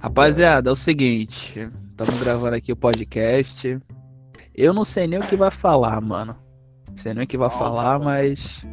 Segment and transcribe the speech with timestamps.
[0.00, 1.70] Rapaziada, é o seguinte.
[1.90, 3.78] Estamos gravando aqui o podcast.
[4.54, 6.36] Eu não sei nem o que vai falar, mano.
[6.88, 8.64] Não sei nem o que vai falar, mas.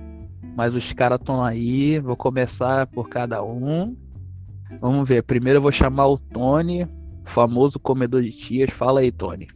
[0.55, 1.99] Mas os caras estão aí.
[1.99, 3.95] Vou começar por cada um.
[4.79, 5.23] Vamos ver.
[5.23, 6.87] Primeiro eu vou chamar o Tony,
[7.23, 8.69] famoso comedor de tias.
[8.69, 9.47] Fala aí, Tony.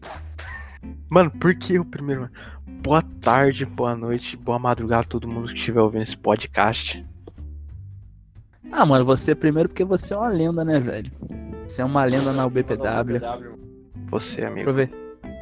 [1.10, 2.22] Mano, por que o primeiro?
[2.22, 2.34] mano?
[2.82, 7.06] Boa tarde, boa noite, boa madrugada a todo mundo que estiver ouvindo esse podcast.
[8.72, 11.12] Ah, mano, você primeiro porque você é uma lenda, né, velho?
[11.68, 13.20] Você é uma lenda na UBPW.
[14.10, 14.70] Você, amigo.
[14.70, 14.90] Aprove-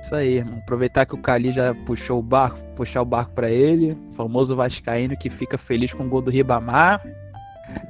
[0.02, 0.58] Isso aí, irmão.
[0.60, 3.98] Aproveitar que o Cali já puxou o barco, puxar o barco pra ele.
[4.14, 7.02] Famoso Vascaíno que fica feliz com o gol do Ribamar.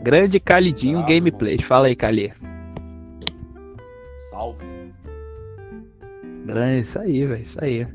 [0.02, 1.62] Grande Calidinho Bravo, Gameplays.
[1.62, 2.34] Fala aí, Cali.
[4.30, 4.75] Salve.
[6.46, 7.42] Grande, isso aí, velho.
[7.42, 7.88] Isso aí.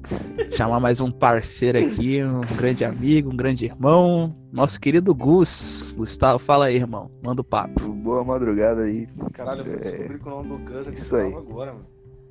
[0.53, 4.35] Chamar mais um parceiro aqui, um grande amigo, um grande irmão.
[4.53, 5.95] Nosso querido Gus.
[5.97, 7.11] Gustavo, fala aí, irmão.
[7.25, 7.89] Manda o papo.
[7.93, 9.07] Boa madrugada aí.
[9.33, 11.31] Caralho, eu fui É, descobrir que o nome do Gus aqui isso aí.
[11.31, 11.87] tava agora, mano.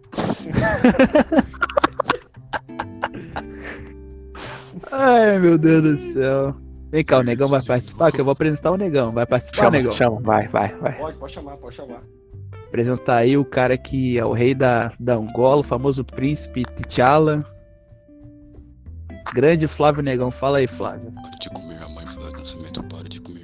[4.91, 6.55] Ai, meu Deus do céu.
[6.91, 9.11] Vem cá, o Negão vai participar, que eu vou apresentar o Negão.
[9.11, 9.93] Vai participar, Chama, Negão?
[9.93, 10.97] chama, vai, vai, vai.
[10.97, 12.01] Pode, pode chamar, pode chamar.
[12.69, 17.43] Apresentar aí o cara que é o rei da, da Angola, o famoso príncipe T'Challa.
[19.33, 21.11] Grande Flávio Negão, fala aí, Flávio.
[21.11, 23.41] Para de comer a mãe Flávio Nascimento, para de comer.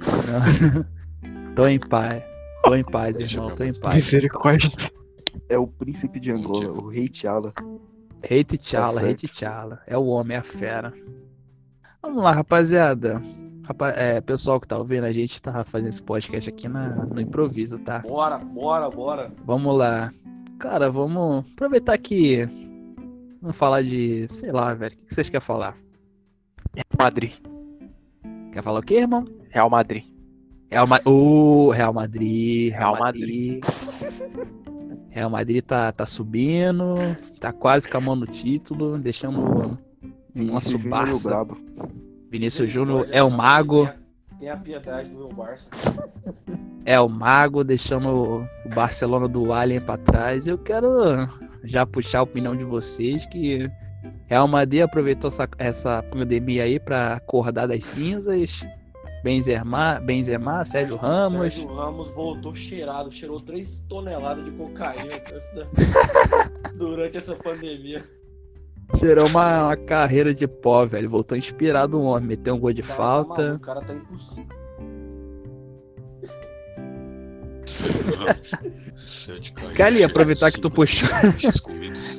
[1.54, 2.22] tô em paz.
[2.62, 3.94] Tô em paz, irmão, tô em paz.
[3.94, 4.70] Misericórdia.
[5.48, 7.52] É o príncipe de Angola, o rei T'Challa.
[8.22, 9.14] Rei T'Challa, Tá rei.
[9.14, 9.80] T'Challa.
[9.86, 10.92] É o homem, é a fera.
[12.00, 13.20] Vamos lá, rapaziada.
[13.66, 17.20] Rapa- é, pessoal que tá ouvindo, a gente tá fazendo esse podcast aqui na, no
[17.20, 17.98] improviso, tá?
[17.98, 19.32] Bora, bora, bora.
[19.44, 20.12] Vamos lá.
[20.58, 22.48] Cara, vamos aproveitar que.
[23.42, 24.28] Vamos falar de.
[24.28, 24.94] Sei lá, velho.
[24.94, 25.76] O que vocês querem falar?
[26.98, 27.32] Madrid.
[28.52, 29.24] Quer falar o quê, irmão?
[29.50, 30.04] Real Madrid.
[30.70, 31.00] Real, Ma...
[31.04, 32.72] Ô, Real Madrid.
[32.72, 33.64] Real, Real Madrid.
[35.10, 36.94] Real Madrid tá, tá subindo.
[37.40, 38.98] Tá quase com a mão no título.
[38.98, 39.78] Deixando
[40.34, 41.28] nosso Barça.
[41.28, 41.56] brabo.
[42.30, 43.88] Vinícius Júnior é o mago.
[44.38, 45.68] Tem a piedade do meu Barça.
[46.84, 47.64] É o mago.
[47.64, 50.46] Deixando o Barcelona do Alien pra trás.
[50.46, 51.28] Eu quero
[51.64, 53.70] já puxar a opinião de vocês que.
[54.26, 58.64] Real Madrid aproveitou essa, essa pandemia aí pra acordar das cinzas.
[59.22, 61.54] Benzema, Benzema Sérgio Ramos.
[61.54, 65.14] Sérgio Ramos voltou cheirado, cheirou 3 toneladas de cocaína
[66.78, 68.04] durante essa pandemia.
[68.94, 71.10] Tirou uma, uma carreira de pó, velho.
[71.10, 72.28] Voltou inspirado o homem.
[72.28, 73.42] Meteu um gol de cara tá falta.
[73.42, 74.66] maluco, O cara tá impossível.
[79.74, 81.08] Cali, aproveitar que tu puxou.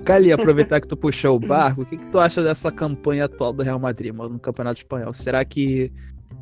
[0.03, 3.53] Cali, aproveitar que tu puxou o barco, o que, que tu acha dessa campanha atual
[3.53, 5.13] do Real Madrid, mano, no Campeonato Espanhol?
[5.13, 5.91] Será que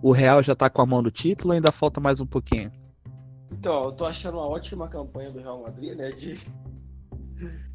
[0.02, 2.72] o Real já tá com a mão no título ou ainda falta mais um pouquinho?
[3.52, 6.10] Então, eu tô achando uma ótima campanha do Real Madrid, né?
[6.10, 6.38] De,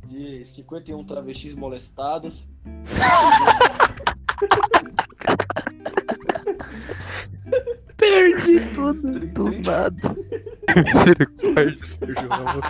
[0.06, 2.48] de 51 travestis molestados.
[7.96, 9.20] Perdi tudo.
[9.28, 10.16] Do nada.
[10.76, 12.66] Misericórdia, Sérgio Ramos.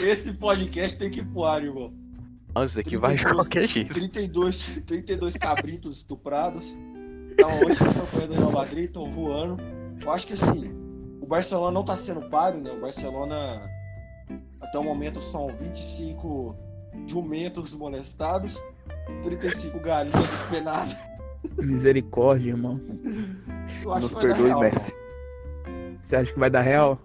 [0.00, 1.92] Esse podcast tem que ir pro ar, irmão.
[2.54, 3.94] Nossa, aqui vai de qualquer jeito.
[3.94, 6.74] 32, 32 cabritos estuprados.
[7.36, 9.56] Tá uma ótima campanha do Real Madrid, estão voando.
[10.00, 10.70] Eu acho que assim,
[11.20, 12.70] o Barcelona não tá sendo páreo, né?
[12.70, 13.62] O Barcelona,
[14.60, 16.56] até o momento, são 25
[17.06, 18.62] jumentos molestados,
[19.22, 20.96] 35 galinhas despenadas.
[21.58, 22.80] Misericórdia, irmão.
[23.82, 24.60] Eu acho Nos que vai dar perdoe, real.
[24.60, 24.92] Messi.
[26.00, 26.98] Você acha que vai dar Real?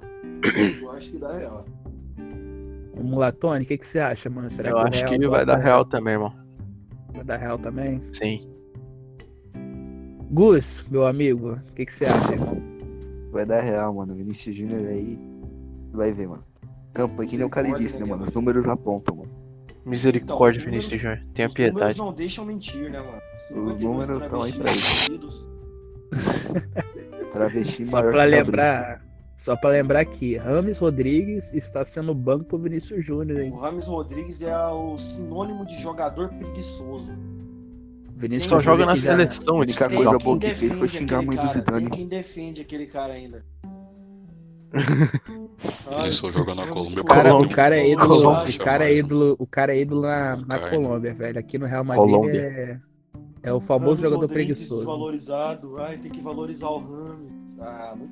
[0.81, 1.65] Eu acho que dá real.
[2.95, 4.49] Vamos lá, Tony, o que, que você acha, mano?
[4.49, 6.33] Será Eu que acho Real que vai dar real também, irmão.
[7.13, 8.01] Vai dar Real também?
[8.13, 8.47] Sim.
[10.31, 12.61] Gus, meu amigo, o que, que você acha, irmão?
[13.31, 14.15] Vai dar real, mano.
[14.15, 15.19] Vinícius Júnior aí.
[15.93, 16.43] Vai ver, mano.
[16.97, 18.23] Campanha que nem o Cali disse, né, mano?
[18.23, 19.29] Os números apontam, mano.
[19.85, 21.19] Misericórdia, Então, Vinícius Júnior.
[21.33, 21.97] Tenha Os números piedade.
[21.99, 23.21] não deixam mentir, né, mano?
[23.71, 25.47] Os números estão aí pra isso.
[27.31, 29.05] Travesti Só maior pra que lembrar,
[29.37, 33.51] só pra lembrar que Rames Rodrigues está sendo banco pro Vinícius Júnior, hein?
[33.51, 37.11] O Rames Rodrigues é o sinônimo de jogador preguiçoso.
[38.15, 41.21] Vinícius Só joga na seleção, A esse única coisa boa que fez foi xingar a
[41.21, 41.89] mãe do Zidane.
[41.89, 43.45] Tem quem defende aquele cara ainda.
[44.73, 47.01] Ele só joga na Colômbia.
[47.01, 48.55] O cara, o cara é ídolo, Colômbia.
[48.55, 50.77] o cara é ídolo, o cara é ídolo na, na Carne.
[50.77, 51.39] Colômbia, velho.
[51.39, 52.41] Aqui no Real Madrid Colômbia.
[52.41, 52.79] é,
[53.43, 54.81] é o famoso Ramos jogador Rodrigues preguiçoso.
[54.81, 55.77] desvalorizado.
[55.79, 57.57] Ai, tem que valorizar o Rames.
[57.59, 58.11] Ah, muito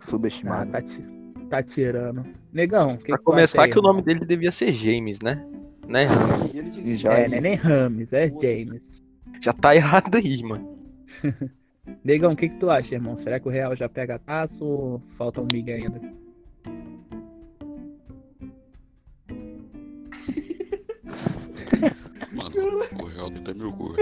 [0.00, 0.70] Ah, Subestimado.
[0.72, 1.04] tá, ti-
[1.50, 2.24] tá tirando.
[2.52, 5.44] Negão, que Pra que começar aí, que o nome dele devia ser James, né?
[5.86, 6.06] Né?
[6.08, 9.04] Ser- já É, não é nem Rames, é James.
[9.40, 10.76] Já tá errado aí, mano.
[12.04, 13.16] Negão, o que, que tu acha, irmão?
[13.16, 16.00] Será que o Real já pega taço ou falta um Miguel ainda?
[22.32, 22.54] Mano,
[23.00, 23.94] o Real não tem meu cu,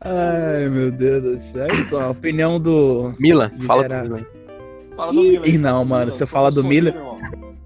[0.00, 1.66] Ai, meu Deus do céu.
[1.74, 3.14] Então, a opinião do.
[3.18, 4.26] Mila, fala do Mila.
[4.96, 5.48] Fala do Mila.
[5.48, 6.94] Ih, não, mano, se eu falar do Mila.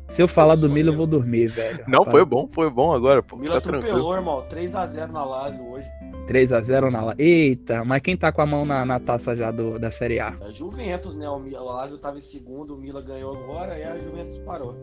[0.08, 1.84] Se eu falar do Mila, eu vou dormir, velho.
[1.86, 2.10] Não, rapaz.
[2.10, 3.36] foi bom, foi bom agora, pô.
[3.36, 4.44] Mila tá atropelou, irmão.
[4.48, 5.88] 3x0 na Lazio hoje.
[6.26, 7.14] 3x0 na La.
[7.18, 10.36] Eita, mas quem tá com a mão na, na taça já do, da Série A?
[10.40, 11.28] É Juventus, né?
[11.28, 14.76] O o Lazio tava em segundo, o Milan ganhou agora e a Juventus parou.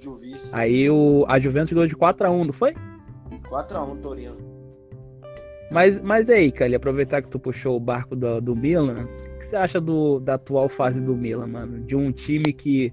[0.00, 0.50] Juvice.
[0.52, 2.74] Aí o, a Juventus ganhou de 4x1, não foi?
[3.48, 4.36] 4x1 Torino.
[5.70, 9.46] Mas, mas aí, Cali, aproveitar que tu puxou o barco do, do Milan, o que
[9.46, 11.80] você acha do, da atual fase do Milan, mano?
[11.80, 12.92] De um time que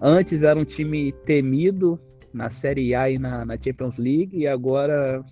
[0.00, 2.00] antes era um time temido
[2.32, 5.22] na Série A e na, na Champions League, e agora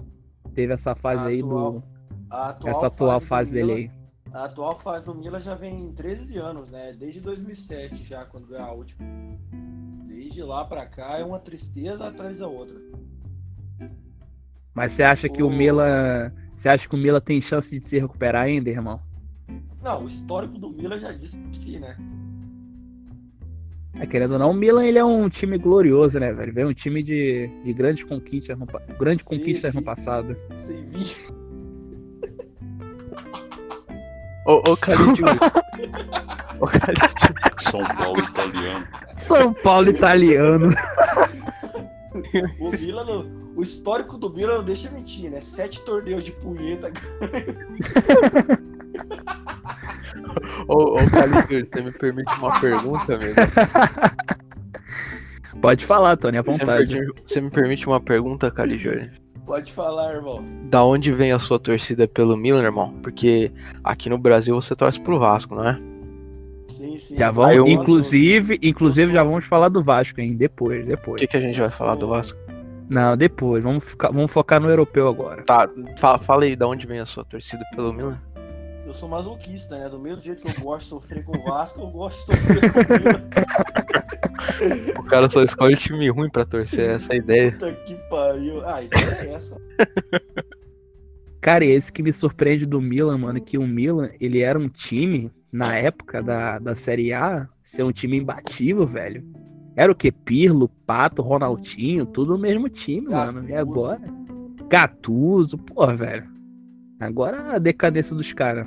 [0.56, 1.82] teve essa fase A aí atual- do.
[2.30, 3.90] Atual Essa atual fase dele Milan- aí.
[4.32, 6.92] A atual fase do Milan já vem 13 anos, né?
[6.98, 9.06] Desde 2007 já, quando ganhou a última.
[10.08, 12.76] Desde lá pra cá é uma tristeza atrás da outra.
[14.74, 16.32] Mas você acha que o O- Milan.
[16.54, 19.00] Você acha que o Milan tem chance de se recuperar ainda, irmão?
[19.82, 21.96] Não, o histórico do Milan já disse por si, né?
[23.98, 26.52] É, querendo ou não, o Milan ele é um time glorioso, né, velho?
[26.52, 28.66] Veio um time de, de grandes conquistas no,
[28.98, 29.84] grandes Sim, conquistas no sim.
[29.84, 30.36] passado.
[30.54, 31.16] Sem vir.
[34.46, 35.24] Ô, ô, Calidio.
[36.60, 37.34] ô, Calidio.
[37.70, 38.88] São Paulo italiano.
[39.16, 40.68] São Paulo italiano.
[42.60, 43.26] O Milan,
[43.56, 45.40] o histórico do Milan não deixa mentir, né?
[45.40, 46.92] Sete torneios de punheta.
[50.68, 53.34] Ô, ô, você me permite uma pergunta, amigo?
[55.60, 57.06] Pode falar, Tony, à Você me, vontade.
[57.24, 59.10] você me permite uma pergunta, Calidio?
[59.46, 60.44] Pode falar, irmão.
[60.64, 62.92] Da onde vem a sua torcida pelo Milan, irmão?
[63.02, 63.50] Porque
[63.82, 65.78] aqui no Brasil você torce pro Vasco, não é?
[66.68, 67.16] Sim, sim.
[67.16, 70.34] Já vamos, eu- inclusive, inclusive já vamos falar do Vasco, hein?
[70.36, 71.20] Depois, O depois.
[71.20, 72.38] que, que a gente vai falar do Vasco?
[72.88, 73.62] Não, depois.
[73.62, 75.42] Vamos, ficar, vamos focar no europeu agora.
[75.42, 75.68] Tá,
[75.98, 78.20] fala, fala aí, da onde vem a sua torcida pelo Milan?
[78.86, 79.88] Eu sou masoquista, né?
[79.88, 82.72] Do mesmo jeito que eu gosto de sofrer com o Vasco, eu gosto de sofrer
[82.72, 83.22] com o Milan.
[84.98, 87.52] O cara só escolhe time ruim pra torcer, essa é a ideia.
[87.52, 88.64] Puta que pariu.
[88.64, 89.60] Ah, a ideia é essa.
[91.40, 94.68] Cara, e esse que me surpreende do Milan, mano, que o Milan, ele era um
[94.68, 99.24] time, na época da, da Série A, ser um time imbatível, velho.
[99.74, 100.12] Era o que?
[100.12, 103.48] Pirlo, Pato, Ronaldinho, tudo o mesmo time, mano.
[103.48, 104.02] E agora?
[104.68, 106.28] Gattuso, pô, velho.
[107.00, 108.66] Agora a decadência dos caras.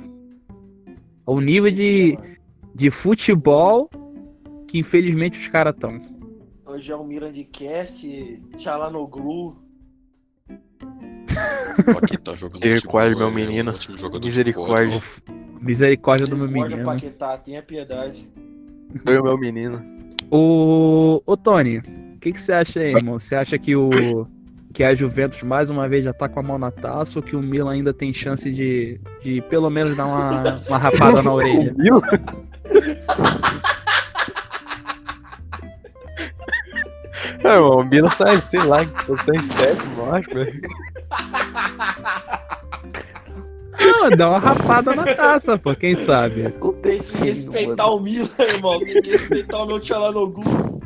[1.24, 2.18] O nível de,
[2.74, 3.88] de futebol
[4.66, 6.00] que infelizmente os caras estão.
[6.66, 9.56] Hoje é o Milan de Cassie, Tchalanoglu.
[12.02, 13.78] Aqui tá jogando Misericórdia, meu é menino.
[13.78, 15.00] de Misericórdia.
[15.60, 16.84] Misericórdia do meu menino.
[16.84, 18.28] Paquetá, tenha piedade.
[19.04, 19.82] Foi o meu menino.
[20.30, 23.18] Ô, ô Tony, o que, que você acha aí, irmão?
[23.18, 24.26] Você acha que o
[24.72, 27.34] que a Juventus mais uma vez já tá com a mão na taça ou que
[27.34, 31.74] o Milan ainda tem chance de, de pelo menos dar uma, uma rapada na orelha?
[37.42, 40.60] É, irmão, o Milan tá, sei lá, tá em sétimo, eu acho, velho.
[44.00, 46.50] Não, dá uma rapada na taça, pô, quem sabe?
[46.82, 48.78] Tem que respeitar o Milan, irmão.
[48.80, 50.80] Tem que respeitar o meu Tchalanoglu.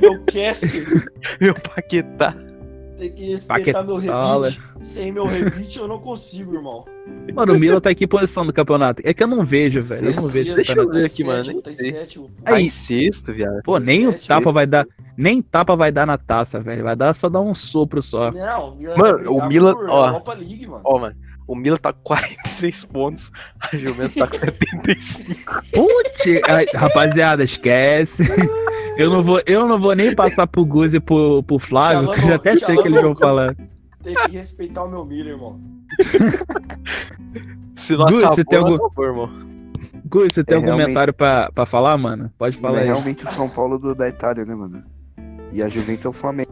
[0.00, 0.84] Meu Cassie.
[1.40, 2.34] Meu Paquetá.
[2.98, 4.62] Tem que respeitar meu Paquetá, rebite.
[4.80, 6.84] Sem meu rebite eu não consigo, irmão.
[7.34, 9.02] Mano, o Milan tá em que posição do campeonato?
[9.04, 10.08] É que eu não vejo, velho.
[10.10, 10.54] Eu não vejo.
[10.54, 12.30] Deixa eu ver aqui, mano, Sétimo, Tá sétimo.
[12.44, 12.54] pô.
[12.54, 12.68] Aí.
[12.70, 13.60] sexto, viado.
[13.64, 14.86] Pô, nem o Sete, tapa vai dar.
[15.16, 16.82] Nem tapa vai dar na taça, velho.
[16.84, 18.32] Vai dar só dar um sopro só.
[18.32, 20.32] Não, o Milan Mano, o Milan- ó.
[20.34, 20.82] League, mano.
[20.84, 21.14] Ó, mano,
[21.48, 25.62] o Milan tá com 46 pontos, a Juventus tá com 75.
[25.72, 26.42] Putz,
[26.76, 28.22] rapaziada, esquece.
[28.96, 32.20] Eu não vou, eu não vou nem passar pro Guz e pro, pro Flávio, que
[32.20, 33.56] eu já até sei o que eles vão falar.
[34.02, 35.60] Tem que respeitar o meu Milan, irmão.
[37.76, 39.30] Se não Gu, acabou, você tem algum- acabou, irmão.
[40.04, 42.30] Guz, você tem É, algum realmente- comentário pra, pra falar, mano?
[42.38, 42.86] Pode falar é aí.
[42.86, 44.82] realmente o São Paulo do, da Itália, né, mano?
[45.52, 46.50] E a Juventus é o Flamengo.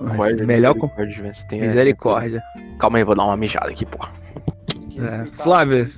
[0.00, 2.42] Mas Guarda, melhor com misericórdia, tem- misericórdia.
[2.78, 3.84] Calma aí, vou dar uma mijada aqui,
[4.90, 5.26] que É.
[5.42, 5.88] Flávio.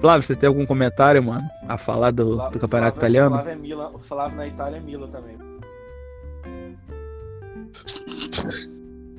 [0.00, 1.46] Flávio, você tem algum comentário, mano?
[1.68, 3.34] A falar do, Flá- do campeonato Flávio- italiano?
[3.36, 5.36] Flávio é Milan, o Flávio na Itália é Milan também.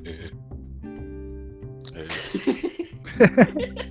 [0.04, 0.30] É.
[1.94, 2.06] É.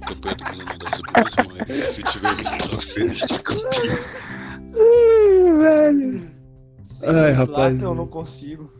[0.07, 3.71] Campeão do mundo das duas, mas se tiver vitória feliz de campeão.
[5.59, 6.27] velho.
[6.83, 7.81] Sem Ai, rapaz.
[7.81, 8.71] Eu não consigo.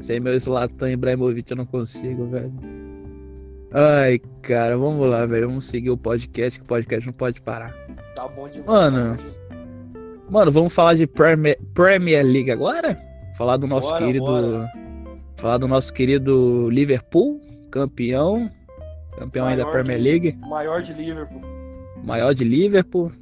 [0.00, 2.52] Sem meu Zlatan Ibrahimovic eu não consigo, velho.
[3.72, 5.46] Ai, cara, vamos lá, velho.
[5.48, 7.72] Vamos seguir o podcast, que o podcast não pode parar.
[8.16, 8.66] Tá bom demais.
[8.66, 9.18] Mano.
[10.28, 12.98] Mano, vamos falar de Premier, Premier League agora?
[13.36, 14.24] Falar do nosso Bora, querido.
[14.24, 14.68] bora.
[15.36, 17.40] Falar do nosso querido Liverpool,
[17.70, 18.50] campeão.
[19.18, 20.38] Campeão aí da Maior Premier de- League.
[20.40, 21.40] Maior de Liverpool.
[22.04, 23.12] Maior de Liverpool.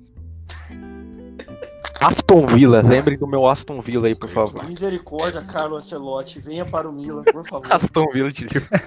[2.00, 4.64] Aston Villa, lembrem do meu Aston Villa aí, por favor.
[4.64, 6.38] Misericórdia, Carlo Ancelotti.
[6.40, 7.66] Venha para o Milan, por favor.
[7.72, 8.78] Aston Villa de Liverpool.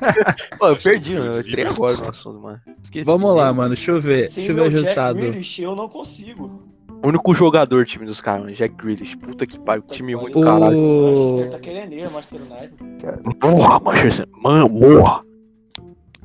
[0.57, 2.61] Pô, eu perdi, eu entrei agora no assunto, mano.
[2.81, 3.03] Esqueci.
[3.03, 3.75] Vamos lá, mano.
[3.75, 4.29] Deixa eu ver.
[4.29, 5.15] Sem Deixa eu ver o resultado.
[5.17, 6.63] Grealish, eu não consigo.
[7.03, 9.17] O único jogador time dos caras, mano, Jack Grealish.
[9.17, 10.77] Puta que pariu, Puta time ruim do caralho.
[10.77, 11.07] O.
[11.07, 13.35] Manchester tá querendo ele, Manchester United.
[13.39, 14.27] Porra, Manchester.
[14.31, 15.23] Mano, morra.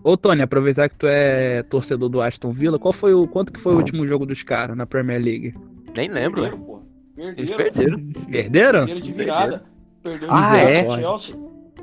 [0.05, 3.27] Ô, Tony, aproveitar que tu é torcedor do Aston Villa, qual foi o.
[3.27, 5.53] Quanto que foi o último jogo dos caras na Premier League?
[5.97, 6.59] Nem lembro, velho.
[6.59, 6.83] Perderam, pô.
[7.17, 7.99] Eles Perderam.
[8.31, 8.87] perderam.
[8.87, 9.01] Perderam?
[9.01, 9.65] De virada.
[10.03, 10.83] Perderam Ah, de virada é?
[10.85, 11.37] pro Chelsea.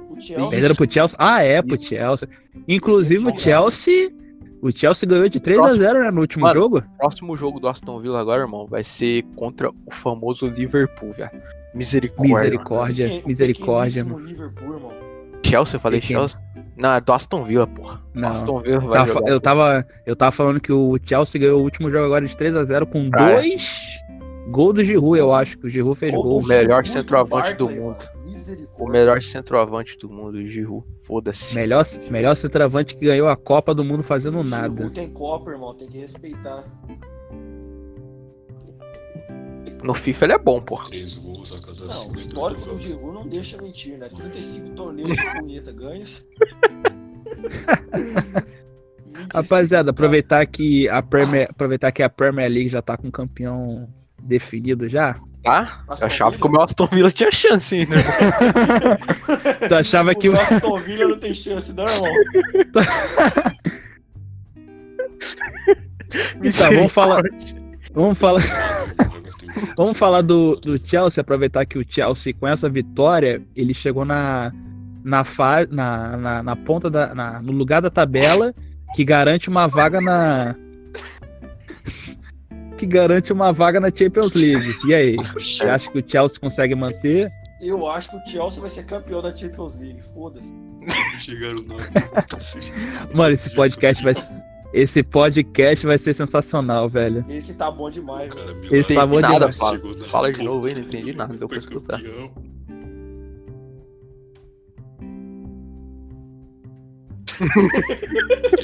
[0.10, 0.50] O Chelsea.
[0.50, 1.18] Perderam pro Chelsea?
[1.20, 2.30] Ah, é, pro Chelsea.
[2.68, 4.12] Inclusive o Chelsea.
[4.62, 6.84] O Chelsea ganhou de 3 a 0 né, no último Mano, jogo.
[6.98, 11.30] Próximo jogo do Aston Villa agora, irmão, vai ser contra o famoso Liverpool, velho.
[11.76, 12.30] Misericórdia.
[12.34, 12.40] mano.
[12.44, 14.06] Misericórdia, misericórdia.
[14.06, 14.92] pequeníssimo Liverpool, irmão.
[15.46, 16.20] Chelsea, eu falei Pequeno.
[16.22, 16.40] Chelsea?
[16.78, 18.02] Não, é do Aston Villa, porra.
[18.14, 18.30] Não.
[18.30, 19.30] Aston Villa vai Tava- jogar.
[19.32, 22.56] eu, tava, eu tava falando que o Chelsea ganhou o último jogo agora de 3
[22.56, 23.10] a 0 com é.
[23.36, 24.00] dois
[24.50, 27.84] gols do Giroud, eu acho que o Giroud fez Gol do melhor centroavante do Barkley,
[27.86, 27.98] mundo.
[28.78, 30.86] O melhor centroavante do mundo, o Giroud.
[31.04, 31.54] Foda-se.
[31.56, 34.74] Melhor, melhor centroavante que ganhou a Copa do Mundo fazendo O nada.
[34.74, 35.74] Giroud tem Copa, irmão.
[35.76, 36.64] Tem que respeitar.
[39.84, 40.88] No FIFA ele é bom, porra.
[40.88, 42.80] Três gols a cada Não, o 50 histórico do.
[42.80, 44.10] Giroud não deixa mentir, né?
[44.10, 46.26] 35 torneios de punheta ganhos.
[47.36, 48.64] 25
[49.34, 53.88] Rapaziada, aproveitar que a Premier, aproveitar que a Premier League já tá com campeão
[54.22, 55.20] definido já.
[55.44, 55.84] Tá?
[55.88, 57.96] Aston Eu achava que o meu Aston Villa tinha chance ainda.
[57.98, 58.14] irmão.
[59.68, 62.12] Tu achava que o o Aston Villa não tem chance, não, irmão.
[66.42, 67.24] Então, vamos falar-.
[67.94, 68.42] Vamos falar,
[69.78, 74.52] vamos falar do, do Chelsea, aproveitar que o Chelsea, com essa vitória, ele chegou na,
[75.04, 77.14] na, fa, na, na, na ponta da.
[77.14, 78.54] na- no lugar da tabela
[78.96, 80.56] que garante uma vaga na.
[82.78, 84.76] que garante uma vaga na Champions League.
[84.88, 85.16] E aí?
[85.16, 87.32] Você acha que o Chelsea consegue manter?
[87.62, 90.02] Eu acho que o Chelsea vai ser campeão da Champions League.
[90.14, 90.54] Foda-se.
[91.24, 91.76] Chegaram na.
[93.14, 94.14] Mano, esse podcast vai
[94.74, 97.24] Esse podcast vai ser sensacional, velho.
[97.30, 98.56] Esse tá bom demais, velho.
[98.62, 99.58] Cara, Esse tá bom nada, demais.
[99.58, 99.80] fala.
[100.10, 102.02] Fala de novo aí, não entendi nada, deu pra escutar.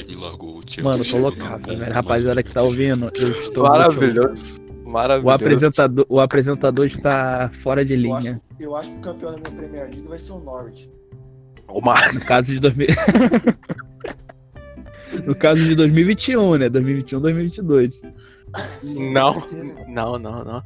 [0.06, 1.92] me largou o Mano, colocado, ponta, velho.
[1.92, 4.56] Rapaziada que tá ouvindo, eu estou Maravilhoso.
[4.84, 5.26] Maravilhoso.
[5.26, 8.40] O apresentador, o apresentador está fora de Eu acho, linha.
[8.58, 10.90] eu acho que o campeão da minha Premier League vai ser o Norwich.
[11.68, 12.88] Ô, Mar- No caso de 2000...
[15.26, 16.68] No caso de 2021, né?
[16.68, 18.02] 2021, 2022.
[18.80, 19.34] Sim, Não.
[19.88, 20.62] Não, não, não.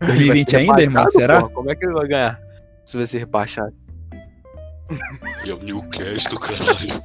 [0.00, 1.10] 2020 Vai ser ainda, irmão?
[1.10, 1.40] Será?
[1.40, 1.52] porra.
[1.54, 2.40] Como é que ele vai ganhar?
[2.84, 3.74] Se vai ser rebaixado.
[5.44, 7.02] E é o Newcastle, caralho.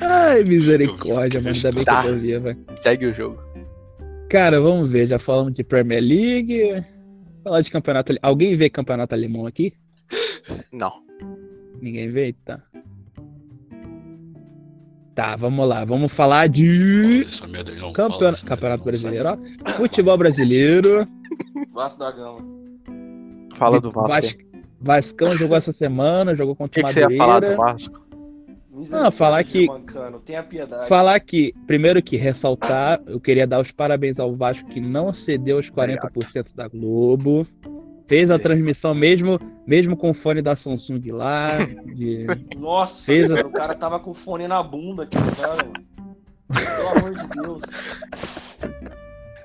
[0.00, 1.54] Ai, misericórdia, mano.
[1.56, 2.06] Ainda bem que Tá.
[2.06, 2.56] eu tô viva.
[2.76, 3.42] Segue o jogo.
[4.28, 5.06] Cara, vamos ver.
[5.08, 6.84] Já falamos de Premier League.
[7.42, 8.14] Falar de campeonato.
[8.22, 9.72] Alguém vê campeonato alemão aqui?
[10.72, 10.92] Não.
[11.80, 12.34] Ninguém vê?
[12.44, 12.62] Tá.
[15.20, 15.84] Tá, vamos lá.
[15.84, 17.26] Vamos falar de.
[17.28, 17.92] Essa merda aí não.
[17.92, 18.84] Campeona- fala Campeonato não.
[18.86, 19.70] Brasileiro, ó.
[19.72, 21.06] Futebol brasileiro.
[21.74, 22.38] Vasco da Gama.
[23.54, 24.08] Fala do Vasco.
[24.08, 24.36] Vas-
[24.80, 27.56] Vascão jogou essa semana, jogou O contra que, o que você ia falar do Madureira.
[27.72, 28.00] Vasco?
[28.72, 30.88] Misericórdia, falar que- Mancano, tenha piedade.
[30.88, 35.58] Falar que, primeiro que ressaltar, eu queria dar os parabéns ao Vasco que não cedeu
[35.58, 37.46] os 40% da Globo.
[38.10, 38.42] Fez a Sim.
[38.42, 41.58] transmissão mesmo, mesmo com o fone da Samsung lá.
[41.94, 42.26] de-
[42.58, 46.66] Nossa, Fez a- o cara tava com o fone na bunda aqui, cara, mano.
[46.76, 47.62] Pelo amor de Deus.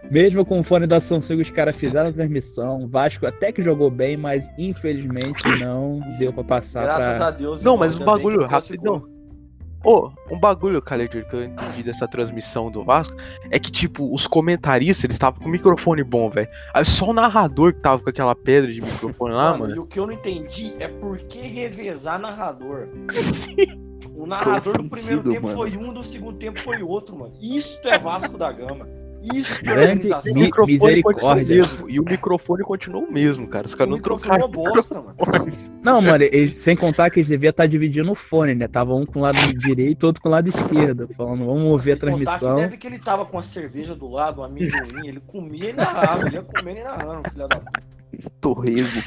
[0.09, 2.79] mesmo com o fone da Samsung, os caras fizeram a transmissão.
[2.85, 7.27] O Vasco até que jogou bem, mas infelizmente não deu pra passar Graças pra.
[7.27, 7.61] a Deus.
[7.61, 9.03] Não, mas um bem bagulho rapidão.
[9.85, 13.15] Ô, um bagulho, Khaled, que eu entendi dessa transmissão do Vasco
[13.51, 16.49] é que, tipo, os comentaristas, eles estavam com o microfone bom, velho.
[16.73, 19.75] Aí só o narrador que tava com aquela pedra de microfone lá, Mano, mano.
[19.75, 22.87] E o que eu não entendi é por que revezar narrador.
[24.15, 25.57] O narrador do primeiro sentido, tempo mano?
[25.57, 27.33] foi um, do segundo tempo foi outro, mano.
[27.41, 28.87] Isso é Vasco da Gama.
[29.33, 31.55] Isso é Grande mi- microfone misericórdia.
[31.57, 31.89] mesmo.
[31.89, 33.65] E o microfone continuou o mesmo, cara.
[33.65, 34.45] Os caras não microfone trocaram.
[34.45, 35.15] é uma bosta, mano.
[35.81, 38.67] Não, mano, ele- sem contar que eles deviam estar dividindo o fone, né?
[38.67, 41.09] Tava um com o lado direito, outro com o lado esquerdo.
[41.15, 42.55] Falando, vamos ouvir a contar que transmissão.
[42.55, 46.27] deve que ele tava com a cerveja do lado, um amendoim, ele comia e narrava,
[46.27, 47.81] ele ia comendo e narrando, filha da puta.
[48.41, 49.01] Torresmo.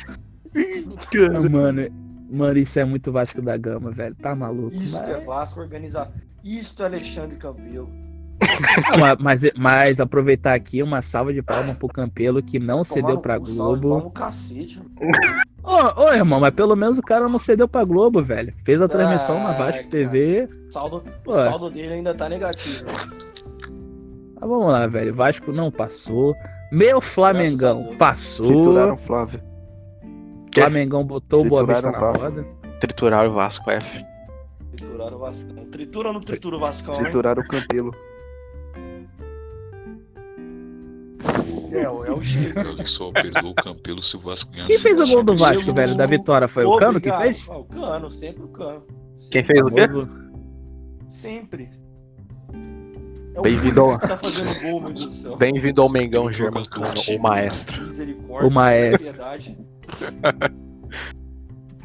[0.56, 1.88] Ah, Mano,
[2.30, 4.14] mano, isso é muito Vasco da Gama, velho.
[4.16, 4.75] Tá maluco.
[4.75, 6.10] Isso Mas- é Vasco organizar.
[6.44, 7.90] Isso é Alexandre Campelo.
[8.99, 13.37] Não, mas, mas aproveitar aqui uma salva de palmas pro Campelo que não cedeu pra
[13.38, 14.11] Globo.
[14.11, 14.80] cacete.
[15.62, 18.54] Ô, ô, irmão, mas pelo menos o cara não cedeu pra Globo, velho.
[18.64, 19.90] Fez a transmissão na Vasco cara.
[19.90, 20.49] TV.
[20.71, 22.85] Saldo, o saldo dele ainda tá negativo.
[24.40, 25.12] Ah, vamos lá, velho.
[25.12, 26.35] Vasco não passou.
[26.71, 28.47] Meu Flamengão passou.
[28.47, 29.40] Trituraram o Flávio.
[30.54, 32.25] Flamengão botou o Boa Vista na Trituraram o Vasco.
[32.25, 32.47] roda.
[32.80, 34.04] Triturar o Vasco F.
[34.76, 35.64] Trituraram o Vascão.
[35.66, 37.02] Tritura ou não tritura o Vascão, hein?
[37.02, 37.95] Trituraram o Campelo.
[41.72, 42.58] É, é o jeito.
[42.60, 44.70] Olha só, perdoou o Campelo se o Vasco ganhasse.
[44.72, 45.94] Quem fez o gol do Vasco, velho?
[45.94, 46.48] Da vitória?
[46.48, 47.22] Foi o Cano que Obrigado.
[47.22, 47.48] fez?
[47.48, 48.82] O Cano, sempre o Cano.
[49.30, 49.88] Quem fez o quê?
[51.08, 51.70] Sempre.
[53.34, 54.18] É Bem-vindo ao- tá
[54.62, 55.36] gol.
[55.36, 57.86] Bem-vindo ao Mengão Germancano, o maestro.
[58.46, 59.16] O maestro.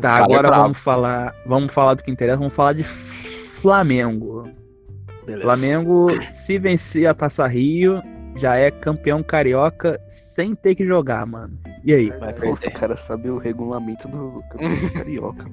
[0.02, 1.34] Tá, é agora vamos falar.
[1.46, 2.38] Vamos falar do que interessa.
[2.38, 4.50] Vamos falar de Flamengo.
[5.42, 8.02] Flamengo, se vencer a Passar Rio,
[8.36, 11.58] já é campeão carioca sem ter que jogar, mano.
[11.84, 12.10] E aí?
[12.12, 12.72] Os perder.
[12.80, 15.46] caras sabem o regulamento do campeonato carioca.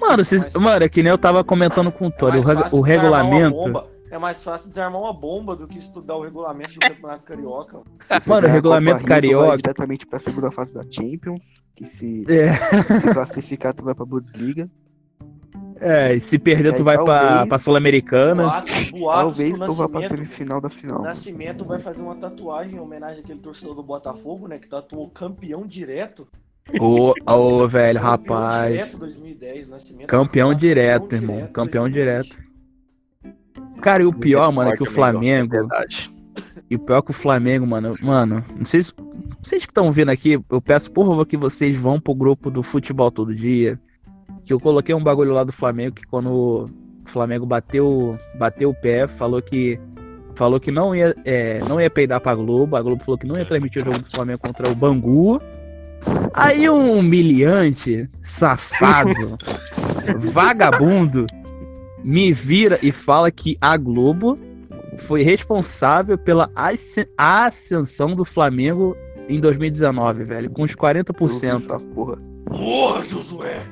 [0.00, 2.44] Mano, vocês- Mas- mano, é que nem eu tava comentando com o É Tony.
[2.44, 3.56] mais o, o regulamento.
[3.56, 7.80] bomba- É mais fácil desarmar uma bomba do que estudar o regulamento do Campeonato Carioca.
[8.26, 11.62] Mano, o regulamento Copa carioca- Vai diretamente pra segunda fase da Champions.
[11.76, 14.68] Que se, É, se classificar, tu vai pra Bundesliga.
[15.80, 18.42] É, e se perder, E tu vai pra, talvez- pra Sul-Americana.
[18.44, 21.02] Boatos, boatos Talvez tu vá pra semifinal da final.
[21.02, 24.58] Nascimento vai fazer uma tatuagem em homenagem àquele torcedor do Botafogo, né?
[24.58, 26.28] Que tatuou campeão direto.
[26.78, 28.72] Ô, ô, velho, Campeão rapaz.
[28.72, 30.06] Direto 2010, Nascimento.
[30.06, 31.46] Campeão Campeão direto, irmão.
[31.52, 31.92] Campeão 2020.
[31.92, 32.50] direto.
[33.80, 35.50] Cara, e o pior, mano, é que o Flamengo.
[35.50, 36.10] verdade.
[36.70, 37.96] E o pior é que o Flamengo, mano.
[38.02, 38.92] Mano, não sei se.
[39.42, 42.62] Vocês que estão vindo aqui, eu peço por favor que vocês vão pro grupo do
[42.62, 43.80] futebol todo dia.
[44.44, 46.70] Que eu coloquei um bagulho lá do Flamengo que quando o
[47.04, 49.78] Flamengo bateu, bateu o pé, falou que.
[50.36, 52.76] Falou que não ia, é, não ia peidar pra Globo.
[52.76, 55.40] A Globo falou que não ia transmitir o jogo do Flamengo contra o Bangu.
[56.32, 59.36] Aí um humilhante, safado,
[60.32, 61.26] vagabundo,
[62.02, 64.38] me vira e fala que a Globo
[64.96, 68.96] foi responsável pela asce- ascensão do Flamengo
[69.28, 71.64] em 2019, velho, com os 40%.
[71.64, 72.18] Essa porra.
[72.48, 73.62] Morra, Josué!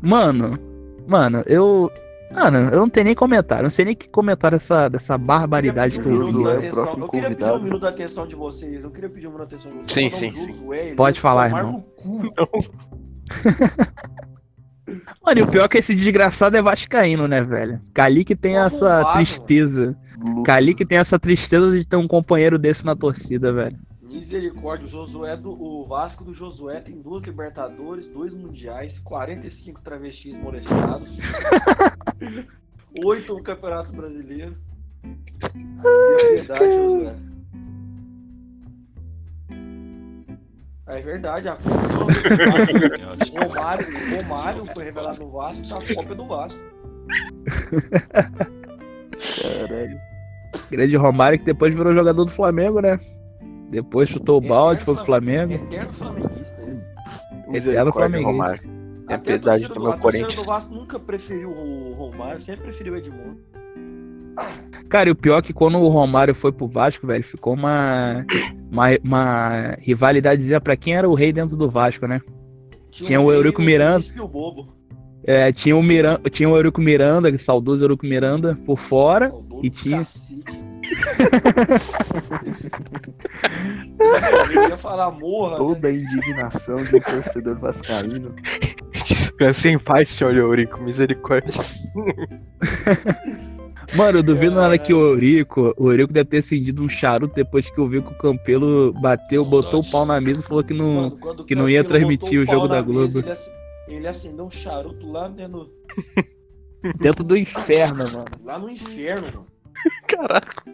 [0.00, 0.58] Mano,
[1.06, 1.90] mano, eu.
[2.34, 3.62] Mano, eu não tenho nem comentário.
[3.62, 6.44] Não sei nem que comentar dessa, dessa barbaridade que Eu eu queria pedir um vi.
[6.44, 7.64] minuto da é próximo Eu queria pedir um convidado.
[7.64, 8.84] minuto da atenção de vocês.
[8.84, 10.14] Eu queria pedir um minuto da atenção de vocês.
[10.14, 11.84] Sim, sim, Josué, ele Pode falar, irmão.
[15.24, 17.80] Mano, e o pior é que esse desgraçado é vascaíno, né, velho?
[17.92, 19.96] Cali que tem Pô, essa tristeza.
[20.44, 23.76] Cali que tem essa tristeza de ter um companheiro desse na torcida, velho.
[24.08, 30.36] Misericórdia, o Josué do o Vasco do Josué tem duas Libertadores, dois Mundiais, 45 travestis
[30.36, 31.18] molestados,
[33.04, 34.56] oito campeonatos brasileiros.
[35.42, 37.16] É verdade, Josué.
[40.86, 46.26] É verdade, a o Romário, o Romário foi revelado no Vasco, tá a cópia do
[46.26, 46.60] Vasco.
[49.42, 50.00] Caralho.
[50.70, 52.98] Grande Romário que depois virou jogador do Flamengo, né?
[53.70, 55.52] Depois chutou o balde, foi pro Flamengo.
[55.52, 56.60] Eterno flamenguista.
[56.62, 56.80] ele.
[57.48, 58.68] Misericórdia, flamenguista.
[58.68, 58.72] Tem
[59.06, 62.40] Até a piedade torcida do do, meu a torcida do Vasco nunca preferiu o Romário,
[62.40, 63.38] sempre preferiu o Edmundo.
[64.88, 68.24] Cara, e o pior é que quando o Romário foi pro Vasco, velho, ficou uma,
[68.70, 72.20] uma, uma rivalidadezinha pra quem era o rei dentro do Vasco, né?
[72.90, 73.94] Tinha um o Eurico Miranda.
[73.98, 74.68] príncipe o bobo.
[75.24, 79.28] É, tinha o Miranda, tinha o Eurico Miranda, aquele saudoso Eurico Miranda, por fora.
[79.28, 80.67] Saudoso e tinha- cacete.
[84.54, 85.52] Eu ia falar morra.
[85.52, 85.56] né?
[85.56, 88.34] Toda a indignação de um torcedor vascaíno.
[89.06, 90.80] Descanse em paz, senhor Eurico.
[90.82, 91.52] Misericórdia.
[93.94, 94.82] Mano, eu duvido nada Caralho.
[94.82, 98.12] que o Eurico, o Eurico deve ter acendido um charuto depois que eu vi que
[98.12, 99.50] o Campelo bateu, Saudades.
[99.72, 100.94] botou o pau na mesa e falou que não.
[100.94, 103.18] Mano, o que não ia transmitir botou o jogo da na mesa, Globo.
[103.20, 103.50] Ele, ac-
[103.88, 105.70] ele acendeu um charuto lá dentro,
[107.00, 108.26] Dentro do inferno, mano.
[108.44, 109.46] lá no inferno, mano.
[110.06, 110.64] Caraca.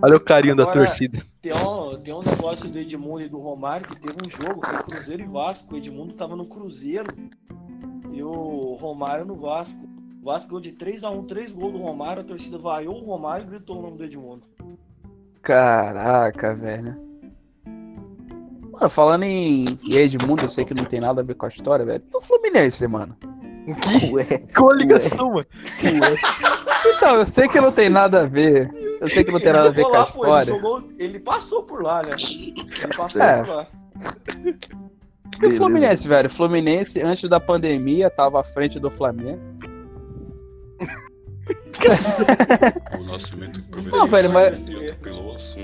[0.00, 1.22] Olha o carinho da Agora- torcida.
[1.40, 4.82] Tem um, tem um negócio do Edmundo e do Romário que teve um jogo, foi
[4.84, 5.74] Cruzeiro e Vasco.
[5.74, 7.12] O Edmundo tava no Cruzeiro
[8.12, 9.78] e o Romário no Vasco.
[10.20, 13.50] O Vasco ganhou de 3x1, 3 gols do Romário, a torcida vaiou o Romário e
[13.50, 14.42] gritou o nome do Edmundo.
[15.42, 16.96] Caraca, velho.
[18.72, 21.84] Mano, falando em Edmundo, eu sei que não tem nada a ver com a história,
[21.84, 22.04] velho.
[22.12, 23.16] E o Fluminense, mano?
[23.82, 24.12] Que?
[24.12, 24.24] Ué,
[24.56, 25.46] Qual a ligação, mano?
[26.86, 28.70] Então, eu sei que não tem nada a ver.
[29.00, 30.44] Eu sei que não tem nada a ver Ele com a pô, ele, história.
[30.54, 32.16] jogou, ele passou por lá, né?
[32.18, 33.42] Ele passou É.
[33.42, 33.66] por lá.
[35.42, 35.52] E o.
[35.52, 36.26] Fluminense, velho?
[36.28, 39.40] O Fluminense, antes da pandemia, tava à frente do Flamengo.
[42.98, 44.68] O nascimento Não, velho, mas-.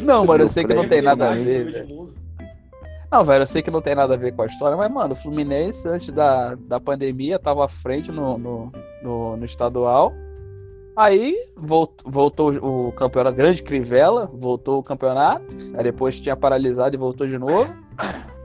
[0.02, 1.86] Não, mano, eu sei que não tem nada a Mais ver.
[3.10, 5.12] Não, velho, eu sei que não tem nada a ver com a história, mas, mano,
[5.12, 8.72] o Fluminense, antes da, da pandemia, tava à frente no, no,
[9.02, 10.12] no, no estadual.
[10.96, 15.56] Aí voltou, voltou o campeonato, grande Crivella, voltou o campeonato.
[15.74, 17.74] Aí depois tinha paralisado e voltou de novo.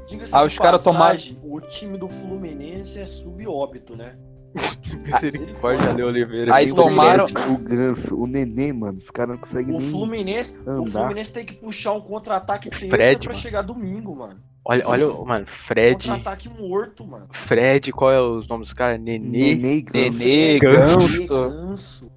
[0.08, 4.16] Diga-se de os caras passagem, O time do Fluminense é subóbito, né?
[5.22, 6.56] Misericórdia, Ale Oliveira.
[6.56, 7.28] Aí tomaram-?
[7.54, 8.98] O Ganso, o Nenê, mano.
[8.98, 9.92] Os caras não conseguem O nem.
[9.92, 11.02] Fluminense, o andar.
[11.02, 13.40] Fluminense tem que puxar um contra-ataque terça Fred, pra mano.
[13.40, 14.40] chegar domingo, mano.
[14.66, 16.08] Olha, olha, mano, Fred.
[16.08, 17.28] Contra-ataque morto, mano.
[17.32, 19.00] Fred, qual é os nomes dos caras?
[19.00, 19.56] Nenê.
[19.56, 20.18] Nenê Ganso.
[20.20, 21.28] Nenê, Ganso.
[21.28, 22.12] Ganso.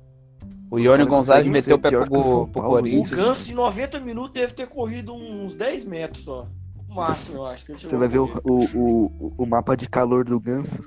[0.72, 3.12] O Ione Gonzalez meteu o pé pro, pro Paulo, O Corinthians.
[3.12, 6.48] Ganso em 90 minutos deve ter corrido uns 10 metros só.
[6.88, 7.66] O máximo, eu acho.
[7.74, 10.82] Você vai ver o, o, o, o mapa de calor do Ganso.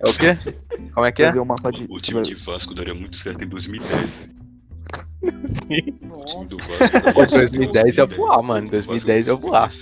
[0.00, 0.36] É o quê?
[0.92, 1.30] Como é que é?
[1.32, 1.86] o mapa de.
[1.88, 4.28] O time de Vasco daria muito certo em 2010.
[5.22, 5.28] O
[5.66, 6.44] time Nossa.
[6.44, 8.68] do Vasco daria Pô, muito certo em 2010 ia voar, mano.
[8.68, 9.72] 2010 ia voar.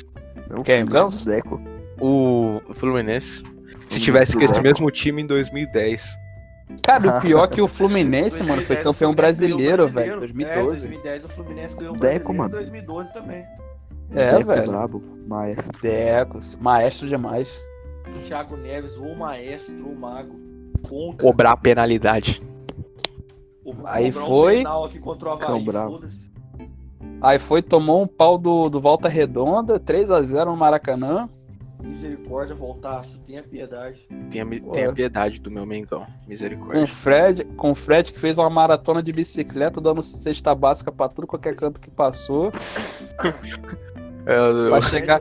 [0.49, 1.27] Não, Quem, Ganso?
[1.27, 1.61] Deco.
[2.01, 3.43] O Fluminense.
[3.89, 6.22] Se tivesse com esse mesmo time em 2010.
[6.83, 10.19] Cara, o pior é que o Fluminense, mano, foi 2010 o campeão brasileiro, o velho,
[10.19, 10.21] brasileiro.
[10.21, 10.87] 2012.
[10.87, 12.51] É, 2010 o Fluminense ganhou o Deco, brasileiro mano.
[12.55, 13.45] 2012 também.
[14.15, 14.71] É, Deco velho.
[14.71, 15.81] brabo, maestro.
[15.83, 17.63] Decos, maestro demais.
[18.27, 20.39] Thiago Neves, o maestro, o mago.
[20.89, 21.23] Conca.
[21.23, 22.43] Cobrar a penalidade.
[23.65, 25.65] Vou Aí cobrar um foi- penal aqui contra o Havaí.
[27.21, 31.29] Aí foi, tomou um pau do, do Volta Redonda, 3x0 no Maracanã.
[31.83, 34.07] Misericórdia, voltasse, tenha piedade.
[34.31, 36.01] Tenha, tenha piedade do meu Mengão.
[36.07, 36.87] Com o Misericórdia.
[36.87, 41.27] Fred, com o Fred que fez uma maratona de bicicleta, dando cesta básica pra tudo
[41.27, 42.51] qualquer canto que passou.
[44.25, 45.21] É, eu- Pra chegar,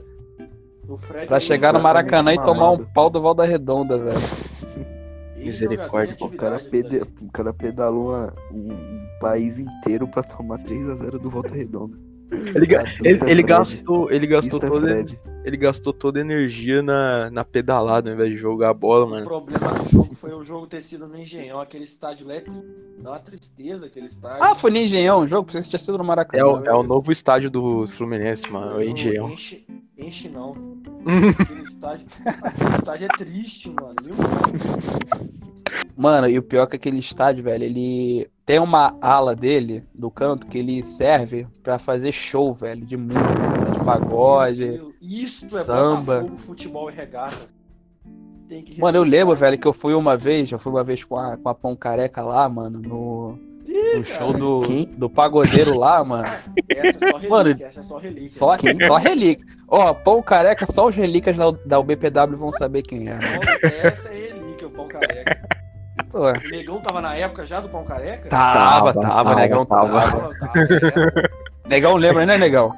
[0.87, 4.15] O Fred pra aí, chegar no Maracanã e tomar um pau do Volta Redonda, velho.
[5.37, 8.13] Misericórdia, O cara, pede- o cara pedalou
[8.51, 11.97] um, um país inteiro pra tomar 3x0 do Volta Redonda.
[12.31, 12.65] Ele,
[13.03, 15.19] ele, ele gastou, ele gastou toda, Fred.
[15.43, 19.09] ele gastou toda a energia na, na pedalada ao invés de jogar a bola, O
[19.09, 19.25] mano.
[19.25, 22.53] problema do jogo foi o jogo ter sido no Engenhão, aquele estádio lá tri-
[22.99, 24.41] dá uma tristeza aquele estádio.
[24.43, 26.41] Ah, foi no Engenhão o jogo, pensei que tinha sido no Maracanã.
[26.41, 28.71] É o, é o novo estádio do Fluminense, mano.
[28.71, 29.29] É o Não, Engenhão.
[29.29, 29.65] Enche,
[29.97, 30.51] enche não.
[31.37, 33.95] aquele, estádio, aquele estádio é triste, mano.
[34.01, 34.13] Viu?
[35.97, 40.11] Mano, e o pior é que aquele estádio, velho, ele tem uma ala dele, do
[40.11, 44.81] canto, que ele serve pra fazer show, velho, de música, de pagode.
[45.01, 46.15] Isso é samba.
[46.15, 47.47] Botafogo, futebol e regata.
[48.49, 51.01] Tem que Mano, eu lembro, velho, que eu fui uma vez, eu fui uma vez
[51.01, 53.39] com a, com a Pão Careca lá, mano, no,
[53.95, 54.83] no show do, Quem?
[54.97, 56.27] do pagodeiro lá, mano.
[56.67, 58.29] Essa é só relíquia, Mano, essa é só relíquia.
[58.31, 59.45] Só, só relíquia.
[59.65, 63.17] Ó, Pão Careca, só os relíquias da, da UBPW vão saber quem é.
[63.17, 65.60] Só- Essa é relíquia, o pão careca.
[66.11, 68.27] Pô, O negão tava na época já do pão careca?
[68.29, 70.01] tava, Tava, tava, tava, negão tava.
[70.01, 70.35] tava.
[70.35, 71.41] tava, é.
[71.69, 72.73] Negão lembra, né, negão?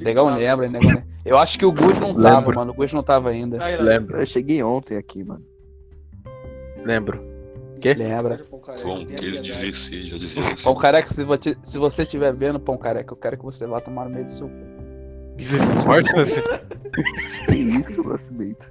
[0.00, 1.06] Negão lembra, negão lembra.
[1.24, 2.54] Eu acho que o Gus não tava, Lembro.
[2.56, 2.72] mano.
[2.72, 3.62] O Gus não tava ainda.
[3.64, 5.42] Aí, Lembro, Eu cheguei ontem aqui, mano.
[6.84, 7.22] lembro.
[7.80, 7.94] Quê?
[7.94, 8.38] Lembra.
[8.50, 9.52] Pão careca, Pão, tenha que eles piedade.
[9.52, 10.64] deviam ser, já dizia assim.
[10.64, 13.78] Pão Careca, se você, se você estiver vendo, Pão Careca, eu quero que você vá
[13.80, 15.34] tomar no meio do seu cu.
[15.36, 16.40] Misericórdia, assim.
[17.46, 18.70] Que isso, Nascimento?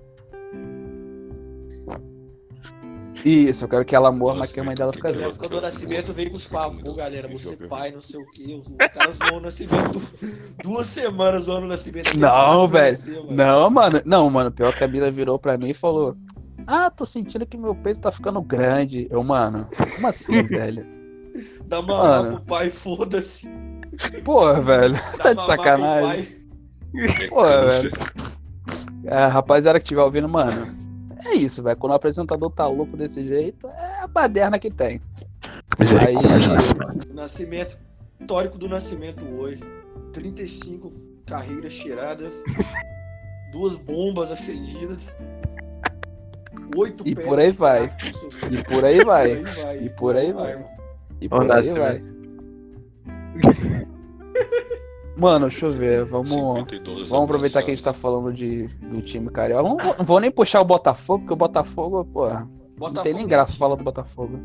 [3.25, 5.29] Isso, eu quero que ela morra, mas que a mãe dela fica viva.
[5.29, 8.55] época do Nascimento veio com os papos, pô, galera, você pai, não sei o que.
[8.55, 10.01] Os, caras zoam o Nascimento
[10.61, 12.17] duas semanas zoando o Nascimento.
[12.17, 12.97] Não, velho.
[13.29, 14.01] Não, mano.
[14.05, 14.51] Não, mano.
[14.51, 16.17] Pior que a Bila virou pra mim e falou:
[16.67, 19.07] Ah, tô sentindo que meu peito tá ficando grande.
[19.09, 20.85] Eu, mano, como assim, velho?
[21.65, 22.37] Dá mamar Mano.
[22.37, 23.49] pro pai, foda-se.
[24.23, 24.95] Porra, velho.
[25.17, 26.27] Tá de sacanagem.
[27.29, 27.91] Pô, velho.
[29.05, 30.82] É, rapaziada que estiver ouvindo, mano.
[31.25, 31.77] É isso, velho.
[31.77, 35.01] Quando o apresentador tá louco desse jeito, é a baderna que tem.
[35.79, 36.15] Aí.
[37.09, 37.77] O Nascimento,
[38.19, 39.61] histórico do Nascimento hoje.
[40.11, 40.93] 35
[41.25, 42.43] carreiras tiradas,
[43.51, 45.13] duas bombas acendidas,
[46.75, 47.91] oito E pés por aí vai.
[48.51, 49.35] E por aí vai.
[49.35, 49.83] Por aí vai.
[49.83, 50.65] E por aí vai.
[51.21, 52.03] E por aí vai.
[55.15, 56.05] Mano, deixa eu ver.
[56.05, 56.29] Vamos.
[56.29, 59.63] 52 Vamos aproveitar que a gente tá falando de, do time carioca.
[59.69, 62.47] Não, vou- não vou nem puxar o Botafogo, porque o Botafogo, pô, não
[62.77, 64.39] Botafogo tem nem graça falar do Botafogo.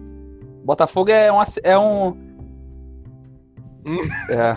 [0.65, 1.37] Botafogo é um.
[1.63, 2.17] É um.
[4.29, 4.53] É.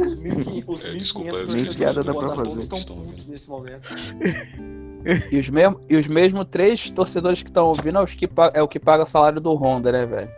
[0.00, 3.82] Os 1.500 os É, 1.500 desculpa, eu- torcedores do Botafogo estão putos nesse momento.
[5.30, 8.62] E os, mesmo, e os mesmos três torcedores que estão ouvindo é, os que, é
[8.62, 10.30] o que paga o salário do Honda, né, velho?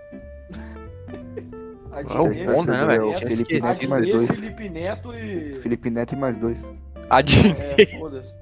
[1.99, 3.19] É o Honda, né, velho?
[3.19, 3.61] Felipe.
[3.61, 4.27] Neto e mais dois.
[4.31, 5.53] Felipe Neto e.
[5.55, 6.73] Felipe Neto e mais dois.
[7.11, 7.57] Adnet.
[7.79, 8.35] É, foda-se.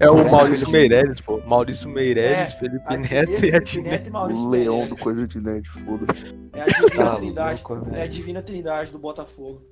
[0.00, 0.70] É o Maurício.
[0.70, 1.40] Meirelles, pô.
[1.46, 3.82] Maurício Meirelles, É, Felipe A Neto e a.
[3.82, 6.36] Neto e O leão do coisa de nerd, foda-se.
[6.52, 7.62] É a divina trindade.
[7.68, 7.94] louco.
[7.94, 9.62] É a divina trindade do Botafogo.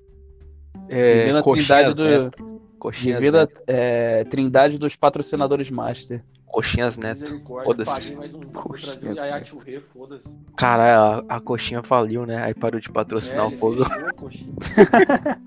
[0.88, 2.04] É, Divina coxinhas Trindade do.
[2.24, 2.60] Neto.
[2.78, 6.22] Coxinhas Divina é, Trindade dos patrocinadores Master.
[6.46, 7.40] Coxinhas Neto.
[7.44, 8.16] Foda-se.
[8.16, 8.40] Um.
[8.52, 10.28] Coxinha, foda-se.
[10.56, 12.42] Cara, a, a coxinha faliu, né?
[12.42, 13.84] Aí parou de patrocinar É, o fogo.
[14.16, 14.52] coxinha.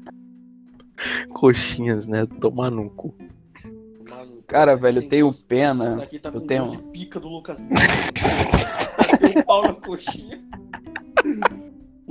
[1.34, 2.26] Coxinhas, né?
[2.40, 3.14] Tomar no cu.
[4.48, 6.04] Cara, velho, eu tenho Isso pena.
[6.04, 7.58] aqui tá eu tenho- de pica do Lucas.
[9.20, 10.40] Tem um pau na coxinha.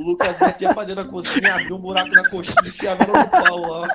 [0.02, 3.04] O Lucas Neto ia pra dentro da cozinha, abriu um buraco na coxinha e enfiava
[3.06, 3.88] no pau lá.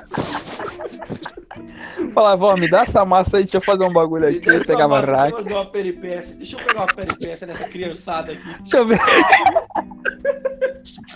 [2.14, 4.48] Falava, ó, me dá essa massa aí, deixa eu fazer um bagulho Me aqui.
[4.48, 5.32] Eu pegava massa rack.
[5.36, 6.36] fazer uma peripécia.
[6.36, 8.54] Deixa eu pegar uma peripécia nessa criançada aqui.
[8.60, 8.98] Deixa eu ver.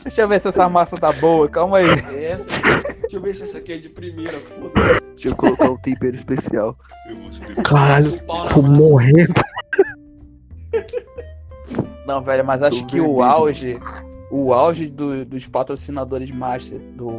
[0.03, 1.87] Deixa eu ver se essa massa tá boa, calma aí.
[2.25, 2.61] Essa.
[3.01, 5.01] Deixa eu ver se essa aqui é de primeira, foda-se.
[5.15, 6.77] Deixa eu colocar um tempero especial.
[7.57, 8.21] Eu Caralho,
[8.53, 9.33] tô morrendo.
[12.07, 13.23] Não, velho, mas acho Tô que o vermelho.
[13.23, 13.81] auge,
[14.33, 17.11] o auge do- dos patrocinadores master do,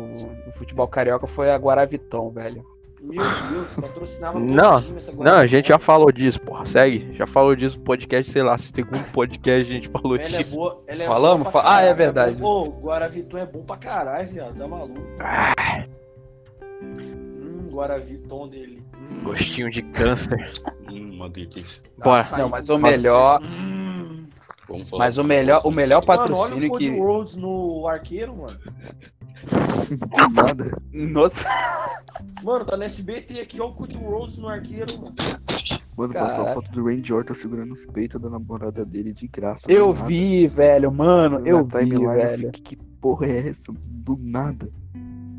[0.45, 2.65] do futebol carioca foi a Guaravitão, velho.
[3.02, 3.21] Meu
[3.52, 5.80] Deus, patrocinava Não, time essa Não, a gente já Guaravitão.
[5.80, 6.65] falou disso, porra.
[6.65, 7.13] Segue.
[7.13, 10.56] Já falou disso no podcast, sei lá, segundo podcast a gente falou Ela é disso.
[10.56, 11.47] boa, ela é Falamos?
[11.52, 12.36] boa ah, é verdade.
[12.38, 14.58] Pô, o Guaraviton é bom pra caralho, viado.
[14.58, 15.02] Tá maluco.
[16.82, 18.82] Hum, Guaraviton dele.
[18.95, 20.62] Hum, Gostinho de câncer.
[20.89, 21.82] Hum, uma delícia.
[21.97, 22.23] Bora.
[22.38, 23.83] Não, mas o melhor, Hum.
[24.97, 28.60] Mas o melhor, o melhor Mano, olha patrocínio o Cody que Rhodes no arqueiro, mano.
[30.34, 30.82] Nada.
[30.91, 31.43] Nossa,
[32.43, 35.15] Mano, tá no SBT aqui, ó o Cody Rhodes no arqueiro, mano.
[35.95, 39.71] Mano, passou a foto do Randy Orton segurando os peitos da namorada dele de graça.
[39.71, 42.52] eu vi, velho, mano, Na eu vi, eu velho.
[42.54, 43.71] fiquei, que porra é essa?
[43.71, 44.69] Do nada.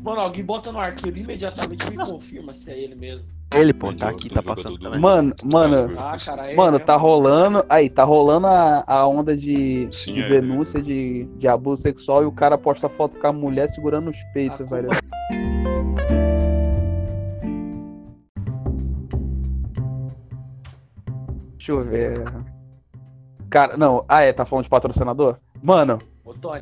[0.01, 3.25] Mano, alguém bota no arqueiro imediatamente e me confirma se é ele mesmo.
[3.53, 4.99] Ele, pô, tá aqui, tá passando do- também.
[4.99, 6.55] Mano, mano, Ah, cara, é.
[6.55, 7.63] Mano, é, tá rolando.
[7.69, 10.27] Aí, tá rolando a, a onda de, Sim, de é.
[10.29, 14.17] denúncia de, de abuso sexual e o cara posta foto com a mulher segurando os
[14.33, 14.89] peitos, velho.
[21.57, 22.23] Deixa eu ver.
[23.49, 24.05] Cara, não.
[24.07, 25.37] Ah, é, tá falando de patrocinador?
[25.61, 26.61] Mano, Ô, Tony.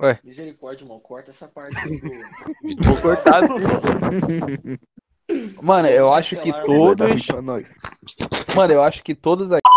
[0.00, 0.18] Ué.
[0.22, 1.00] Misericórdia, irmão.
[1.00, 2.08] Corta essa parte aí do.
[2.84, 3.42] vou cortar.
[5.62, 7.26] Mano, eu acho que todos.
[8.54, 9.68] Mano, eu acho que todos aqui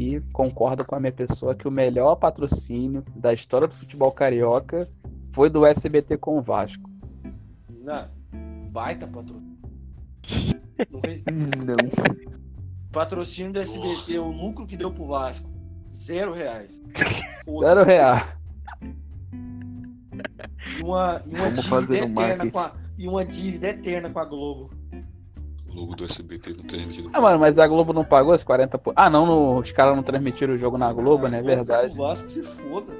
[0.00, 4.88] aqui concordam com a minha pessoa que o melhor patrocínio da história do futebol carioca
[5.32, 6.88] foi do SBT com o Vasco.
[7.68, 8.08] Não.
[8.70, 9.58] Baita patrocínio.
[11.30, 11.76] Não.
[12.92, 15.49] Patrocínio do SBT, o lucro que deu pro Vasco.
[15.94, 16.70] Zero reais.
[17.44, 17.66] Foda.
[17.74, 18.22] Zero real.
[20.78, 24.24] E uma, e uma dívida um eterna com a, e uma dívida eterna com a
[24.24, 24.70] Globo.
[25.68, 27.10] O logo do SBT não transmitido.
[27.12, 28.92] Ah, mano, mas a Globo não pagou os 40 por...
[28.96, 31.38] Ah, não, no- os caras não transmitiram o jogo na Globo, né?
[31.38, 31.92] A Verdade.
[31.92, 32.92] O Vasco se foda.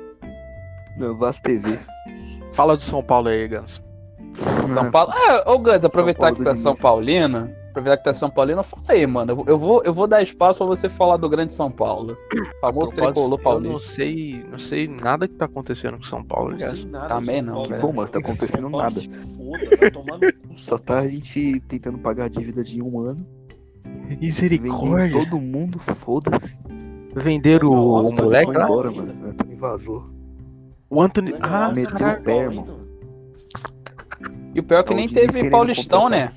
[0.97, 1.79] Não, Vasco TV.
[2.53, 3.83] Fala do São Paulo aí, Gans.
[4.73, 5.13] São Paulo.
[5.15, 6.77] Ah, ô Gans, aproveitar que é São.
[6.77, 7.51] Paulino.
[7.71, 9.31] Aproveitar que é São Paulino, fala aí, mano.
[9.33, 12.17] Eu vou- Eu vou, eu dar espaço pra você falar do grande São Paulo.
[12.61, 13.73] Famoso tricolor Eu paulista.
[13.73, 17.09] não sei, não sei nada que tá acontecendo com São Paulo, Não sei nada.
[17.09, 17.69] Também não, Paulo.
[17.69, 17.83] velho.
[17.83, 18.91] Bom, mas tá acontecendo nada.
[19.01, 20.39] Foda, tomar no cu.
[20.59, 23.25] Só tá a gente tentando pagar a dívida de um ano.
[24.21, 25.25] Misericórdia.
[25.25, 26.59] Todo mundo, foda-se.
[27.15, 28.65] Venderam o, o moleque lá?
[28.65, 29.15] embora, mano.
[29.29, 30.11] Antônio vazou.
[30.89, 31.35] O Anthony.
[31.41, 32.25] Ah, meteu tá o caralho.
[32.25, 32.81] pé, mano.
[34.55, 36.33] E o pior é que Tá o nem teve Paulistão, né?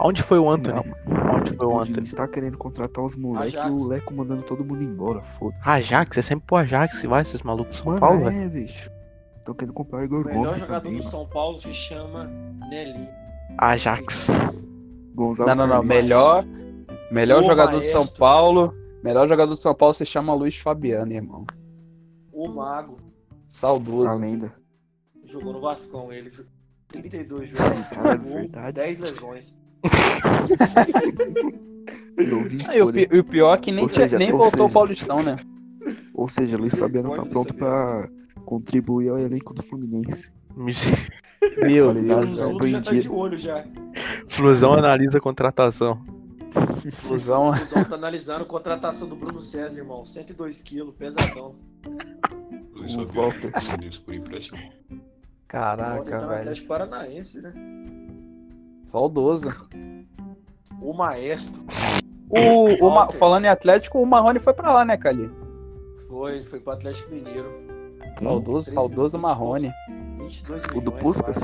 [0.00, 0.76] Onde foi o Anthony?
[1.06, 1.94] Não, Onde foi o o Anthony?
[1.94, 5.68] Diniz tá querendo contratar os moleques e o Leco mandando todo mundo embora, foda-se.
[5.68, 8.36] Ajax, é sempre pro Ajax vai, esses malucos de São Mano, Paulo, velho.
[8.42, 8.90] é, bicho.
[9.44, 11.10] Tô querendo comprar o Igor O melhor Gomes jogador também, do mano.
[11.10, 12.24] São Paulo se chama
[12.68, 13.08] Nelly.
[13.56, 14.28] Ajax.
[15.14, 15.86] Gonzalo Não, não, não.
[15.86, 15.88] Carlinhos.
[15.88, 16.44] Melhor,
[17.10, 18.18] melhor jogador do São maestro.
[18.18, 18.74] Paulo.
[19.02, 21.46] Melhor jogador do São Paulo se chama Luiz Fabiano, irmão.
[22.32, 22.98] O Mago.
[23.48, 24.08] Saudoso.
[24.08, 24.52] A lenda.
[25.24, 26.30] Jogou no Vascão, ele.
[26.88, 28.72] 32 jogos, Cara, gol, verdade.
[28.72, 29.56] 10 lesões.
[32.16, 34.64] Eu vi Ah, e o, e o pior é que nem, seja, nem ou voltou
[34.66, 35.36] o seja, Paulistão, né?
[36.12, 38.08] Ou seja, Luiz Fabiano tá pronto pra
[38.44, 40.30] contribuir ao elenco do Fluminense.
[41.56, 42.22] Meu Tá E ligado?
[42.22, 42.70] o Deus.
[42.70, 43.64] já tá de olho já.
[44.28, 46.02] Flusão analisa a contratação.
[46.92, 47.50] Fusão.
[47.50, 50.04] O Fusão tá analisando a contratação do Bruno César, irmão.
[50.04, 51.54] 102 quilos, pesadão.
[52.74, 54.58] Luiz O Fabiano por empréstimo.
[55.46, 56.40] Caraca, tá velho.
[56.40, 57.52] Atlético Paranaense, né?
[58.88, 59.50] Saudoso.
[60.80, 61.62] O maestro.
[62.30, 65.30] O, o falando em Atlético, o Marrone foi pra lá, né, Cali?
[66.08, 67.52] Foi, foi pro Atlético Mineiro.
[68.18, 69.22] Saudoso, 13, saudoso 22.
[69.22, 69.72] Marrone.
[70.18, 71.36] 22 O do Puskas?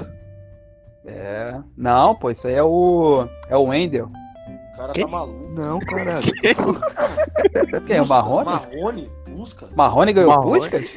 [1.04, 1.60] É.
[1.76, 3.28] Não, pô, isso aí é o.
[3.50, 4.06] É o Wendel.
[4.06, 5.04] O cara Quem?
[5.04, 5.48] tá maluco.
[5.50, 6.32] Não, caralho.
[7.86, 8.00] Quem?
[8.00, 8.46] O Marrone?
[8.46, 9.12] Marrone?
[9.26, 9.70] Puskas?
[9.72, 10.60] Marrone ganhou o Marrone?
[10.60, 10.90] Puskas?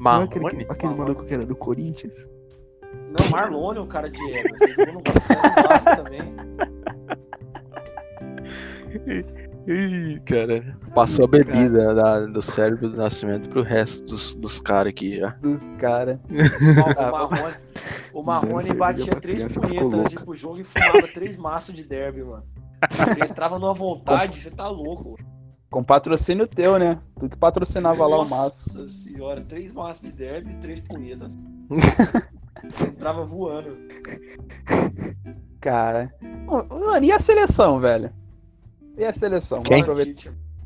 [0.00, 0.66] Não é aquele, Marrone?
[0.70, 2.33] aquele maluco que era do Corinthians.
[2.94, 4.60] Não, Marlone é o cara de Evans.
[4.60, 6.34] Ele jogou no Vasco, também.
[9.66, 10.76] Ih, cara.
[10.94, 15.30] Passou a bebida da- do cérebro do nascimento pro resto dos, dos caras aqui já.
[15.40, 16.18] Dos caras.
[18.12, 19.80] O Marrone, batia três punhetas antes de ir
[20.18, 20.20] louca.
[20.24, 22.44] pro jogo e fumava três maços de derby, mano.
[23.16, 25.16] Ele entrava numa vontade, você tá louco.
[25.70, 27.00] Com patrocínio teu, né?
[27.18, 28.78] Tu que patrocinava lá o maço.
[28.78, 31.36] Nossa senhora, três maços de derby e três punhetas.
[32.88, 33.76] entrava voando.
[35.60, 36.12] Cara.
[36.46, 38.10] Mano, e a seleção, velho?
[38.96, 39.62] E a seleção?
[39.62, 39.84] Quem?
[39.84, 40.04] Bora.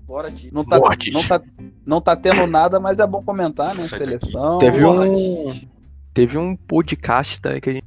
[0.07, 0.53] Bora, Tite.
[0.55, 1.13] Não tá, Boa, Tite.
[1.15, 1.43] não, tá,
[1.85, 3.87] não tá tendo nada, mas é bom comentar, né?
[3.87, 4.27] Sai daqui.
[4.27, 4.59] Seleção.
[4.59, 5.71] Teve Porra, um- Tite.
[6.15, 7.87] Teve um podcast também que a gente,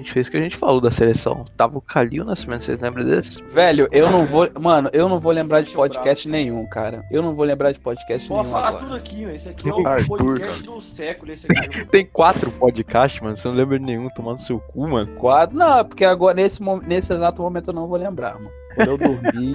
[0.00, 1.44] gente fez que a gente falou da seleção.
[1.56, 3.42] Tava o Calil Nascimento, vocês lembram desse?
[3.44, 4.48] Velho, eu não vou.
[4.58, 7.04] Mano, eu não vou lembrar de podcast nenhum, cara.
[7.10, 8.44] Eu não vou lembrar de podcast nenhum.
[8.44, 8.84] falar agora.
[8.84, 9.30] tudo aqui, ó.
[9.30, 11.84] Esse aqui é o Arthur, podcast do século, esse aqui.
[11.90, 13.36] Tem quatro podcasts, mano.
[13.36, 15.14] Você não lembra de nenhum tomando seu cu, mano.
[15.16, 15.56] Quadro.
[15.56, 18.59] Não, é porque agora, nesse, nesse exato momento, eu não vou lembrar, mano.
[18.74, 19.54] Quando eu dormir.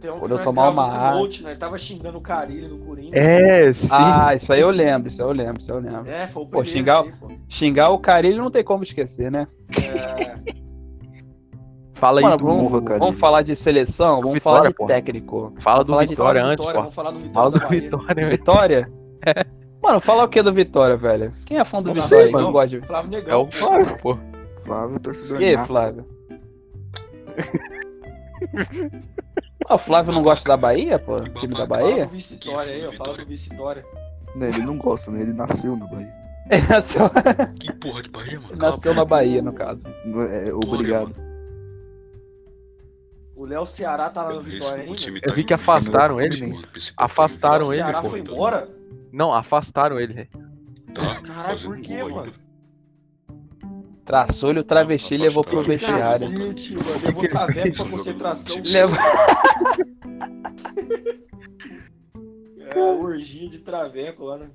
[0.00, 1.28] Tem um Quando eu tomar uma água.
[1.42, 1.54] Né?
[1.56, 3.14] Tava xingando o Carilho no Corinthians.
[3.14, 3.88] É, sim.
[3.90, 6.10] ah, isso aí eu lembro, isso aí eu lembro, isso aí eu lembro.
[6.10, 6.78] É, foi o Pô, primeiro.
[6.78, 7.28] xingar- assim, pô.
[7.48, 9.46] Xingar o Carilho não tem como esquecer, né?
[9.76, 10.36] É,
[11.94, 14.86] Fala aí Mano, do vamos, vamos falar de seleção, vamos Vitória, falar de pô.
[14.86, 15.52] técnico.
[15.58, 16.80] Fala do falar de Vitória do antes, Vitória.
[16.80, 17.68] Vamos falar do Vitória Fala do.
[17.68, 18.28] Vitória.
[18.28, 18.92] Vitória?
[19.82, 21.32] Mano, fala o que do Vitória, velho?
[21.46, 22.08] Quem é fã do Não Vitória?
[22.18, 22.32] sei, aí?
[22.32, 22.44] mano.
[22.46, 22.86] Não gosta de...
[22.86, 23.42] Flávio É Negão.
[23.44, 24.18] o Flávio, pô.
[24.64, 25.66] Flávio, torcedor E aí.
[25.66, 26.04] Flávio?
[29.68, 31.16] O Flávio não gosta da Bahia, pô?
[31.16, 32.06] O time da Fala Bahia?
[32.06, 32.92] do Vice-Vitória aí, ó.
[32.92, 33.84] Fala do Vice-Vitória.
[34.34, 35.22] Não, ele não gosta, né?
[35.22, 36.14] Ele nasceu na Bahia.
[36.48, 37.10] Ele nasceu,
[37.58, 38.54] Que porra de Bahia, mano?
[38.56, 39.82] nasceu na Bahia, no caso.
[40.30, 41.12] É- é, obrigado.
[43.34, 44.94] O Léo Ceará tá lá no Vitória o ainda.
[44.96, 46.54] time Eu tá vi que afastaram ele.
[46.54, 48.10] esse Afastaram O ele, Ceará pô.
[48.10, 48.68] foi embora?
[49.12, 50.14] Não, afastaram ele.
[50.14, 50.28] velho.
[50.94, 52.32] Tá Caralho, por quê, mano?
[54.06, 54.24] Ainda.
[54.26, 56.28] Traçou-lhe o travesti e levou pro vestiário.
[56.30, 56.88] Cacete, mano.
[57.04, 58.62] Levou Traveco pra concentração.
[58.64, 58.96] Levou...
[62.60, 64.50] É, orgia de Traveco lá, né?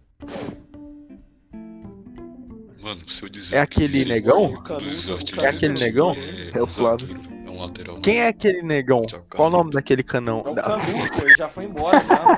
[2.81, 3.55] Mano, se eu dizer.
[3.55, 4.45] É aquele negão?
[4.53, 6.15] O Canuto, o É aquele negão?
[6.53, 7.15] É o Flávio.
[7.45, 7.99] É um lateral.
[8.01, 9.05] Quem é aquele negão?
[9.29, 10.43] Qual o nome daquele canão?
[10.45, 11.21] É o Da- Canuto.
[11.25, 12.37] Ele já foi embora já.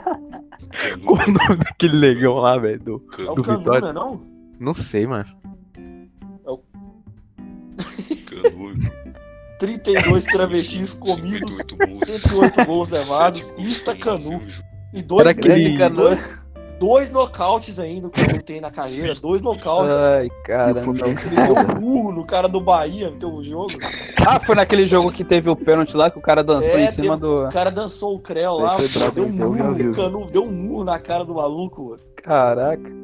[1.06, 2.80] Qual o nome daquele negão lá, velho?
[2.80, 3.06] Do...
[3.20, 3.82] É o Do Vitória.
[3.82, 4.28] Canuna, não?
[4.60, 5.43] Não sei, mano.
[8.44, 9.14] Canuto.
[9.60, 11.98] 32 travestis comidos, 58 gols.
[12.00, 14.42] 108 gols levados, Ista Canu.
[14.94, 16.28] E dois, Era aquele- dois,
[16.80, 19.16] dois nocautes ainda que ele tem na carreira.
[19.16, 19.98] Dois nocautes.
[19.98, 20.72] Ai, cara.
[20.82, 23.72] Ele deu um burro no cara do Bahia, no teu jogo.
[24.28, 26.92] Ah, foi naquele jogo que teve o pênalti lá que o cara dançou É, em
[26.92, 27.46] cima do.
[27.46, 28.78] O cara dançou o creu lá,
[29.16, 31.92] deu um murro, Canu deu um murro na cara do maluco.
[31.92, 32.02] mano.
[32.18, 33.03] Caraca.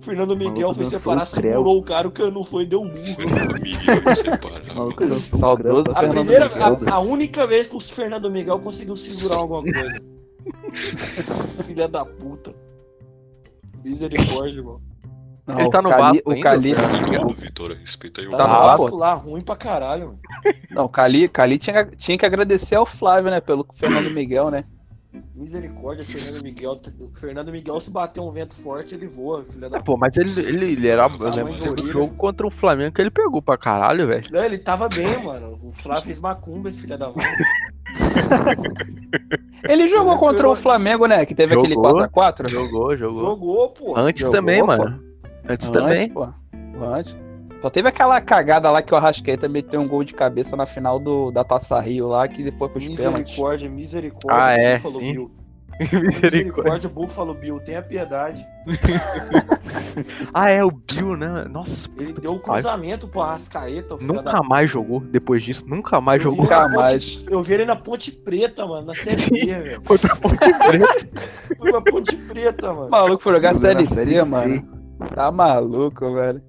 [0.00, 3.16] Fernando Miguel foi separar, segurou o cara, o Canu foi e deu um murro.
[3.16, 6.78] Fernando Miguel maluco dançou Saudoso creu, A Fernando primeira, Miguel.
[6.88, 10.00] a, a única vez que o Fernando Miguel conseguiu segurar alguma coisa.
[11.64, 12.54] Filha da puta.
[13.84, 14.82] Misericórdia, mano.
[15.46, 17.76] Não, Ele tá no Cali, Vasco o ainda, Cali, Obrigado, Vitória.
[17.76, 18.96] Respeita aí o Tá, Tá no Ah, Vasco pô.
[18.96, 20.18] lá, ruim pra caralho, mano.
[20.72, 23.40] não, o Cali, Cali tinha, tinha que agradecer ao Flávio, né?
[23.40, 24.64] Pelo Fernando Miguel, né?
[25.34, 26.80] Misericórdia, Fernando Miguel.
[27.00, 30.16] O Fernando Miguel, se bater um vento forte, ele voa, filha da É, pô, mas
[30.16, 31.04] ele, ele, ele era.
[31.06, 31.90] Eu lembro teve um orelha.
[31.92, 34.24] jogo contra o Flamengo que ele pegou pra caralho, velho.
[34.32, 35.56] Não, ele tava bem, mano.
[35.62, 37.16] O Flávio fez macumba, esse filho da mãe.
[39.68, 41.24] Ele jogou Ele contra pegou- o Flamengo, né?
[41.26, 41.92] Que teve aquele Jogou.
[42.08, 42.48] 4x4.
[42.48, 43.20] Jogou, jogou.
[43.20, 43.96] Jogou, pô.
[43.96, 44.66] Antes Jogou, também, pô.
[44.66, 45.02] mano.
[45.48, 46.08] Antes também.
[46.10, 46.28] pô.
[46.80, 47.16] Antes.
[47.62, 50.98] Só teve aquela cagada lá que o Arrascaeta meteu um gol de cabeça na final
[50.98, 53.04] do, da Taça Rio lá, que foi pros pênaltis.
[53.04, 54.40] Misericórdia, misericórdia.
[54.44, 55.12] Ah, é, Buffalo sim.
[55.12, 55.30] Bill.
[55.78, 56.00] Misericórdia.
[56.00, 57.60] Misericórdia, Buffalo Bill.
[57.60, 58.46] Tenha piedade.
[60.32, 61.46] Ah, é, o Bill, né?
[61.50, 65.64] Nossa, Ele deu o cruzamento pro Arrascaeta, da nunca mais jogou depois disso.
[65.66, 66.44] Nunca mais Eu jogou.
[66.44, 67.16] Nunca mais.
[67.16, 69.30] Ponte- Eu vi ele na Ponte Preta, mano, na Série Sim.
[69.32, 69.80] B, velho.
[69.84, 71.08] Foi pra Ponte Preta.
[71.58, 72.86] Foi pra Ponte Preta, mano.
[72.86, 74.24] O maluco foi jogar Série C, Série C.
[74.24, 74.68] mano.
[75.14, 76.42] Tá maluco, velho.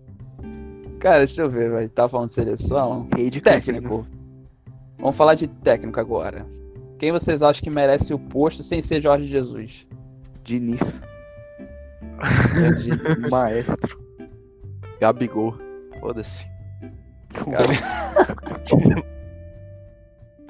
[0.99, 1.89] Cara, deixa eu ver, velho.
[1.89, 3.07] Tá falando de seleção?
[3.15, 3.81] Rei de Técnico.
[3.89, 4.11] Campinas.
[4.99, 6.45] Vamos falar de técnico agora.
[6.97, 9.87] Quem vocês acham que merece o posto sem ser Jorge Jesus?
[10.43, 10.99] Diniz.
[12.81, 13.99] De- Maestro.
[14.99, 15.53] Gabigol.
[15.99, 16.47] Foda-se.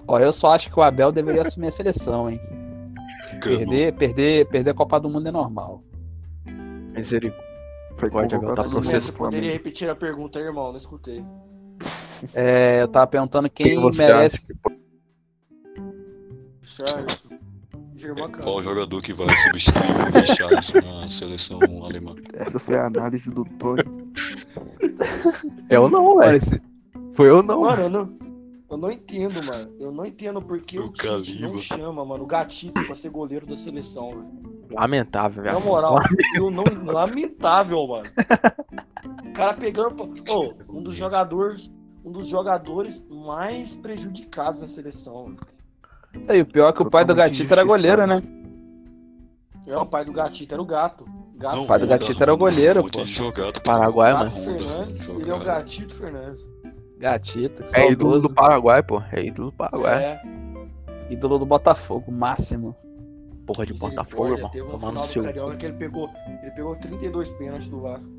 [0.07, 2.39] Ó, eu só acho que o Abel deveria assumir a seleção, hein?
[3.43, 5.83] Perder, perder, perder a Copa do Mundo é normal.
[6.95, 7.46] Misericórdia.
[7.97, 10.69] Foi Pode, convocado tá poderia repetir a pergunta, irmão?
[10.69, 11.25] Não escutei.
[12.33, 14.45] É, eu tava perguntando quem, Quem você merece.
[14.45, 14.77] que pode-
[16.61, 17.25] Charles.
[18.43, 19.83] Qual jogador que vai substituir
[20.15, 22.15] o Richarlison na seleção alemã?
[22.35, 23.83] Essa foi a análise do Tony.
[25.69, 26.37] Eu não, Olha, velho.
[26.37, 26.61] esse-
[27.15, 27.61] Foi eu não.
[27.61, 28.17] Mano, eu não,
[28.69, 29.75] eu não entendo, mano.
[29.79, 33.45] Eu não entendo porque o, O Tite não chama, mano, o Gatito pra ser goleiro
[33.45, 34.67] da seleção, velho.
[34.71, 35.55] Lamentável, velho.
[35.55, 35.95] Na moral,
[36.35, 36.63] eu não.
[36.85, 38.09] Lamentável, mano.
[39.25, 40.03] O cara pegando.
[40.29, 41.71] Ô, um dos jogadores.
[42.03, 45.35] Um dos jogadores mais prejudicados na seleção.
[46.15, 46.37] velho.
[46.37, 48.21] E o pior é que o pai do Gatito era goleiro, né?
[49.65, 51.05] É, o pai do Gatito era o gato.
[51.35, 53.03] Gato pai do Gatito era o goleiro, pô.
[53.03, 54.31] jogado Paraguai, mano.
[54.31, 55.39] Fernandes, ele é o.
[55.43, 56.47] Gatito Fernandes.
[56.97, 57.63] Gatito.
[57.73, 59.01] É ídolo do Paraguai, pô.
[59.11, 60.03] É ídolo do Paraguai.
[60.03, 60.21] É,
[61.09, 62.75] Ídolo do Botafogo, máximo.
[63.45, 64.49] Porra de Botafogo, irmão.
[64.49, 65.23] Teve um final do seu.
[65.23, 66.09] Carioca que ele pegou,
[66.41, 68.11] ele pegou 32 pênaltis do Vasco.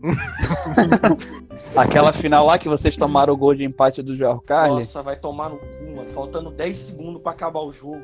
[1.74, 4.78] Aquela final lá que vocês tomaram o gol de empate do João Carlos.
[4.78, 6.08] Nossa, vai tomar no cu, mano.
[6.08, 8.00] Faltando 10 segundos pra acabar o jogo.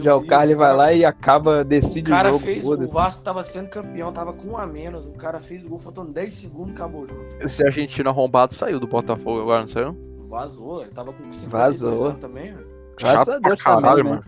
[0.00, 2.42] Meu João Deus, Carlos vai lá e acaba, O decide o cara jogo.
[2.44, 2.88] fez, o.
[2.88, 5.06] Vasco tava sendo campeão, tava com um a menos.
[5.06, 7.24] O cara fez o gol faltando 10 segundos e acabou o jogo.
[7.40, 9.96] Esse argentino arrombado saiu do Botafogo agora, não saiu?
[10.28, 12.06] Vazou, ele tava com 52 Vazou.
[12.08, 12.66] anos também, velho.
[12.98, 14.10] Graças Chato a Deus caralho, também, né?
[14.10, 14.24] mano.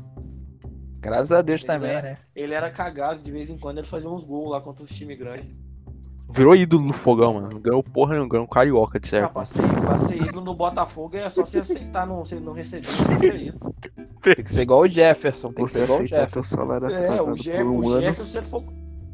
[1.01, 2.17] Graças a Deus Ele também, era- né?
[2.35, 5.19] Ele era cagado, de vez em quando ele fazia uns gols lá contra os times
[5.19, 5.47] grandes.
[6.33, 7.49] Virou ídolo no fogão, mano.
[7.53, 9.33] Não ganhou porra nenhuma, ganhou um carioca, de Ah, certo.
[9.33, 12.87] pra ser, pra ser ídolo no Botafogo é só você aceitar não, você não receber.
[14.23, 15.53] Tem que ser igual o Jefferson.
[15.53, 16.57] Tem que Você ser igual o Jefferson.
[16.91, 18.01] É, o, por um o ano.
[18.03, 18.65] Jefferson, se ele for.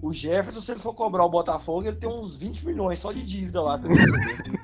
[0.00, 3.24] O Jefferson, se ele for cobrar o Botafogo, ele tem uns 20 milhões só de
[3.24, 4.58] dívida lá pra ele.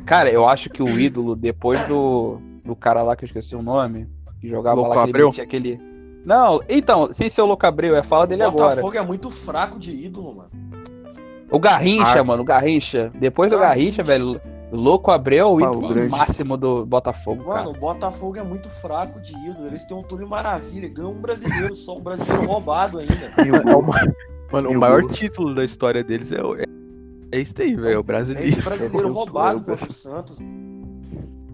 [0.06, 3.62] Cara, eu acho que o ídolo, depois do, do cara lá que eu esqueci o
[3.62, 4.08] nome,
[4.40, 5.78] que jogava Louco lá, que aquele.
[6.24, 8.70] Não, então, sem ser o Louco Abreu, eu ia falar dele o agora.
[8.76, 10.50] Botafogo é muito fraco de ídolo, mano.
[11.54, 12.24] O Garrincha, Ah.
[12.24, 13.10] mano, o Garrincha.
[13.14, 14.02] Depois do Garrincha.
[14.02, 14.40] Garrincha, velho,
[14.72, 16.08] o Louco Abreu o Grande.
[16.08, 17.64] máximo do Botafogo, cara.
[17.64, 19.66] Mano, o Botafogo é muito fraco de ídolo.
[19.68, 23.32] Eles têm um Túlio Maravilha, ganham um brasileiro só, um brasileiro roubado ainda.
[23.44, 23.82] Mil É o
[24.52, 26.64] Mano, maior título da história deles é, o- é,
[27.32, 27.84] é esse daí, velho.
[27.84, 28.62] O É esse brasileiro.
[28.62, 30.38] brasileiro roubado contra o Santos.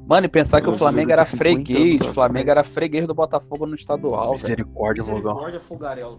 [0.06, 2.14] Mano, e pensar que o Flamengo era que 50 anos freguês, o.
[2.14, 4.32] Flamengo era freguês do Botafogo no estadual, velho.
[4.42, 5.34] Misericórdia, Mogão.
[5.34, 6.18] Misericórdia, Fogarel.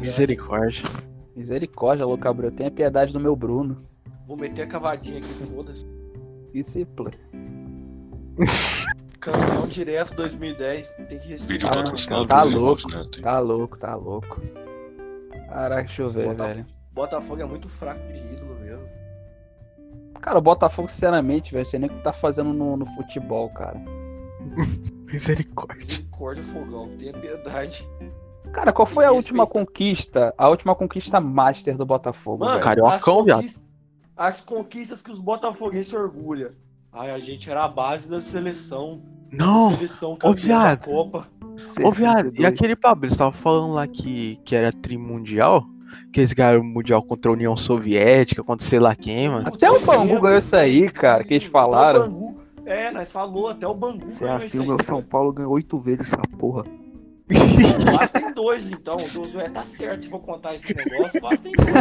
[0.00, 0.84] Misericórdia.
[1.38, 2.50] Misericórdia, Louco Abreu.
[2.50, 3.86] Tenha piedade do meu Bruno.
[4.26, 5.86] Vou meter a cavadinha aqui, foda-se.
[6.52, 7.12] Discípula.
[9.20, 10.88] Campeão direto 2010.
[11.08, 11.70] Tem que respeitar.
[11.70, 12.92] patrocinado tá irmãos louco.
[12.92, 13.22] Hein?
[13.22, 14.40] Tá louco, tá louco.
[15.48, 16.54] Caraca, deixa eu ver, Botafogo.
[16.54, 16.66] velho.
[16.92, 18.88] Botafogo é muito fraco de ídolo mesmo.
[20.20, 23.80] Cara, o Botafogo, sinceramente, velho, sei nem o que tá fazendo no, no futebol, cara.
[25.06, 25.86] Misericórdia.
[25.86, 26.88] Misericórdia, fogão.
[26.98, 27.88] Tenha piedade.
[28.52, 30.34] Cara, qual foi a última conquista?
[30.36, 32.64] A última conquista master do Botafogo, Mano, velho?
[32.64, 33.44] Cariocão, viado.
[34.16, 36.50] as conquistas que os botafoguenses se orgulham.
[36.92, 39.00] Ai, a gente era a base da seleção.
[39.30, 39.70] Não!
[39.72, 40.84] Seleção campeã da viado.
[40.86, 41.28] Copa.
[41.84, 42.44] Ô, viado, e 62.
[42.46, 45.64] aquele Pablo, eles estavam falando lá que, que era trimundial?
[46.12, 49.48] Que eles ganharam o Mundial contra a União Soviética, contra sei lá quem, mano.
[49.48, 52.00] Até o Bangu ganhou isso aí, cara, que eles Até o falaram.
[52.08, 52.38] Bangu.
[52.64, 54.68] É, nós falou, até o Bangu Se é ganhou assim, isso o aí.
[54.68, 56.64] meu São Paulo ganhou oito vezes essa porra.
[57.88, 58.96] O Vasco tem dois, então.
[58.96, 61.18] O Josué tá certo se for contar esse negócio.
[61.18, 61.74] O Vasco tem dois.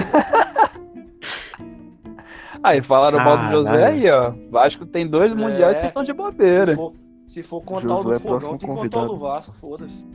[2.63, 3.51] Aí falaram mal do.
[3.51, 4.33] José aí, ó.
[4.49, 6.71] Vasco tem dois mundiais que estão de bobeira.
[6.71, 6.93] Se for,
[7.27, 9.17] se for contar o Josué do Fogão, próximo tem que contar o do.
[9.17, 10.05] Vasco, foda-se.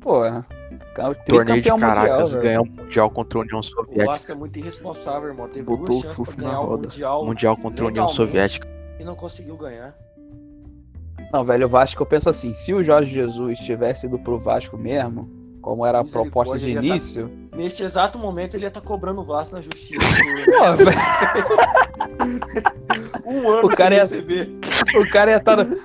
[0.00, 0.44] Pô, é.
[1.28, 2.42] Torneio de mundial, Caracas, velho.
[2.42, 4.06] ganhar o Mundial contra a União O Soviética.
[4.06, 5.48] Vasco é muito irresponsável, irmão.
[5.48, 6.76] Teve Botou duas o chances pra ganhar o.
[6.76, 8.08] Mundial Mundial contra a União.
[8.08, 8.68] Soviética.
[8.98, 9.94] e não conseguiu ganhar.
[11.32, 14.76] Não, velho, o Vasco, eu penso assim, se o Jorge Jesus tivesse ido pro Vasco
[14.76, 15.30] mesmo,
[15.62, 19.24] como era a proposta de ia início, Neste exato momento, ele ia estar cobrando o
[19.24, 20.00] Vasco na justiça.
[20.76, 20.98] Velho,
[23.26, 24.50] um ano O cara ia- receber.
[24.96, 25.76] o cara ia estar no,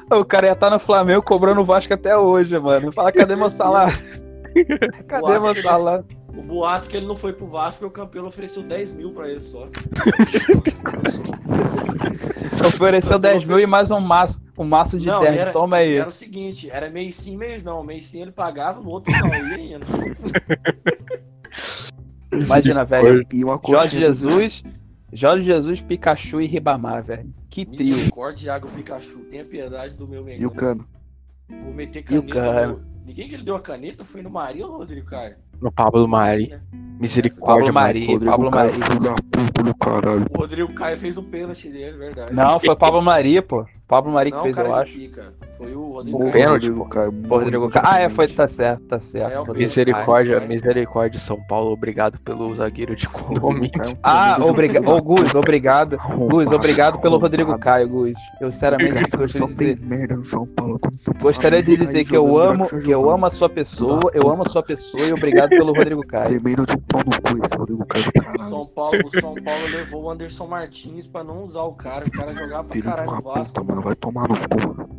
[0.53, 2.91] estar no Flamengo cobrando o Vasco até hoje, mano.
[2.91, 3.97] Fala, cadê meu salário?
[5.07, 6.05] Cadê meu salário?
[6.38, 9.27] O boato que ele não foi pro Vasco porque o Campelo ofereceu 10 mil pra
[9.29, 9.67] ele só.
[12.67, 15.95] Ofereceu 10 mil e mais um maço, um maço de Não, era- Toma aí.
[15.97, 17.83] Era o seguinte, era mês sim, mês não.
[17.83, 19.27] Mês sim ele pagava, no outro não,
[19.57, 19.85] ia indo.
[22.31, 23.25] Imagina, velho.
[23.31, 24.63] E uma Jorge coisa Jesus,
[25.13, 27.33] Jorge Jesus, Pikachu e Ribamar, velho.
[27.49, 27.95] Que trio.
[27.95, 29.19] Misericórdia, Iago Pikachu.
[29.29, 30.49] Tenha piedade do meu E o Mengão.
[30.51, 30.88] Cano.
[31.49, 32.79] Vou meter E o caneta.
[33.05, 35.38] Ninguém que ele deu a caneta foi no Maria ou no Rodrigo Caio?
[35.61, 36.53] No Pablo Mari.
[36.99, 37.73] Misericórdia, Pablo.
[37.73, 38.83] Mari, Rodrigo Pablo Caio, Mari.
[38.83, 40.25] filho da puta do caralho.
[40.31, 42.33] O Rodrigo Caio fez o pênalti dele, verdade.
[42.33, 43.65] Não, foi Pablo Mari, pô.
[43.88, 44.91] Pablo Mari que fez, cara eu acho.
[44.91, 45.33] pica.
[45.57, 46.33] Foi o Rodrigo O Bom, Caio.
[46.33, 47.85] pênalti, Rodrigo Caio, Pô, Rodrigo Caio.
[47.89, 49.51] Ah, é, foi, tá certo, tá certo.
[49.51, 50.49] É, Misericórdia, Caio.
[50.49, 51.71] misericórdia, São Paulo.
[51.71, 53.71] Obrigado pelo zagueiro de condomínio.
[53.71, 54.88] Caio Ah, obrigado.
[54.88, 55.97] Ô, Gus, obrigado.
[56.29, 57.57] Gus, obrigado pelo Rodrigo.
[57.57, 58.13] Caio, Gus.
[58.41, 59.85] Eu, sinceramente, gostaria de dizer.
[59.85, 60.79] merda São Paulo
[61.21, 64.29] Gostaria de Flamengo, dizer que eu amo, Draxler que eu amo a sua pessoa, eu
[64.29, 66.27] amo a sua pessoa e obrigado pelo Rodrigo Caio.
[66.39, 68.49] Tremendo de um pau no cu esse Rodrigo Caio caralho.
[68.49, 72.05] São Paulo, o São Paulo levou o Anderson Martins pra não usar o cara.
[72.05, 73.76] O cara jogava pra caralho no Vasco.
[73.78, 73.86] Mano.
[73.88, 74.89] Vai tomar no cu, mano.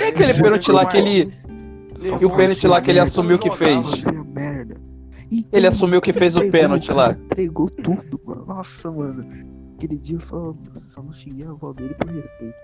[0.00, 1.28] E aquele pênalti lá que ele.
[2.20, 4.04] E o pênalti lá que ele assumiu que fez?
[4.34, 4.76] Merda.
[5.52, 7.12] Ele assumiu que fez o pênalti lá.
[7.12, 8.46] Entregou tudo, mano.
[8.46, 9.26] Nossa, mano.
[9.76, 10.54] Aquele dia eu só,
[10.88, 12.56] só não xinguei a avó dele por respeito.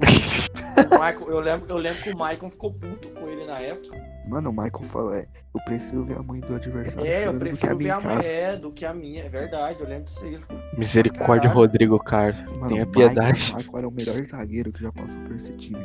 [0.90, 3.96] Michael- eu, lembro, eu lembro que o Maicon ficou puto com ele na época.
[4.30, 7.38] Mano, o Michael falou, é, eu prefiro ver a mãe do adversário É, eu chorando
[7.38, 9.24] do que a prefiro ver minha a mãe é, do que a minha.
[9.24, 10.38] É verdade, eu lembro disso aí.
[10.78, 11.54] Misericórdia, Caralho.
[11.54, 12.40] Rodrigo Carlos.
[12.42, 13.40] Mano, Tenha piedade.
[13.40, 15.84] Michael, o Michael era o melhor zagueiro que já passou por esse time.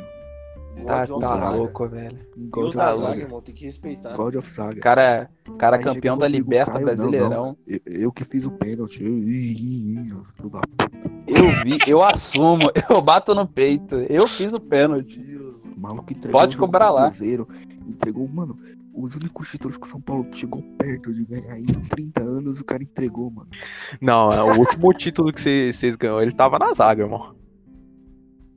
[0.84, 1.50] Tá, tá Saga.
[1.50, 2.18] louco, velho.
[2.36, 3.20] God of zaga, Saga.
[3.20, 4.14] irmão, tem que respeitar.
[4.14, 4.80] God of Saga.
[4.80, 5.28] Cara,
[5.58, 7.56] cara Aí campeão da Liberta Caio, não, Brasileirão.
[7.66, 9.02] Eu, eu que fiz o pênalti.
[9.02, 9.10] Eu.
[11.26, 13.96] Eu vi, eu assumo, eu bato no peito.
[14.08, 15.20] Eu fiz o pênalti.
[16.30, 17.08] Pode cobrar lá.
[17.08, 17.48] Cruzeiro,
[17.88, 18.58] entregou, mano,
[18.94, 22.64] os únicos títulos que o São Paulo chegou perto de ganhar em 30 anos, o
[22.64, 23.48] cara entregou, mano.
[24.00, 27.34] Não, é o último título que cê- vocês ganhou, ele tava na zaga, irmão.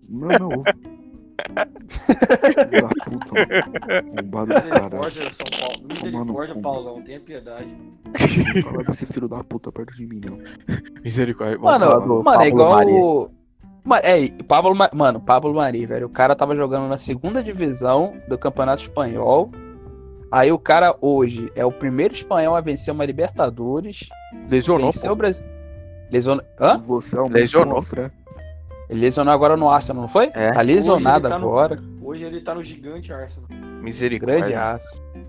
[0.07, 0.63] Não, não.
[1.39, 4.13] Filho da puta, mano.
[4.23, 4.97] Bombado do cara.
[4.97, 5.87] Misericórdia, São Paulo.
[5.87, 6.55] Misericórdia.
[6.61, 7.75] Paulão, tenha piedade.
[8.55, 10.37] Não fala desse filho da puta perto de mim, não.
[11.03, 11.57] Misericórdia.
[11.59, 12.71] Mano, do mano, é igual.
[12.77, 13.31] Mano,
[13.97, 16.07] é, Pablo, Ma- mano, Pablo Mari, velho.
[16.07, 19.51] O cara tava jogando na segunda divisão do Campeonato Espanhol.
[20.31, 24.07] Aí o cara hoje é o primeiro espanhol a vencer uma Libertadores.
[24.49, 25.13] Lesionou, venceu pô.
[25.13, 25.45] o Brasil.
[26.11, 26.43] Lesionou.
[26.59, 26.77] Hã?
[26.77, 27.81] Você é um Lesionou.
[27.81, 28.11] sofre.
[28.89, 30.31] Ele lesionou agora no Arsenal, não foi?
[30.33, 30.51] É.
[30.51, 31.79] Tá lesionado Hoje tá no- agora.
[32.01, 33.47] Hoje ele tá no gigante Arsenal.
[33.49, 34.79] Grande Misericórdia.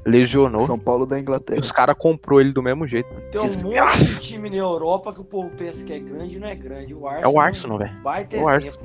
[0.01, 0.09] Aço.
[0.11, 0.61] Lesionou.
[0.67, 1.61] São Paulo da E Inglaterra.
[1.61, 3.09] os caras comprou ele do mesmo jeito.
[3.31, 4.05] Tem um monte Desgraça.
[4.21, 6.95] de time na Europa que o povo pensa que é grande e não é grande.
[6.95, 7.93] O É Arsenal, o Arsenal, velho.
[8.03, 8.81] Baita É o exemplo.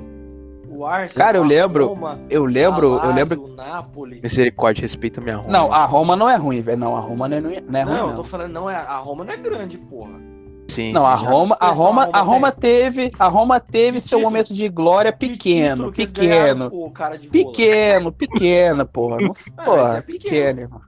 [0.68, 1.26] O Arsenal.
[1.26, 3.44] Cara, eu lembro- Roma, Eu lembro, eu lembro.
[3.44, 4.20] O Napoli.
[4.22, 5.50] Misericórdia, respeita minha Roma.
[5.50, 6.76] Não, a Roma não é ruim, velho.
[6.78, 8.14] Não, a Roma não é, não é ruim, Não, eu não.
[8.14, 8.76] tô falando, não é.
[8.76, 10.20] A Roma não é grande, porra.
[10.68, 11.14] Sim, Não, sim, a.
[11.14, 14.24] Roma, a Roma, a Roma a Roma teve, a Roma teve Que seu título?
[14.34, 19.16] momento de glória Que pequeno, eles ganharam, pequeno, pô, cara de pequeno, pequeno, porra.
[19.22, 20.22] Não, Ah, porra, mas é pequeno.
[20.30, 20.80] pequeno, irmão.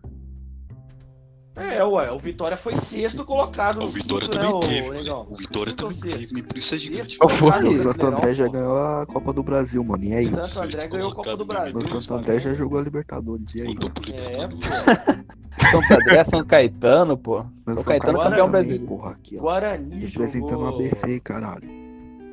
[1.59, 4.89] É, ué, o Vitória foi sexto colocado O no Vitória também né, teve.
[4.89, 5.27] ô, negão?
[5.31, 6.29] O Vitória também sexto?
[6.29, 7.19] teve, por isso é gigante.
[7.21, 10.05] O Santo André já ganhou a Copa do Brasil, mano.
[10.05, 10.27] E aí?
[10.27, 11.79] O Santo Sexto André ganhou a Copa do Brasil.
[11.79, 13.55] O Santo André já jogou a Libertadores.
[13.55, 13.67] E aí?
[13.69, 14.55] É, Libertadores.
[14.55, 15.39] pô.
[15.71, 17.45] Santo André, São Caetano, pô.
[17.67, 18.87] São Caetano campeão brasileiro.
[18.87, 19.41] Porra, aqui, ó.
[19.41, 20.67] Guarani Representando o.
[20.69, 21.88] ABC, caralho.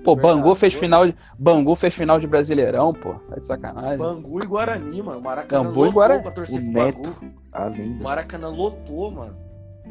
[0.06, 3.16] Pô, Bangu fez final, de- Bangu fez final de Brasileirão, pô.
[3.16, 3.98] Tá de sacanagem.
[3.98, 5.20] Bangu e Guarani, mano.
[5.20, 6.22] Maracanã Bangu e lotou Guarani.
[6.22, 7.02] pra torcer O Neto.
[7.02, 7.34] Bangu.
[7.52, 8.04] A lenda.
[8.04, 9.36] Maracanã lotou, mano.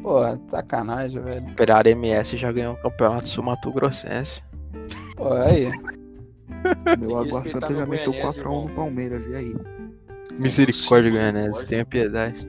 [0.01, 1.45] Pô, sacanagem, velho.
[1.51, 4.41] Operário MS já ganhou o campeonato sul-mato grossense.
[5.17, 5.67] Pô, aí.
[6.99, 8.63] Meu Água Santa já meteu Goianese, 4x1 irmão.
[8.67, 9.25] no Palmeiras.
[9.27, 9.55] E aí?
[10.39, 11.65] Misericórdia, Goianese.
[11.65, 12.47] Tenha piedade.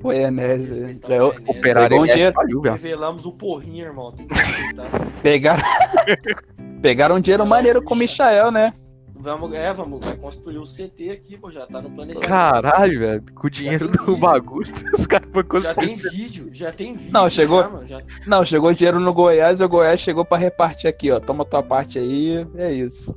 [0.00, 0.60] Pô, Enés.
[0.66, 1.58] Respeitar ganhou- o Goianese.
[1.58, 2.34] Operário Pegou um MS dinheiro.
[2.34, 2.74] faliu, velho.
[2.74, 4.12] Revelamos o porrinho, irmão.
[4.12, 4.88] Tem que respeitar.
[5.22, 5.62] Pegaram.
[6.82, 8.74] Pegaram um dinheiro maneiro com o Michael, né?
[9.14, 11.48] vamos, é, vamos, vai construir o CT aqui, pô.
[11.48, 12.28] Já tá no planejamento.
[12.28, 13.22] Caralho, velho.
[13.36, 14.16] Com o dinheiro do vídeo.
[14.16, 16.10] bagulho, os caras vão Já tem construir.
[16.16, 17.12] vídeo, já tem vídeo.
[17.12, 20.36] Não, chegou- já, mano, já- Não, chegou dinheiro no Goiás e o Goiás chegou pra
[20.38, 21.20] repartir aqui, ó.
[21.20, 23.14] Toma tua parte aí, é isso.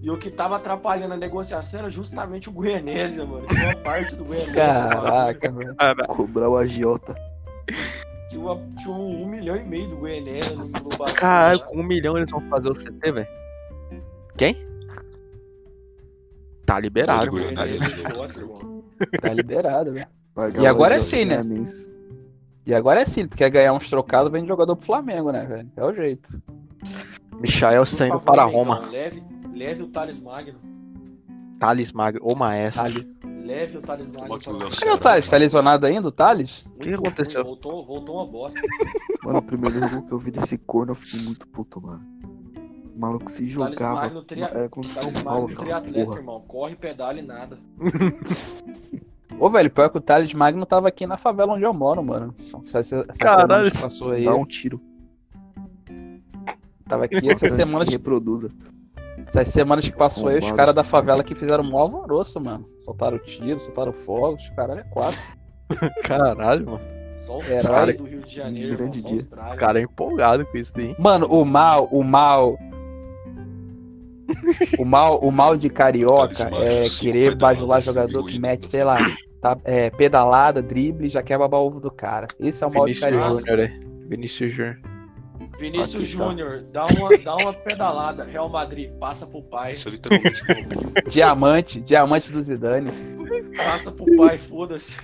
[0.00, 3.46] E o que tava atrapalhando a negociação era justamente o Goianésia, mano.
[3.50, 4.54] Uma parte do Goianésia.
[4.54, 5.76] Caraca, velho.
[6.08, 7.14] Cobrar o agiota.
[8.32, 10.70] Tinha, uma, tinha um, um milhão e meio do Goianésia no.
[11.14, 13.28] Caralho, com um milhão eles vão fazer o CT, velho.
[14.38, 14.56] Quem?
[16.64, 17.30] Tá liberado.
[17.54, 18.82] Tá liberado.
[19.20, 20.06] Tá liberado, velho.
[20.34, 21.42] Pagar E agora é sim, né?
[22.64, 25.44] E agora é sim, tu quer ganhar uns trocados, vem de jogador pro Flamengo, né,
[25.44, 25.70] velho?
[25.76, 26.42] É o jeito.
[27.38, 28.88] Michael está indo para Roma.
[28.90, 29.22] Leve,
[29.52, 30.58] leve o Thales Magno.
[31.58, 32.82] Thales Magno, o maestro.
[32.82, 33.16] Ali.
[33.44, 34.34] Leve o Thales Magno.
[34.36, 35.28] O Cadê o Thales?
[35.28, 36.64] Tá lesionado ainda, o Thales?
[36.66, 37.42] Muito que aconteceu?
[37.42, 38.60] ruim, Voltou, voltou uma bosta.
[39.24, 42.02] Mano, o primeiro jogo que eu vi desse corno, eu fiquei muito puto, mano.
[42.94, 43.94] O maluco se Thales jogava.
[44.02, 44.46] Magno, tria...
[44.54, 45.80] É com o São Paulo, Magno cara.
[45.80, 46.18] triatleta, Porra.
[46.18, 46.40] irmão.
[46.46, 47.58] Corre, pedala e nada.
[49.38, 52.34] Ô, velho, pior que o Thales Magno tava aqui na favela onde eu moro, mano.
[52.66, 52.78] Essa,
[53.08, 53.72] essa Caralho.
[53.80, 54.24] passou aí.
[54.24, 54.80] Dá um tiro.
[56.86, 58.50] Tava aqui essa semana, que reproduza.
[59.40, 62.66] Essas semanas que passou aí, os caras da favela que fizeram um alvoroço, mano.
[62.84, 65.18] Soltaram tiro, soltaram fogos, caralho, é quatro.
[66.04, 66.80] Caralho, mano.
[67.20, 69.16] Só os caras hora- do Rio de Janeiro, Grande irmão.
[69.16, 69.20] Dia.
[69.22, 69.54] os.
[69.54, 70.94] O cara é empolgado com isso daí.
[70.98, 72.58] Mano, o mal, o mal.
[74.78, 78.96] O mal, o mal de carioca é querer bajular jogador que mete, sei lá,
[79.40, 82.26] tá, é, pedalada, drible, já quer babar o ovo do cara.
[82.40, 83.40] Esse é o mal de Vinícius carioca.
[83.40, 83.80] Júnior, é.
[84.08, 84.78] Vinícius Júnior.
[85.58, 86.24] Vinícius Aqui tá.
[86.24, 88.24] Júnior, dá uma, dá uma pedalada.
[88.24, 89.72] Real Madrid, passa pro pai.
[89.74, 90.42] Isso é literalmente
[91.10, 92.90] Diamante, diamante do Zidane.
[93.56, 94.96] Passa pro pai, foda-se.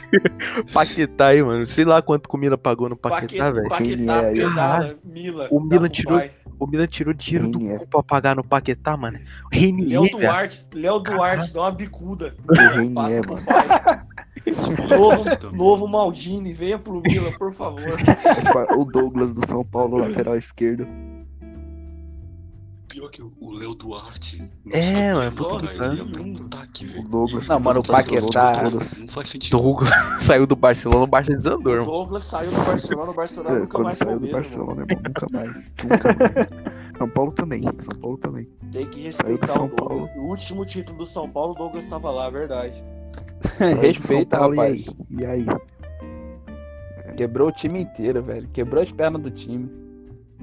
[0.72, 1.66] Paquetá aí, mano.
[1.66, 3.68] Sei lá quanto Milan pagou no Paquetá, velho.
[3.68, 4.32] Paquetá, é?
[4.32, 5.48] pedala, Mila.
[5.50, 6.30] O Milan pro tirou- pai.
[6.58, 7.78] O Milan tirou dinheiro do é?
[7.78, 9.18] cu pra pagar no Paquetá, mano.
[9.52, 10.18] Reinier, Léo.
[10.18, 12.34] Duarte, Léo Duarte, dá uma bicuda.
[12.74, 13.46] Reinier, Passa pro mano.
[13.46, 14.00] pai.
[14.50, 17.98] Novo, novo Maldini, venha pro Milan, por favor.
[18.76, 20.86] O Douglas do São Paulo, lateral esquerdo.
[22.88, 24.42] Pior que o o Léo Duarte.
[24.70, 27.02] É, mano, jogar, puta que ataque, O.
[27.08, 27.48] Douglas.
[27.48, 28.70] Não, mano, o Paquetá-.
[28.98, 29.56] Não faz sentido.
[29.58, 29.90] Douglas
[30.20, 31.86] saiu do Barcelona, o Barça desandou, O irmão.
[31.86, 34.30] Douglas saiu do Barcelona, o Barcelona É, nunca quando mais saiu o do.
[34.30, 35.74] Barcelona, irmão, nunca mais.
[35.82, 36.48] Nunca mais.
[36.98, 37.62] São Paulo também.
[37.62, 38.48] São Paulo também.
[38.72, 40.10] Tem que Saiu do respeitar São o Douglas.
[40.16, 42.84] O último título do São Paulo, o Douglas estava lá, verdade.
[43.80, 44.84] Respeita, São Paulo, rapaz.
[45.10, 45.44] E aí?
[45.46, 45.56] E aí?
[47.16, 48.48] Quebrou o time inteiro, velho.
[48.52, 49.68] Quebrou as pernas do time.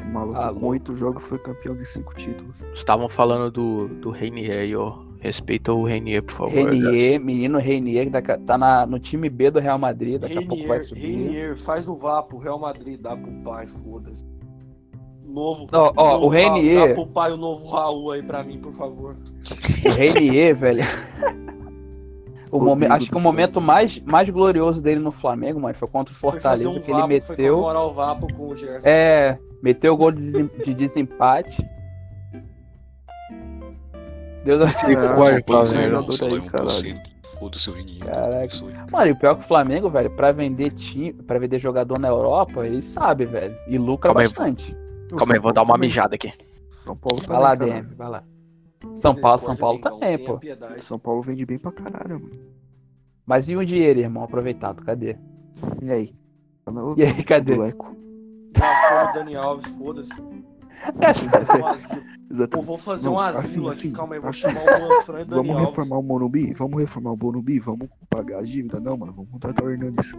[0.03, 2.57] O maluco Ah, com oito jogos foi campeão de cinco títulos.
[2.73, 4.97] Estavam falando do, do Reinier aí, ó.
[5.21, 6.69] Respeita o Reinier, por favor.
[6.69, 10.67] Renier, menino Renier, da- tá na, no time B do Real Madrid, daqui a pouco
[10.67, 11.01] vai Reinier, subir.
[11.01, 14.23] Reinier, faz o Vapo, Real Madrid, dá pro pai, foda-se.
[15.25, 15.67] Novo.
[15.71, 18.59] Ó, ó, novo o Reinier- Raul, Dá pro pai o novo Raul aí pra mim,
[18.59, 19.15] por favor.
[19.85, 20.83] O Renier, velho.
[22.57, 26.13] O momen- acho que o momento mais, mais glorioso dele no Flamengo, mano, foi contra
[26.13, 27.53] o Foi Fortaleza, um que ele Vapo, foi meteu.
[27.55, 28.87] comemorar o Vapo com o Gerson.
[28.87, 31.65] É, meteu o gol de, de desempate.
[34.43, 35.89] Deus Misericórdia, pra pô, velho.
[35.89, 36.51] jogador Só aí, vai 1%.
[36.51, 37.01] caralho.
[37.39, 38.05] Foda-se o Reninho.
[38.05, 38.55] Caraca.
[38.55, 38.91] Aí.
[38.91, 41.99] Mano, e o pior é que o Flamengo, velho, pra vender time, para vender jogador
[41.99, 43.55] na Europa, ele sabe, velho.
[43.67, 44.75] E lucra Calma aí, bastante.
[45.11, 46.31] O Calma aí, vou dar uma mijada aqui.
[46.71, 47.55] São Paulo Vai lá.
[47.55, 48.23] DM, vai lá.
[48.95, 50.37] São Paulo, São Paulo também, pô.
[50.37, 50.83] piedade.
[50.83, 52.39] São Paulo vende bem pra caralho, mano.
[53.25, 54.83] Mas e o dinheiro, irmão, aproveitado?
[54.83, 55.17] Cadê?
[55.81, 56.15] E aí?
[56.63, 57.55] Tá E aí, cadê?
[57.55, 57.95] Moleco.
[58.53, 60.09] Gastou o Dani Alves, foda-se.
[61.31, 62.01] Fazer um asilo.
[62.01, 62.65] Pô, Exatamente.
[62.65, 64.39] vou fazer um assim, asilo aqui, assim, calma aí, vou assim.
[64.39, 65.69] chamar o Juan Fran e Dani Vamos Alves.
[65.69, 66.53] reformar o Monubi?
[66.53, 67.59] Vamos reformar o Monubi?
[67.59, 68.79] Vamos pagar a dívida?
[68.79, 69.13] Não, mano.
[69.13, 70.11] Vamos contratar o Hernandes.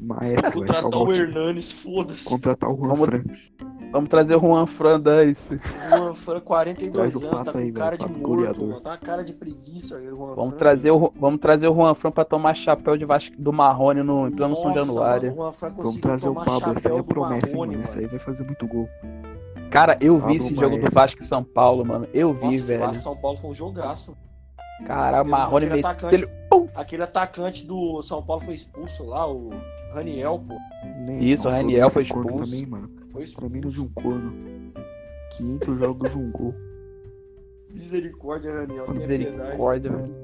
[0.00, 1.12] Maestro, Contratar o.
[1.12, 2.24] Hernanes, foda-se.
[2.24, 3.22] Contratar o Juan Vamos- Fran.
[3.92, 5.58] Vamos trazer o Juan Fran Dance.
[5.88, 8.68] Juan Fran, 42 Traz o anos, tá com aí, cara velho, de morto, goleador.
[8.68, 8.80] mano.
[8.80, 10.58] Tá com cara de preguiça aí, o Juan Vamos Fran.
[10.58, 14.28] trazer, o, vamos trazer o Juan Fran pra tomar chapéu de Vasco, do Marrone no,
[14.28, 15.30] em pleno São Nossa, Januário.
[15.30, 16.72] mano, o Juan Fran Vamos trazer o Pablo.
[16.76, 17.82] Esse aí é promessa, Marrone, mano.
[17.84, 18.88] Esse aí vai fazer muito gol.
[19.70, 20.90] Cara, eu vi Pablo esse jogo do.
[20.90, 22.06] Vasco e São Paulo, mano.
[22.14, 22.94] Eu vi, Nossa, velho.
[22.94, 24.16] São Paulo foi um jogaço.
[24.86, 25.90] Cara, Marrone aquele meteu.
[25.90, 29.50] atacante, ele- aquele atacante do São Paulo foi expulso lá, o
[29.92, 30.54] Raniel, pô.
[31.04, 32.38] Nem- Isso, o Raniel foi expulso.
[32.38, 32.88] também, mano.
[33.12, 34.32] Foi Pra vi um corno.
[35.36, 36.54] 500 jogos, um gol.
[37.70, 38.86] Misericórdia, Raniel.
[38.92, 40.14] Misericórdia, velho.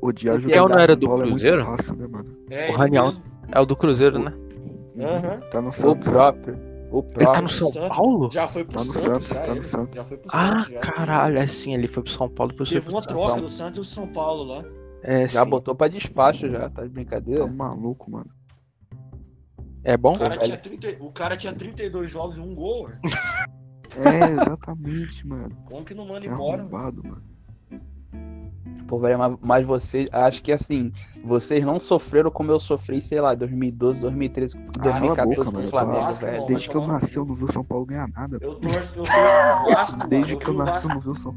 [0.00, 1.64] Odiar Esse jogador não era do é Cruzeiro?
[1.64, 2.36] fácil, né, mano?
[2.50, 3.12] É, O Raniel.
[3.52, 4.32] É o do Cruzeiro, né?
[4.98, 5.40] Aham.
[5.50, 6.08] Tá no O Santos.
[6.12, 6.54] próprio.
[6.90, 7.42] O Ele tá próprio.
[7.42, 7.96] no São Santos.
[7.96, 8.30] Paulo?
[8.30, 9.62] Já foi pro Tá no Santos, Santos, já, tá no.
[9.64, 9.96] Santos.
[9.96, 10.80] Já foi pro Ah, Santos, já.
[10.80, 11.38] caralho.
[11.38, 14.06] É sim, ele foi pro São Paulo, Teve uma troca do Santos e o São
[14.08, 14.64] Paulo lá.
[15.02, 15.50] É, Já sim.
[15.50, 17.46] botou pra despacho já, tá de Tá brincadeira?
[17.46, 18.30] maluco, mano.
[19.84, 20.12] É bom?
[20.12, 22.98] O cara, tinha 30, o cara tinha 32 jogos e um gol, ué.
[23.96, 25.54] É, exatamente, mano.
[25.66, 26.62] Como que não manda Que embora?
[26.62, 27.22] arrombado, mano.
[28.98, 30.92] Velho, mas, mas vocês, acho que assim,
[31.24, 35.52] vocês não sofreram como eu sofri, sei lá, 2012, 2013, Cala a 2014 boca, com
[35.52, 35.64] mano.
[35.66, 36.34] o Flamengo, Vasco, velho.
[36.34, 36.46] irmão.
[36.46, 38.38] Desde que eu nasci, eu não vi o São Paulo ganhar nada.
[38.40, 40.10] Eu torço, eu torço Vasco, mano.
[40.10, 41.34] Desde que eu nasci, eu não vi o São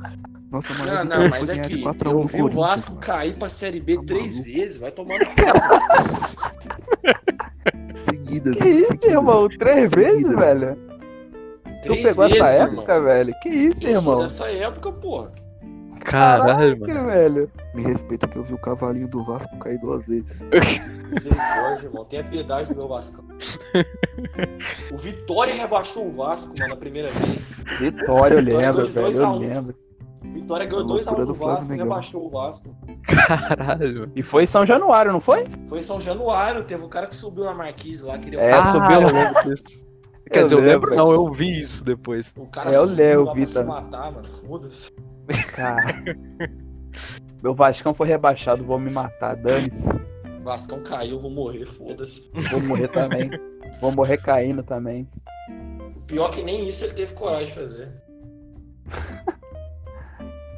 [0.52, 3.02] Nossa, maior Não, não, mas é que 4 a 1 eu vi o Vasco mano.
[3.02, 4.52] cair pra Série B Tá três maluco.
[4.54, 4.78] vezes.
[4.78, 5.32] Vai tomar no cu.
[7.96, 9.10] Seguidas, Que isso, seguidas.
[9.10, 9.50] irmão?
[9.50, 10.40] Três vezes, Seguidas.
[10.40, 10.78] velho?
[11.84, 12.78] Tu pegou vezes, essa irmão.
[12.80, 13.34] época, velho?
[13.42, 14.20] Que isso, Eu sou irmão?
[14.20, 15.32] dessa época, porra.
[16.06, 16.94] Caralho, mano.
[17.00, 17.52] Que, velho?
[17.74, 20.40] Me respeita que eu vi o cavalinho do Vasco cair duas vezes.
[21.12, 22.06] Misericórdia, irmão.
[22.06, 23.24] Tenha piedade do meu Vasco.
[24.94, 27.44] O Vitória rebaixou o Vasco, mano, na primeira vez.
[27.80, 29.76] Vitória, eu lembro, velho, eu lembro.
[30.24, 31.84] Vitória ganhou A 2x1 loucura do Vasco e Flamengo.
[31.84, 32.76] rebaixou o Vasco.
[33.08, 34.12] Caralho, mano.
[34.16, 35.46] E foi em São Januário, não foi?
[35.68, 38.64] Foi em São Januário, teve um cara que subiu na Marquise lá, queria É, ah,
[38.64, 39.86] subiu- eu lembro disso.
[40.32, 41.06] Quer Eu dizer, eu lembro lembro.
[41.06, 42.34] não, eu vi isso depois.
[42.36, 44.28] O cara É, eu subiu lembro, lá pra se matar, mano.
[44.28, 44.92] Foda-se.
[45.56, 46.04] Cara.
[47.42, 49.90] Meu Vascão foi rebaixado, vou me matar, dane-se.
[50.44, 52.30] Vascão caiu, vou morrer, foda-se.
[52.52, 53.30] Vou morrer também.
[53.82, 55.08] Vou morrer caindo também.
[55.96, 57.92] O pior é que nem isso ele teve coragem de fazer.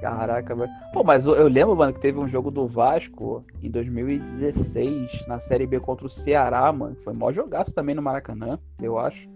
[0.01, 0.71] Caraca, velho.
[0.93, 5.39] Pô, mas eu, eu lembro, mano, que teve um jogo do Vasco em 2016, na
[5.39, 6.95] Série B contra o Ceará, mano.
[6.99, 9.27] Foi mó jogaço também no Maracanã, eu acho.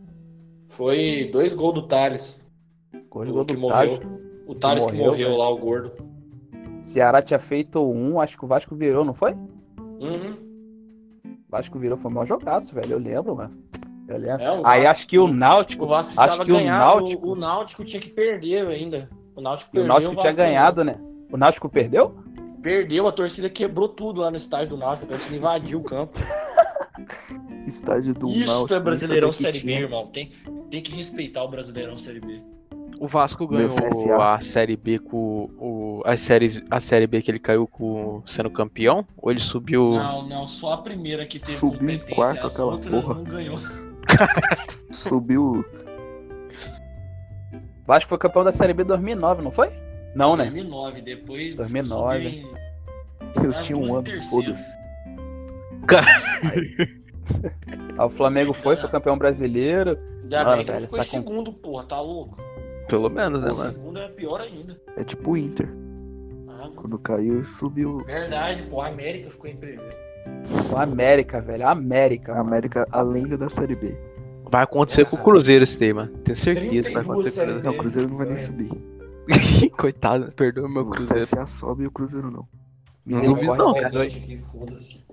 [0.70, 2.42] Foi dois gols do Thales.
[3.10, 4.00] Gol de O gol que do morreu.
[4.52, 5.40] O O Thales que morreu, morreu velho.
[5.40, 5.92] lá, o gordo.
[6.82, 9.32] Ceará tinha feito um, acho que o Vasco virou, não foi?
[9.80, 10.36] Uhum.
[11.48, 12.94] Vasco virou, foi um jogaço, velho.
[12.94, 13.58] Eu lembro, mano.
[14.10, 14.42] Eu lembro.
[14.44, 15.86] É, o Aí Vasco- acho que o Náutico.
[15.86, 16.80] O Vasco Acho precisava que o ganhar.
[16.80, 19.10] Náutico- O, o Náutico tinha que perder ainda.
[19.36, 19.88] O Náutico e o perdeu.
[19.88, 20.96] Náutico tinha Vasco ganhado, né?
[21.32, 22.10] O Náutico perdeu?
[22.10, 22.32] ganhou.
[22.62, 25.06] Perdeu, a torcida quebrou tudo lá no estádio do Náutico.
[25.06, 26.20] A torcida invadiu o campo.
[27.66, 29.86] Estádio do Isso Náutico, é nem Brasileirão sabia que Série B, tinha.
[29.86, 30.08] irmão.
[30.08, 30.32] Tem,
[30.70, 32.42] tem que respeitar o Brasileirão Série B.
[33.02, 33.72] O Vasco ganhou
[34.22, 36.04] a Série B com o.
[36.06, 39.04] A série, a série B que ele caiu com sendo campeão?
[39.18, 39.94] Ou ele subiu.
[39.96, 42.16] Não, não, só a primeira que teve Subiu em competência.
[42.16, 43.16] quarto as aquela outras porra.
[43.16, 43.58] não ganhou.
[44.92, 45.66] Subiu.
[47.88, 49.72] Vasco foi campeão da Série B 2009, não foi?
[50.14, 50.44] Não, né?
[50.44, 52.24] 2009, depois 2009.
[52.24, 54.66] subiu em- Eu tinha um ano, foda-se.
[56.44, 56.78] Aí
[58.06, 59.98] o Flamengo foi, foi campeão brasileiro.
[60.22, 62.38] Ainda Mano, bem que velho, ficou em com- segundo, porra, tá louco?
[62.92, 63.72] Pelo menos, né, O mano?
[63.74, 64.80] segundo é pior ainda.
[64.98, 65.70] É tipo o Inter.
[66.50, 67.98] Ah, Quando caiu, subiu.
[68.06, 69.84] verdade, pô, a América ficou em primeiro.
[70.72, 71.66] O América, velho.
[71.68, 72.34] A América.
[72.34, 72.40] A.
[72.42, 73.98] América, a lenda da Série B.
[74.52, 76.12] Vai acontecer com o Cruzeiro esse tema.
[76.24, 77.78] Tenho certeza que vai 32 acontecer com o Série Não, o.
[77.78, 78.40] Cruzeiro não vai nem É.
[78.40, 78.70] subir.
[78.70, 79.76] Cruzeiro.
[79.78, 81.26] Coitado, perdoa meu O Cruzeiro.
[81.26, 82.48] CSA sobe e o Cruzeiro não.
[83.06, 83.94] Não duvido não, é cara.
[83.94, 84.16] doido.
[84.18, 85.08] Aqui, foda-se.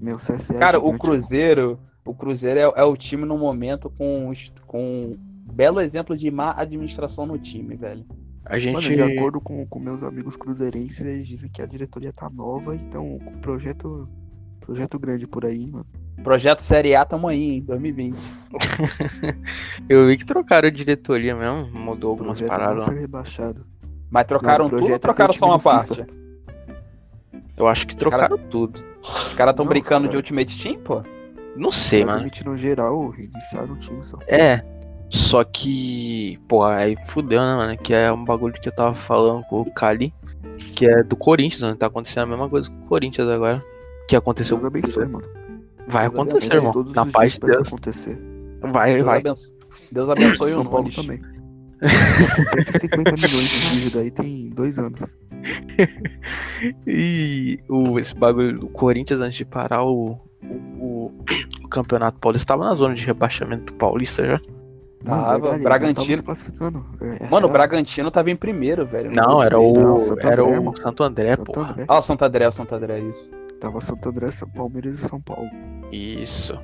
[0.00, 0.54] Meu CSA.
[0.54, 1.78] é Cara, o gigante, Cruzeiro.
[2.04, 4.32] O Cruzeiro é, é o time no momento com,
[4.66, 8.04] com belo exemplo de má administração no time, velho.
[8.44, 8.74] A gente.
[8.74, 12.74] Mano, de acordo com, com meus amigos cruzeirenses, eles dizem que a diretoria tá nova,
[12.74, 14.08] então com projeto,
[14.60, 15.86] projeto grande por aí, mano.
[16.22, 18.16] Projeto Série A tamo aí, em 2020.
[19.88, 21.70] Eu vi que trocaram a diretoria mesmo.
[21.78, 22.88] Mudou algumas projeto paradas lá.
[22.92, 23.66] ser rebaixado.
[24.10, 25.94] Mas trocaram Não, o tudo ou trocaram só uma parte?
[25.94, 26.06] FIFA.
[27.56, 28.82] Eu acho que trocaram tudo.
[29.02, 30.10] Os caras tão Não, brincando cara.
[30.10, 31.02] de Ultimate Team, pô?
[31.56, 32.18] Não sei, Mas mano.
[32.20, 34.18] demitiram geral, reiniciaram o time só.
[34.26, 34.62] É.
[35.10, 37.76] Só que, pô, aí fudeu, né, mano?
[37.76, 40.14] Que é um bagulho que eu tava falando com o Kali,
[40.76, 41.74] que é do Corinthians, né?
[41.74, 43.62] Tá acontecendo a mesma coisa com o Corinthians agora.
[44.08, 45.26] Que aconteceu Deus o abençoe, mano.
[45.88, 46.84] Vai Deus acontecer, irmão.
[46.94, 47.68] Na paz de vai Deus.
[47.68, 48.18] acontecer.
[48.62, 49.18] Vai, Deus, vai.
[49.18, 49.54] abençoe,
[49.90, 50.96] Deus abençoe o São Paulo Nunes.
[50.96, 51.20] também.
[51.80, 55.00] 150 milhões de dívida aí tem dois anos.
[56.86, 60.18] E o, esse bagulho do Corinthians, antes de parar o,
[60.78, 61.10] o,
[61.64, 64.40] o Campeonato Paulista, tava na zona de rebaixamento do Paulista já.
[65.04, 66.22] Tava, ele Bragantino.
[66.22, 66.84] Tava.
[67.00, 69.10] É, Mano, o é, Bragantino tava em primeiro, velho.
[69.10, 70.00] Não, era Não, o.
[70.00, 70.76] Santo Era André, o mano.
[70.78, 71.60] Santo André, Santo pô.
[71.60, 71.84] André.
[71.88, 73.30] Ah, o Santo André, o Santo André, isso.
[73.60, 75.48] Tava Santo André, São Palmeiras e São Paulo.
[75.90, 76.54] Isso.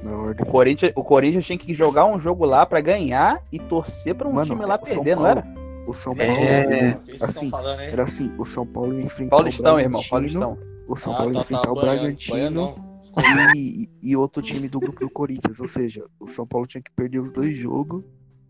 [0.40, 0.46] O.
[0.46, 4.32] Corinthians, o Corinthians tinha que jogar um jogo lá pra ganhar e torcer pra um
[4.32, 5.38] Mano, time lá é o São perder, não Paulo.
[5.38, 5.46] era?
[5.86, 6.32] O São Paulo.
[6.32, 6.92] É.
[6.92, 7.80] o assim, estão falando?
[7.80, 10.58] Era assim, o São Paulo ia enfrentar Paulistão, o irmão, Paulistão.
[10.88, 12.74] O São Ah, Paulo ia tá, enfrentar tá, o banhando, Bragantino
[13.14, 13.56] banhando.
[13.56, 15.58] e, e outro time do grupo do Corinthians.
[15.58, 18.04] Ou seja, o São Paulo tinha que perder os dois jogos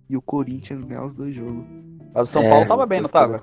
[0.09, 1.65] e o Corinthians ganhar os dois jogos.
[2.15, 3.39] Mas o São É, Paulo tava bem, não tava?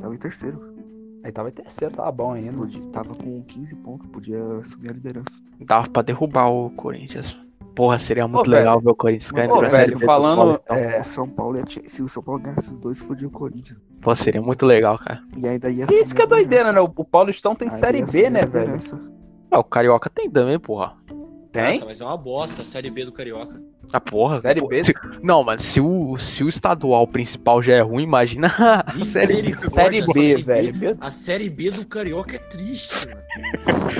[0.00, 0.76] Tava em terceiro.
[1.24, 2.52] Aí tava em terceiro, tava bom ainda.
[2.52, 5.30] Podia- Tava com 15 pontos, podia assumir a liderança.
[5.60, 7.36] Dava pra derrubar o Corinthians.
[7.74, 8.84] Porra, seria muito Ô, legal velho.
[8.84, 10.60] ver o Corinthians ganhando Ô, velho, Série falando.
[10.68, 13.30] É, O São Paulo ia te- se o São Paulo ganhasse os dois, fodia o
[13.30, 13.78] Corinthians.
[14.00, 15.22] Pô, seria muito legal, cara.
[15.36, 16.80] E ainda ia isso que é doideira, né?
[16.80, 17.68] O Paulistão tem.
[17.70, 18.72] Série Aí ia B, né, velho?
[19.50, 20.94] Ah, o Carioca tem também, porra.
[21.52, 21.72] Tem?
[21.72, 23.60] Nossa, mas é uma bosta a Série B do Carioca.
[23.92, 24.40] Ah, porra.
[24.40, 24.84] Série B?
[24.84, 28.48] se- Não, mas se o, se o estadual principal já é ruim, imagina
[28.86, 29.70] a série B.
[29.74, 30.98] Série a B, velho.
[31.00, 33.20] A Série B do Carioca é triste, mano.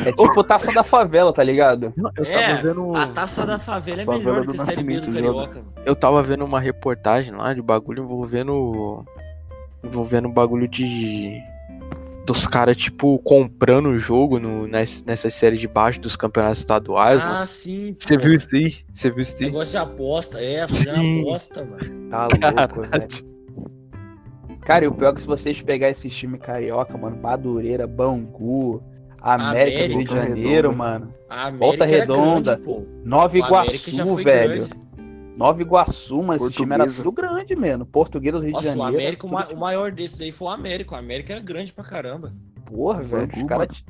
[0.04, 1.92] É tipo taça da favela, tá ligado?
[2.16, 2.96] Eu É, tava vendo.
[2.96, 5.54] A taça da favela é Favela melhor do que a Série B do Carioca.
[5.60, 5.72] mano.
[5.84, 9.04] Eu tava vendo uma reportagem lá de bagulho envolvendo.
[9.84, 11.38] Envolvendo bagulho de.
[12.26, 17.20] Dos caras, tipo, comprando o jogo no, ness- nessa série de baixo dos campeonatos estaduais,
[17.20, 17.34] mano.
[17.36, 17.94] Ah, sim.
[17.96, 18.24] Você pô.
[18.24, 18.76] viu isso aí?
[18.92, 19.46] Você viu isso aí?
[19.46, 21.20] Negócio de aposta, é, fazendo Sim.
[21.22, 22.10] aposta, mano.
[22.10, 23.36] Tá louco, velho.
[24.62, 28.82] Cara, e o pior é que se vocês pegar esses times carioca, mano, Madureira, Bangu,
[29.22, 30.76] América, do Rio de Janeiro, Redonda.
[30.76, 31.14] mano.
[31.58, 32.56] Volta América era Redonda.
[32.56, 32.82] grande, pô.
[33.04, 34.66] Nova América Iguaçu, velho.
[34.66, 34.85] grande.
[35.36, 37.84] Nova Iguaçu, mano, esse time era tudo grande, mano.
[37.84, 38.96] Portuguesa do Rio de Nossa, o Janeiro.
[38.96, 40.94] América, o, tudo- ma- o maior desses aí foi o América.
[40.94, 42.32] O América era grande pra caramba.
[42.64, 43.30] Porra, velho.
[43.34, 43.84] Os caras.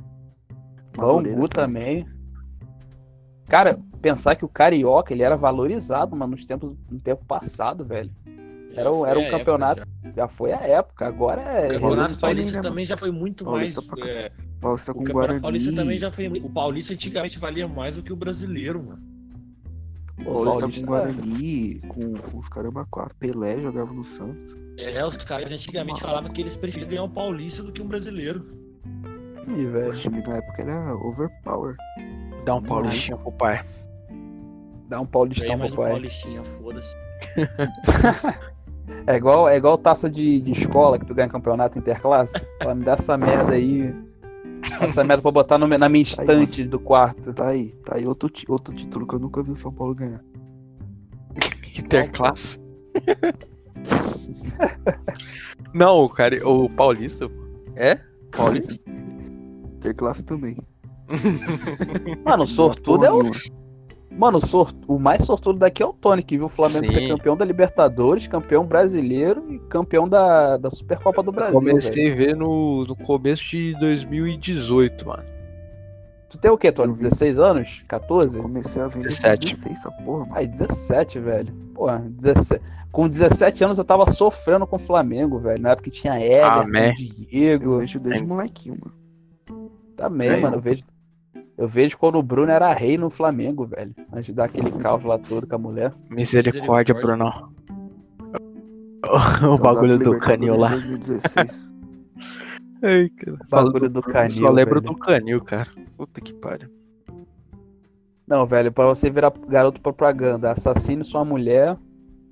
[0.97, 2.07] Bangu também.
[3.49, 8.11] Cara, pensar que o Carioca, ele era valorizado, mano, nos tempos, no tempo passado, velho.
[8.75, 10.13] Era um- Já era um a época, campeonato já.
[10.17, 11.45] Já foi a época, agora é.
[11.47, 12.71] O Paulista Campeonato Paulista né, mano?
[12.71, 13.89] também já foi muito Paulista mais.
[14.01, 15.41] pra é, Paulista o com Campeonato Guarani.
[15.43, 16.27] Paulista também já foi.
[16.29, 19.16] O Paulista antigamente valia mais do que o brasileiro, mano.
[20.25, 23.15] Paulista Paulista, com Guarani, com, com os caramba quatro.
[23.19, 24.57] Pelé jogava no Santos.
[24.79, 28.45] É, os caras antigamente falavam que eles preferiam ganhar um paulista do que um brasileiro.
[29.49, 29.93] Ih, O velho.
[29.93, 31.77] time na época era overpower.
[32.45, 33.65] Dá um paulistinho pro pai.
[34.89, 35.91] Dá um paulistão pro um pai.
[35.93, 36.97] paulistinha, foda-se.
[39.09, 42.47] É igual, é igual taça de, de escola que tu ganha campeonato interclasse.
[42.63, 43.93] Fala, me dá essa merda aí.
[44.81, 47.33] Essa merda pra botar no- na minha estante do quarto.
[47.33, 50.21] Tá aí, tá aí outro, outro título que eu nunca vi o São Paulo ganhar.
[51.79, 52.59] Interclasse.
[55.75, 57.31] Não, o cara, o Paulista.
[57.75, 57.99] É?
[58.35, 58.83] Paulista?
[59.77, 60.57] Interclasse também.
[62.25, 63.23] Mano, o sortudo é o.
[64.17, 64.75] Mano, o, sort...
[64.89, 66.93] o mais sortudo daqui é o Tony, que viu o Flamengo Sim.
[66.93, 71.53] ser campeão da Libertadores, campeão brasileiro e campeão da, da Supercopa do Brasil.
[71.53, 75.23] Comecei a ver no, no começo de 2018, mano.
[76.29, 76.93] Tu tem o quê, Tony?
[76.93, 77.85] 16 anos?
[77.87, 78.41] 14?
[78.41, 79.55] Comecei a vender 17.
[79.55, 80.27] 16 essa porra.
[80.33, 81.53] Ai, 17, velho.
[81.75, 82.65] Porra, 17...
[82.91, 85.63] com 17 anos eu tava sofrendo com o Flamengo, velho.
[85.63, 86.95] Na época que tinha Amém.
[86.99, 87.27] Eu
[87.59, 87.79] Diego.
[87.79, 89.67] vejo desde molequinho, mano.
[89.97, 90.57] Também, É, mano.
[90.57, 90.85] eu- Eu vejo...
[91.59, 93.95] eu vejo quando o Bruno era rei no Flamengo, velho.
[94.13, 95.93] Antes de dar aquele caos lá todo com a mulher.
[96.11, 96.95] Misericórdia, Misericórdia.
[96.95, 97.53] Brunão.
[99.49, 100.71] O bagulho do canil lá.
[100.71, 101.75] 2016.
[102.83, 103.37] Ai, cara.
[103.41, 104.37] O bagulho do canil.
[104.39, 104.93] Só lembro velho.
[104.93, 105.69] do canil, cara.
[105.97, 106.69] Puta que pariu.
[108.27, 111.77] Não, velho, pra você virar garoto propaganda, assassine sua mulher,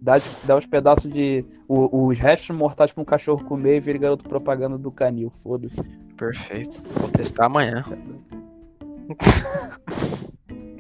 [0.03, 0.15] dá,
[0.45, 1.45] dá os pedaços de.
[1.69, 5.31] o- os restos mortais pra um cachorro comer e vire garoto propaganda do canil.
[5.45, 5.89] Foda-se.
[6.17, 6.83] Perfeito.
[6.99, 7.85] Vou testar amanhã.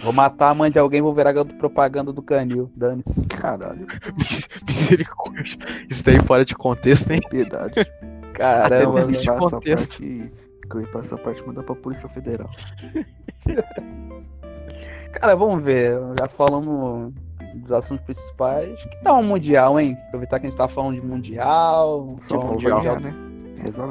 [0.03, 2.70] Vou matar a mãe de alguém vou virar garoto propaganda do canil.
[2.77, 3.27] Dane-se.
[3.27, 3.87] Caralho,
[4.66, 5.57] Misericórdia.
[5.89, 7.20] Isso daí fora de contexto, hein?
[7.31, 7.75] piedade.
[8.35, 9.07] Caramba, Até velho.
[9.12, 9.89] de Clipar essa contexto.
[9.89, 10.33] parte.
[10.68, 12.51] Clipar essa parte e mandar pra Polícia Federal.
[15.12, 15.99] Cara, vamos ver.
[16.18, 17.12] Já falamos
[17.55, 18.83] dos assuntos principais.
[18.85, 19.97] Que tal um mundial, hein?
[20.09, 22.09] Aproveitar que a gente tá falando de mundial.
[22.11, 22.81] Um Paulo mundial.
[22.81, 23.14] ganhar, né?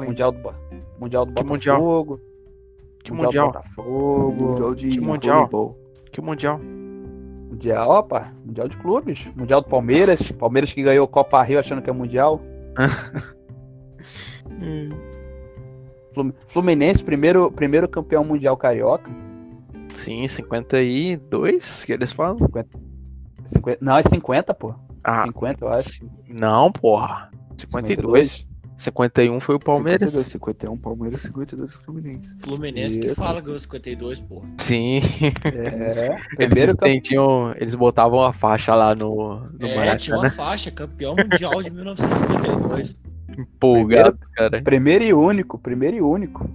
[0.06, 0.54] Mundial do,
[1.00, 1.80] mundial do Que mundial?
[3.04, 3.26] Que mundial?
[3.26, 3.46] mundial?
[3.46, 4.44] Do Botafogo.
[4.44, 5.76] Mundial de Que mundial?
[6.10, 6.58] Que mundial?
[6.58, 9.28] Mundial, opa, Mundial de Clubes.
[9.36, 10.32] Mundial do Palmeiras.
[10.32, 12.40] Palmeiras que ganhou Copa Rio achando que é Mundial.
[16.14, 19.10] Flum- Fluminense, primeiro, primeiro campeão mundial carioca.
[19.94, 22.36] Sim, 52 que eles falam.
[22.36, 22.78] 50,
[23.46, 24.74] 50 não, é 50, pô.
[25.02, 26.04] Ah, 50, eu acho.
[26.28, 27.30] não, porra.
[27.58, 28.46] 52.
[28.76, 30.10] 51 foi o Palmeiras.
[30.10, 32.36] 52, 51 Palmeiras, 52 Fluminense.
[32.40, 33.16] Fluminense que Isso.
[33.16, 34.48] fala ganhou 52, porra.
[34.58, 35.00] Sim.
[35.44, 36.16] É.
[36.16, 40.30] Eles Primeiro estendiam, eles botavam a faixa lá no, no É, tinha uma Maracanã.
[40.30, 42.96] faixa, campeão mundial de 1952.
[43.38, 44.62] Empolgado, cara.
[44.62, 46.48] Primeiro e único, primeiro e único.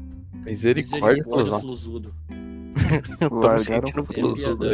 [0.46, 1.60] Misericórdia, Misericórdia.
[1.60, 2.14] Flusudo.
[3.32, 4.66] Largaram sentindo o Sem Flusudo.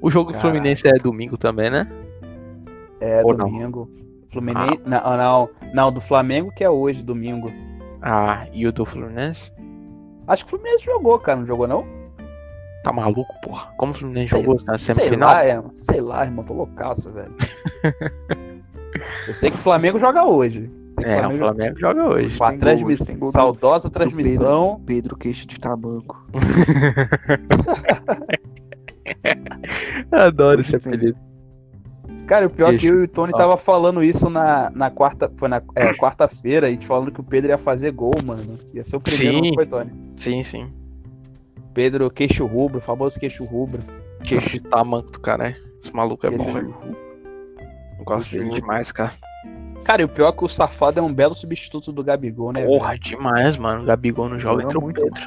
[0.00, 0.38] O jogo do.
[0.38, 1.90] Fluminense é domingo também, né?
[3.00, 3.48] É, Ou não?
[4.28, 4.80] Fluminense.
[4.84, 7.50] Não, não, não, do Flamengo que é hoje, domingo.
[8.02, 9.52] Ah, e o do Fluminense?
[10.26, 11.84] Acho que o Fluminense jogou, cara, não jogou não?
[12.84, 13.72] Tá maluco, porra?
[13.76, 15.28] Como o Fluminense Sei- jogou na Sei semifinal?
[15.30, 17.34] lá, é, sei lá, irmão, tô loucaço, velho.
[19.28, 20.70] Eu sei que o Flamengo joga hoje.
[20.88, 22.38] Sei que É, o Flamengo Flamengo joga hoje.
[22.38, 24.80] Com a Tem gol, transmiss- tem gol do- saudosa transmissão.
[24.86, 26.26] Pedro Queixo de Tabanco.
[30.10, 30.92] Adoro esse Tem.
[30.92, 31.18] apelido.
[32.26, 33.38] Cara, o pior é que eu e o Tony Ó.
[33.38, 35.30] tava falando isso na, na quarta.
[35.36, 38.58] Foi na é, quarta-feira, a gente falando que o Pedro ia fazer gol, mano.
[38.74, 39.48] Ia ser o primeiro, Sim.
[39.50, 39.92] não foi, Tony?
[40.16, 40.72] Sim, sim.
[41.72, 43.80] Pedro queixo rubro, famoso queixo rubro.
[44.24, 45.56] Queixo de tamanco do caralho.
[45.80, 46.74] Esse maluco é bom, Queixo- velho.
[48.04, 49.12] Gosto dele demais, cara.
[49.84, 52.60] Cara, e o pior é que o Safado é um belo substituto do Gabigol, né?
[52.62, 52.72] velho?
[52.78, 53.82] Porra, demais, mano.
[53.82, 55.00] O Gabigol não joga Joga entre o muito.
[55.00, 55.22] Pedro.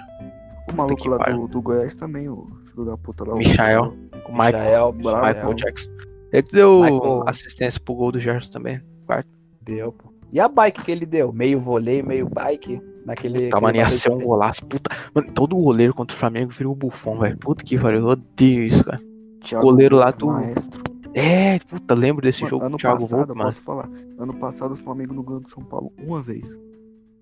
[0.69, 3.33] O maluco lá do, do Goiás também, o filho da puta lá.
[3.33, 3.93] o- Michael.
[4.27, 5.89] O Michael, Michael, Bravo, Michael Michael Jackson.
[6.31, 8.81] Ele deu Michael- assistência pro gol do Gerson também.
[9.05, 9.27] Quarto.
[9.61, 10.09] deu, pô.
[10.31, 11.31] E a bike que ele deu?
[11.33, 12.81] Meio voleio, meio bike?
[13.05, 13.49] Naquele.
[13.49, 14.63] Tá, mano, ia ser um golaço.
[14.65, 14.95] Puta.
[15.13, 17.37] Mano, todo goleiro contra o Flamengo virou bufão, velho.
[17.37, 17.99] Puta que pariu.
[18.01, 19.01] Eu odeio isso, cara.
[19.41, 20.83] Thiago goleiro lá do- Maestro.
[21.15, 23.49] É, puta, lembro desse Mano, jogo ano Thiago passado, Volpe, eu mano.
[23.49, 23.89] posso falar.
[24.19, 26.47] Ano passado o Flamengo não ganhou do São Paulo uma vez.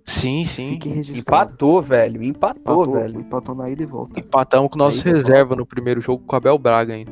[0.06, 0.78] Sim, sim.
[1.16, 2.22] Empatou, velho.
[2.24, 3.20] Empatou, Empatou, velho.
[3.22, 4.20] empatou na ida e volta.
[4.20, 7.12] Empatamos com nossos Aí, reserva no primeiro jogo com o Abel Braga ainda.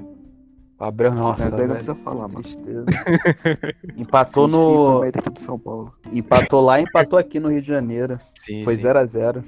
[0.88, 2.44] Abreu, nossa, daí não precisa falar, mano.
[3.98, 5.02] Empatou no.
[5.02, 5.94] do São Paulo.
[6.12, 8.18] Empatou lá e empatou aqui no Rio de Janeiro.
[8.44, 8.88] Sim, Foi sim.
[8.88, 9.44] 0x0.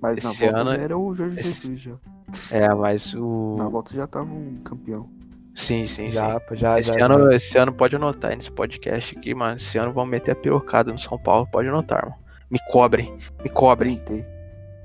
[0.00, 1.92] Mas na Esse volta ano- já era o Jorge esse- Jesus já.
[2.50, 3.54] É, mas o.
[3.58, 5.08] Na volta já tava um campeão.
[5.54, 6.12] Sim, sim, sim.
[6.12, 7.36] Já, pô, já, Esse já, ano, já.
[7.36, 9.56] esse ano pode anotar aí nesse podcast aqui, mano.
[9.56, 11.46] Esse ano vamos meter a pirocada no São Paulo.
[11.52, 12.16] Pode anotar, mano.
[12.50, 13.16] Me cobrem.
[13.44, 13.96] Me cobrem.
[13.98, 14.24] Printei.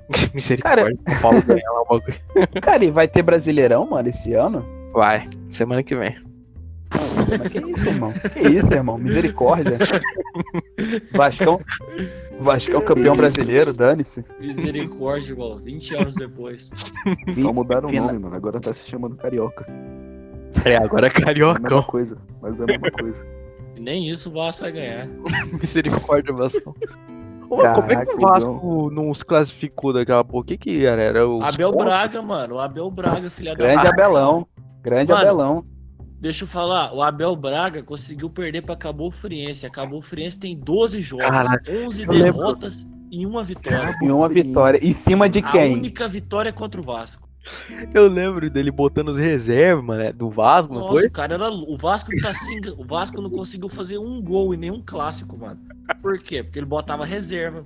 [0.34, 0.84] Misericórdia.
[1.08, 2.14] São Paulo ganha lá o bagulho.
[2.62, 4.64] Cara, e vai ter Brasileirão, mano, esse ano?
[4.92, 5.26] Vai.
[5.50, 6.16] Semana que vem.
[6.90, 8.12] Mas que isso, irmão?
[8.32, 8.98] Que isso, irmão?
[8.98, 9.78] Misericórdia.
[11.12, 11.60] Vascão.
[12.40, 14.24] Vascão campeão brasileiro, dane-se.
[14.40, 15.58] Misericórdia, irmão.
[15.58, 16.70] 20 anos depois.
[17.34, 18.34] Só mudaram o nome, mano.
[18.34, 19.66] Agora tá se chamando Carioca.
[20.64, 23.26] É, agora é É a mesma coisa, mas é a mesma coisa.
[23.78, 25.06] Nem isso o Vasco vai ganhar.
[25.60, 26.74] Misericórdia, Vasco.
[27.50, 30.42] Ô, como é que Caraca, o Vasco não se classificou daquela porra?
[30.42, 31.00] O que que era?
[31.00, 31.72] Era o Abel?
[31.72, 32.56] Braga, mano.
[32.56, 33.86] O Abel Braga, filha da Grande.
[33.86, 34.46] Abelão.
[34.88, 35.64] Grande Mano, Abelão.
[36.20, 39.64] Deixa eu falar, o Abel Braga conseguiu perder pra Cabo Friense.
[39.66, 42.24] A Cabo Friense tem 12 jogos, Caraca, 11 eu lembro.
[42.24, 43.94] derrotas e uma vitória.
[44.02, 44.78] E uma vitória.
[44.84, 45.74] Em cima de A quem?
[45.74, 47.28] única vitória é contra o Vasco.
[47.94, 51.06] Eu lembro dele botando os reservas, mano, do Vasco, não Nossa, foi?
[51.06, 51.50] o cara era.
[51.50, 52.60] O Vasco não tá assim.
[52.76, 55.58] O Vasco não conseguiu fazer um gol em nenhum clássico, mano.
[56.02, 56.42] Por quê?
[56.42, 57.64] Porque ele botava reserva.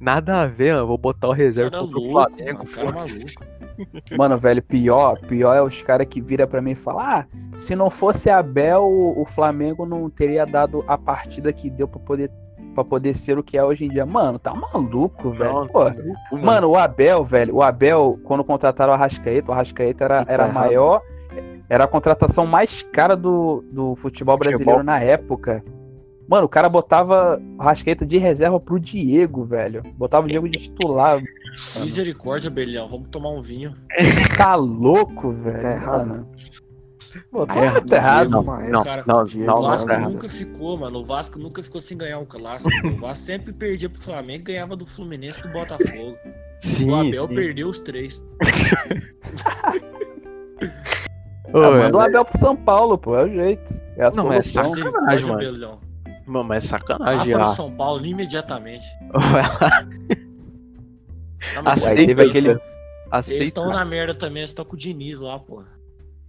[0.00, 0.86] Nada a ver, mano.
[0.86, 2.70] Vou botar o O reserva cara é contra o Flamengo, mano.
[2.70, 3.57] O cara é maluco.
[4.16, 7.74] Mano, velho, pior, pior é os caras que viram pra mim e falam: ah, se
[7.76, 12.30] não fosse Abel, o o Flamengo não teria dado a partida que deu pra poder,
[12.74, 14.06] pra poder ser o que é hoje em dia.
[14.06, 15.52] Mano, tá maluco, velho.
[15.52, 16.44] Nossa, Pô, mano.
[16.44, 20.44] Mano, o Abel, velho, o Abel, quando contrataram o Arrascaeta, o Arrascaeta era, Tá era
[20.46, 21.02] a maior,
[21.68, 24.84] era a contratação mais cara do, do futebol brasileiro Futebol.
[24.84, 25.62] na época.
[26.28, 29.82] Mano, o cara botava o Arrascaeta de reserva pro Diego, velho.
[29.96, 31.22] Botava o Diego de titular.
[31.80, 32.88] Misericórdia, Belhão.
[32.88, 33.74] Vamos tomar um vinho.
[34.36, 35.62] Tá louco, velho.
[35.62, 36.06] Tá errado.
[36.06, 36.28] mano.
[37.30, 38.28] Pô, tá é- muito errado.
[38.30, 40.12] Não, Uma não, cara, não, não, o não, Vasco errado.
[40.12, 40.98] nunca ficou, mano.
[40.98, 42.86] O Vasco nunca ficou sem ganhar um clássico.
[42.86, 46.16] O Vasco sempre perdia pro Flamengo e ganhava do Fluminense e do Botafogo.
[46.60, 47.34] Sim, o Abel sim.
[47.34, 48.22] perdeu os três.
[51.54, 53.16] Ô, Ah, é, manda o Abel pro São Paulo, pô.
[53.16, 53.72] É o jeito.
[53.96, 54.68] É a Não, é solução.
[54.68, 55.80] Sacanagem, Misericórdia, mano.
[56.28, 57.34] Mano, mas é sacanagem.
[57.34, 57.46] ah.
[57.46, 58.86] São Paulo imediatamente.
[61.54, 62.48] Não, Aceita, aquele.
[62.48, 62.60] Eles
[63.10, 63.44] Aceita.
[63.44, 65.62] estão na merda também, eles estão com o Diniz lá, pô.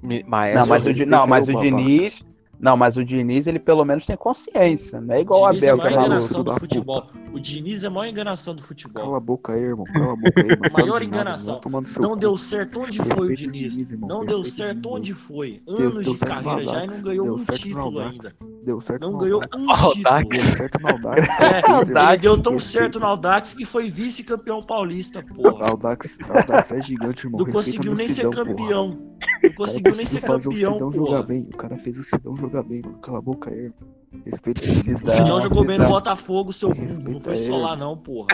[0.01, 1.53] Mas Não, mas o, não, mas o.
[1.55, 2.23] Diniz.
[2.59, 4.99] Não, mas o Diniz, ele pelo menos tem consciência.
[4.99, 6.15] Não é igual o Diniz é a Abel, que é maior maluco.
[6.17, 7.07] enganação do futebol.
[7.31, 9.01] O Diniz é a maior enganação do futebol.
[9.03, 9.85] Cala a boca aí, irmão.
[9.85, 10.49] Cala a boca aí.
[10.73, 11.61] Maior nada, enganação.
[11.85, 13.73] seu Não deu certo onde foi o Diniz.
[13.73, 14.09] Diniz, irmão.
[14.09, 14.97] Não deu Respeita o certo Diniz.
[14.97, 15.61] onde foi.
[15.65, 18.33] Deu- Anos deu de carreira já e não ganhou deu um título ainda.
[18.65, 19.93] Deu certo Não no ganhou um Audax.
[19.93, 20.29] título.
[20.29, 21.27] Deu certo no Audax.
[21.39, 25.69] É, ele deu tão certo no Audax que foi vice-campeão paulista, porra.
[25.69, 27.39] Audax, Audax é gigante, irmão.
[27.45, 29.08] Não conseguiu nem ser campeão.
[29.43, 31.43] Não conseguiu nem ser fazer campeão, o jogar bem.
[31.53, 32.97] O cara fez o Sidão jogar bem, mano.
[32.99, 33.99] Cala a boca aí, irmão.
[34.25, 34.93] Respeita o Sidão.
[34.93, 35.87] O Sidão Não, jogou bem no.
[35.87, 37.01] Botafogo, seu burro.
[37.01, 38.27] Não foi só lá, não, porra.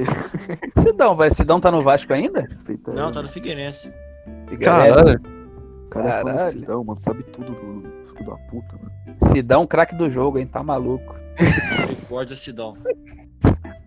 [0.78, 1.30] Sidão, vai.
[1.30, 2.42] Sidão tá no Vasco ainda?
[2.42, 3.92] Respeita Não, tá no Figueirense.
[4.60, 5.20] Caralho.
[5.20, 6.60] O cara é fã do Caralho.
[6.60, 7.00] Sidão, mano.
[7.00, 8.92] Sabe tudo do filho da puta, mano.
[9.32, 10.46] Sidão, craque do jogo, hein?
[10.46, 11.16] Tá maluco.
[11.40, 12.74] Misericórdia, Sidão.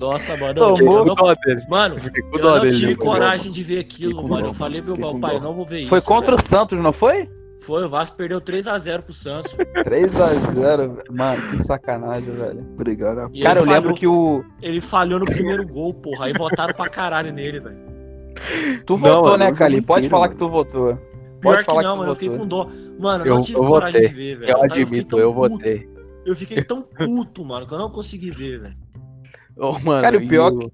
[0.00, 0.54] Nossa, mano.
[0.54, 1.06] Tomou.
[1.06, 1.34] eu Com não-.
[1.68, 1.96] Mano,
[2.32, 2.76] eu não dele.
[2.76, 4.42] tive coragem de ver aquilo, mano.
[4.42, 5.88] dó, Eu falei pro meu pai, eu não vou ver isso.
[5.88, 6.42] Foi contra o.
[6.42, 7.28] Santos, não foi?
[7.60, 9.54] Foi, o Vasco perdeu 3x0 pro Santos.
[9.86, 11.02] 3x0.
[11.10, 12.60] Mano, que sacanagem, velho.
[12.74, 13.30] Obrigado.
[13.32, 14.44] E Cara, eu ele lembro falhou- que o.
[14.60, 16.26] Ele falhou no primeiro gol, porra.
[16.26, 17.78] Aí votaram pra caralho nele, velho.
[18.84, 19.80] Tu Não, votou, né, Cali?
[19.80, 20.32] Pode inteiro, falar mano.
[20.34, 20.96] que tu votou.
[20.96, 22.10] Pior Pode que falar não, que mano.
[22.10, 22.68] Eu fiquei com dó.
[22.98, 24.08] Mano, eu Eu- não tive eu coragem votei.
[24.08, 24.50] de ver, velho.
[24.52, 25.48] Eu admito, eu puto.
[25.54, 25.88] votei.
[26.26, 28.76] Eu fiquei tão puto, mano, que eu não consegui ver, velho.
[29.56, 30.72] Ô, mano, Cara, o pior o-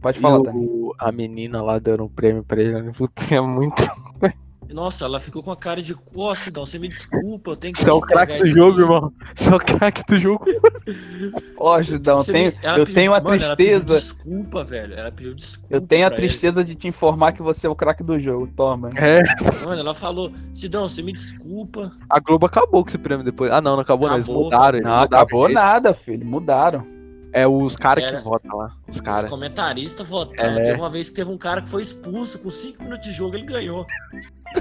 [0.00, 0.68] Pode falar, o- Tani.
[0.98, 2.80] a menina lá dando um prêmio pra ele.
[2.82, 2.92] né?
[2.96, 3.74] Puta, é muito.
[4.70, 7.80] Nossa, ela ficou com a cara de ó, Sidão, você me desculpa, eu tenho que
[7.80, 9.12] Você é o craque do jogo, aqui." irmão.
[9.34, 10.44] Você é o craque do jogo.
[11.56, 14.12] Ó, Judão, Você tenho- me- ela eu pediu- tenho a mano, ela pediu tristeza.
[14.12, 14.92] desculpa, velho.
[14.94, 15.74] Ela pediu desculpa.
[15.74, 18.46] Eu tenho a tristeza de te informar que você é o craque do jogo.
[18.54, 18.90] Toma.
[18.94, 19.20] É,
[19.64, 21.90] Mano, ela falou, Sidão, você me desculpa.
[22.08, 23.50] a Globo acabou com esse prêmio depois.
[23.50, 24.16] Ah, não, não acabou, não.
[24.16, 24.44] Eles Acabou.
[24.44, 24.78] mudaram.
[24.78, 26.26] eles Não, mudaram acabou o nada, filho.
[26.26, 26.86] Mudaram.
[27.32, 28.74] É os caras que votam lá.
[28.88, 29.28] Os Os caras.
[29.30, 30.58] comentaristas votaram.
[30.58, 30.64] É.
[30.64, 33.36] Teve uma vez que teve um cara que foi expulso com 5 minutos de jogo,
[33.36, 33.86] ele ganhou.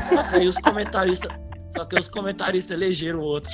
[0.10, 1.32] Só que aí os comentaristas.
[1.76, 3.52] Só que os comentaristas elegeram outro.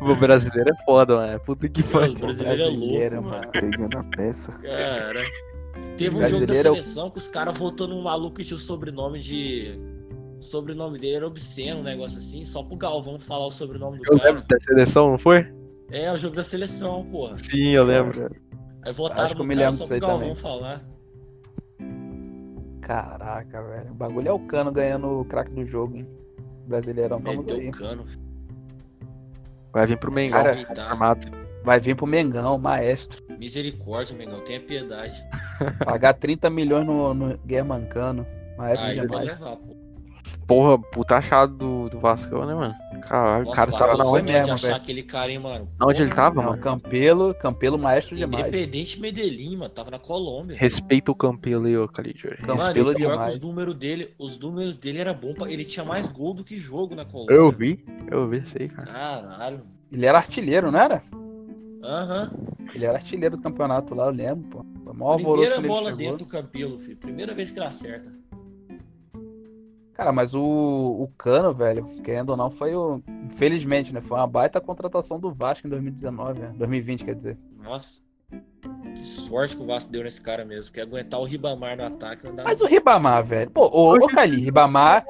[0.00, 1.40] o brasileiro é foda, mano.
[1.40, 2.14] Puta que Os pariu.
[2.14, 3.48] é Brasileiro, louco, mano.
[3.52, 4.52] Pegando a peça.
[4.52, 5.20] Cara.
[5.96, 8.44] Teve um jogo da Brasileiro é o- seleção que os caras votou num maluco que
[8.44, 9.78] tinha o sobrenome de.
[10.38, 14.04] O sobrenome dele era obsceno, um negócio assim, só pro Galvão falar o sobrenome do
[14.12, 14.30] Eu cara.
[14.32, 15.46] lembro da seleção, não foi?
[15.94, 17.36] É, o jogo da seleção, porra.
[17.36, 18.28] Sim, eu lembro.
[18.82, 20.34] Aí votaram Acho que eu no me cara lembro só pro Galvão também.
[20.34, 20.84] falar.
[22.80, 23.90] Caraca, velho.
[23.92, 26.08] O bagulho é o cano ganhando o craque do jogo, hein?
[26.66, 27.68] Brasileirão, Meteu aí.
[27.68, 28.04] o cano.
[29.72, 30.42] Vai vir pro Mengão.
[30.42, 30.90] Cara, Respeitar.
[30.90, 31.26] Armado.
[31.62, 33.22] Vai vir pro Mengão, maestro.
[33.38, 35.24] Misericórdia, Mengão, tenha piedade.
[35.84, 38.26] Pagar 30 milhões no, no Guermancano.
[38.58, 39.26] Maestro pode demais.
[39.26, 39.76] levar, pô.
[40.46, 42.74] Porra, puta achado do, do Vasco, né, mano?
[43.08, 44.76] Caralho, o cara tava na onde de mesmo, achar velho?
[44.76, 45.68] aquele cara, hein, mano.
[45.82, 46.58] Onde ele tava, mano?
[46.58, 48.46] Campelo, Campelo, maestro demais.
[48.46, 49.70] Independente Medellín, mano.
[49.70, 50.56] Tava na Colômbia.
[50.58, 52.36] Respeita o Campelo aí, ô Calidio.
[52.46, 53.34] Mano, e o pior é demais.
[53.36, 55.50] os números dele, os números dele era bom pra.
[55.50, 57.34] Ele tinha mais gol do que jogo na Colômbia.
[57.34, 58.90] Eu vi, eu vi isso aí, cara.
[58.90, 59.62] Caralho.
[59.92, 61.02] Ele era artilheiro, não era?
[61.82, 62.32] Aham.
[62.74, 64.66] Ele era artilheiro do campeonato lá, eu lembro, pô.
[64.84, 66.96] Foi maior Primeira bola dentro do Campelo, filho.
[66.96, 68.12] Primeira vez que ele acerta.
[69.94, 73.00] Cara, mas o, o Cano, velho, querendo ou não, foi o.
[73.32, 74.00] Infelizmente, né?
[74.00, 76.52] Foi uma baita contratação do Vasco em 2019, né?
[76.56, 77.38] 2020, quer dizer.
[77.62, 78.02] Nossa.
[78.96, 80.72] Que sorte que o Vasco deu nesse cara mesmo.
[80.72, 82.42] Que aguentar o Ribamar no ataque não dá.
[82.42, 83.50] Mas o Ribamar, velho.
[83.50, 85.06] Pô, ô, ô Cali, Ribamar.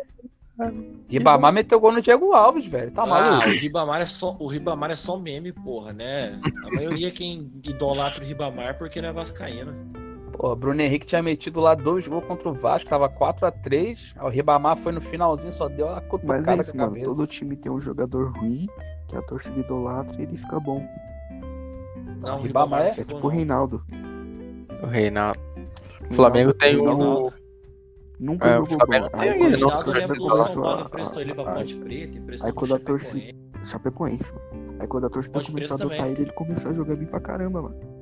[1.09, 2.91] Ribamar meteu gol no Diego Alves, velho.
[2.93, 3.49] Tá Ah, maluco?
[3.49, 6.39] o Ribamar é só, o Ribamar é só meme, porra, né?
[6.65, 9.75] A maioria quem idolatra o Ribamar porque não é vascaíno.
[10.45, 14.15] Pô, Bruno Henrique tinha metido lá dois gols contra o Vasco, tava 4x3.
[14.23, 16.89] O Ribamar foi no finalzinho, só deu a Mas cutucada é com isso, a mano.
[16.91, 17.07] cabeça.
[17.07, 18.67] Todo time tem um jogador ruim,
[19.09, 20.87] que a torcida idolatra e ele fica bom.
[22.21, 23.29] Não, o Ribamar Ribamar é não É tipo o não.
[23.29, 23.83] Reinaldo.
[24.83, 25.41] O Reinaldo.
[26.11, 27.33] O Flamengo tem Reinaldo o.
[28.21, 30.21] Nunca É, o jogou Flamengo tem Aí O ele, quando não, Reinaldo que lembra que
[30.23, 33.35] o começou São Paulo a- emprestou ele a- Preta, emprestou aí quando a Chapecoense.
[33.65, 34.77] Chapecoense, mano.
[34.79, 37.63] Aí quando a torcida começou a adotar ele, ele começou a jogar bem pra caramba,
[37.63, 37.94] mano.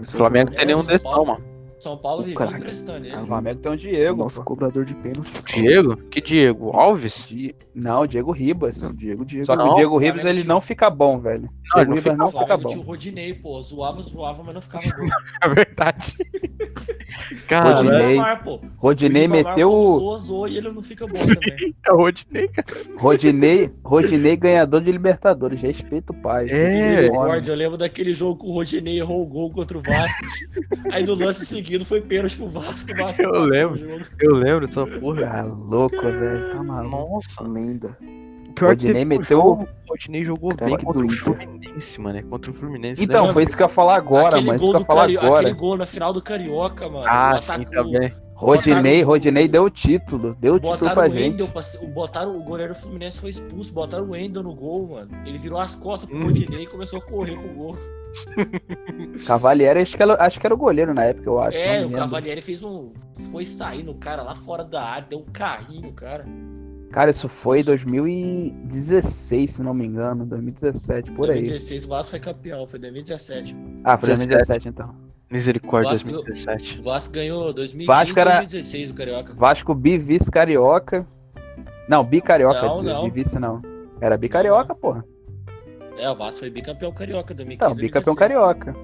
[0.00, 1.26] O Flamengo tem nenhum É, desses, não, Paulo.
[1.26, 1.49] mano.
[1.80, 2.54] São Paulo vivia craque.
[2.54, 3.16] emprestando ele.
[3.16, 4.16] O Flamengo tem o Diego.
[4.22, 5.30] nosso cobrador de pênalti.
[5.54, 5.96] Diego?
[5.96, 6.70] Que Diego?
[6.76, 7.26] Alves?
[7.28, 8.82] Di- Não, Diego Ribas.
[8.82, 9.46] Não, Diego, Diego.
[9.46, 11.42] Só que Não, o Diego Ribas ele tinha- não fica bom, velho.
[11.74, 12.68] Não, ele Diego não Ribas fica não O fica bom.
[12.68, 13.62] tinha o Rodinei, pô.
[13.62, 15.06] Zoava, zoava, mas não ficava bom.
[15.42, 16.14] É verdade.
[17.32, 18.16] O Cara, Rodinei.
[18.44, 18.60] Pô.
[18.76, 19.98] Rodinei meteu quando o.
[19.98, 21.74] Zoa, zoa e ele não fica bom também.
[21.86, 22.66] é o Rodinei, cara.
[22.98, 25.60] Rodinei, Rodinei ganhador de Libertadores.
[25.60, 26.46] Respeita o pai.
[26.50, 30.20] É, Misericórdia, eu lembro daquele jogo que o Rodinei errou o gol contra o Vasco.
[30.92, 32.92] Aí no lance seguido foi pênalti pro Vasco.
[32.92, 34.02] O Vasco Eu o lembro.
[34.20, 35.20] Eu lembro dessa porra.
[35.22, 36.50] Tá louco, velho.
[36.52, 36.96] Tá maluco.
[37.14, 37.42] Nossa.
[37.42, 37.96] Lenda.
[38.54, 41.10] Pior que Rodinei teve um meteu- jogo, o Rodinei jogou bem Craque contra do o.
[41.16, 42.18] Fluminense, mano.
[42.18, 43.02] é Contra o Fluminense.
[43.04, 43.32] Então, né?
[43.32, 44.56] foi isso que eu ia falar agora, aquele mano.
[44.58, 45.40] Isso que eu ia falar Cari- agora.
[45.40, 47.04] Aquele gol na final do Carioca, mano.
[47.06, 48.12] Ah, O sim, também.
[48.34, 50.36] Rodinei, botaram- Rodinei deu o título.
[50.40, 51.46] Deu o título pra o gente.
[51.46, 55.10] Pra o- botaram o goleiro Fluminense foi expulso, botaram o Wendel no gol, mano.
[55.24, 56.24] Ele virou as costas pro Hum.
[56.24, 57.78] Rodinei e começou a correr com o gol.
[59.26, 61.56] Cavalieri, acho que, era, acho que era o goleiro na época, eu acho.
[61.58, 61.92] é, não o.
[61.92, 62.92] Cavalieri fez um.
[63.30, 66.26] Foi sair no cara lá fora da área, deu um carrinho no cara.
[66.90, 70.24] Cara, isso foi em 2016, se não me engano.
[70.26, 71.36] 2017, por aí.
[71.42, 73.56] 2016 o Vasco foi campeão, foi 2017.
[73.84, 74.94] Ah, foi 2017 então.
[75.30, 76.80] Misericórdia Vasco- 2017.
[76.80, 79.34] O Vasco ganhou 2015 Vasco era- 2016 o Carioca.
[79.34, 81.06] Vasco bivice carioca.
[81.88, 83.04] Não, bicarioca, Não, dizer, não.
[83.08, 83.62] bivice não.
[84.00, 85.04] Era bicarioca, porra.
[86.00, 87.54] É, o Vasco foi bicampeão carioca 2015.
[87.54, 88.16] Então, bicampeão 2016.
[88.16, 88.74] carioca.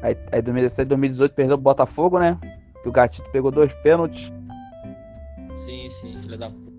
[0.00, 2.38] Aí, aí 2017, 2018 perdeu o Botafogo, né?
[2.80, 4.32] Que o Gatito pegou dois pênaltis.
[5.56, 6.70] Sim, sim, filha da puta.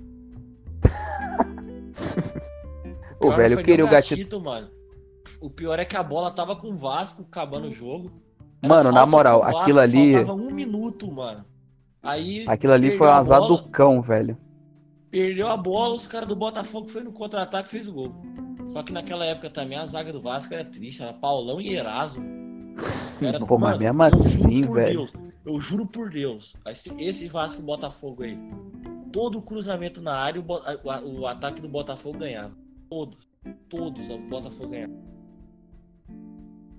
[3.20, 4.22] Ô, pior velho, não queria o Gatito.
[4.22, 4.70] Gatito, mano.
[5.41, 8.10] O pior é que a bola tava com o Vasco acabando o jogo.
[8.62, 10.14] Era Mano, na moral, Vasco, aquilo ali.
[10.14, 11.43] Faltava um minuto, mano.
[12.01, 12.45] Aí.
[12.47, 14.38] Aquilo ali foi um azar bola, do cão, velho.
[15.12, 18.16] Perdeu a bola, os caras do Botafogo foi no contra-ataque e fez o gol.
[18.70, 22.22] Só que naquela época também a zaga do Vasco era triste, era Paulão e Eraso.
[23.22, 24.99] Era, Pô, mas mesmo assim, velho.
[24.99, 25.13] Deus,
[25.45, 26.55] eu juro por Deus,
[26.97, 28.38] esse, Vasco Botafogo aí,
[29.11, 32.55] todo cruzamento na área, o, o ataque do Botafogo ganhava.
[32.89, 33.17] Todos,
[33.67, 34.93] todos o Botafogo ganhava.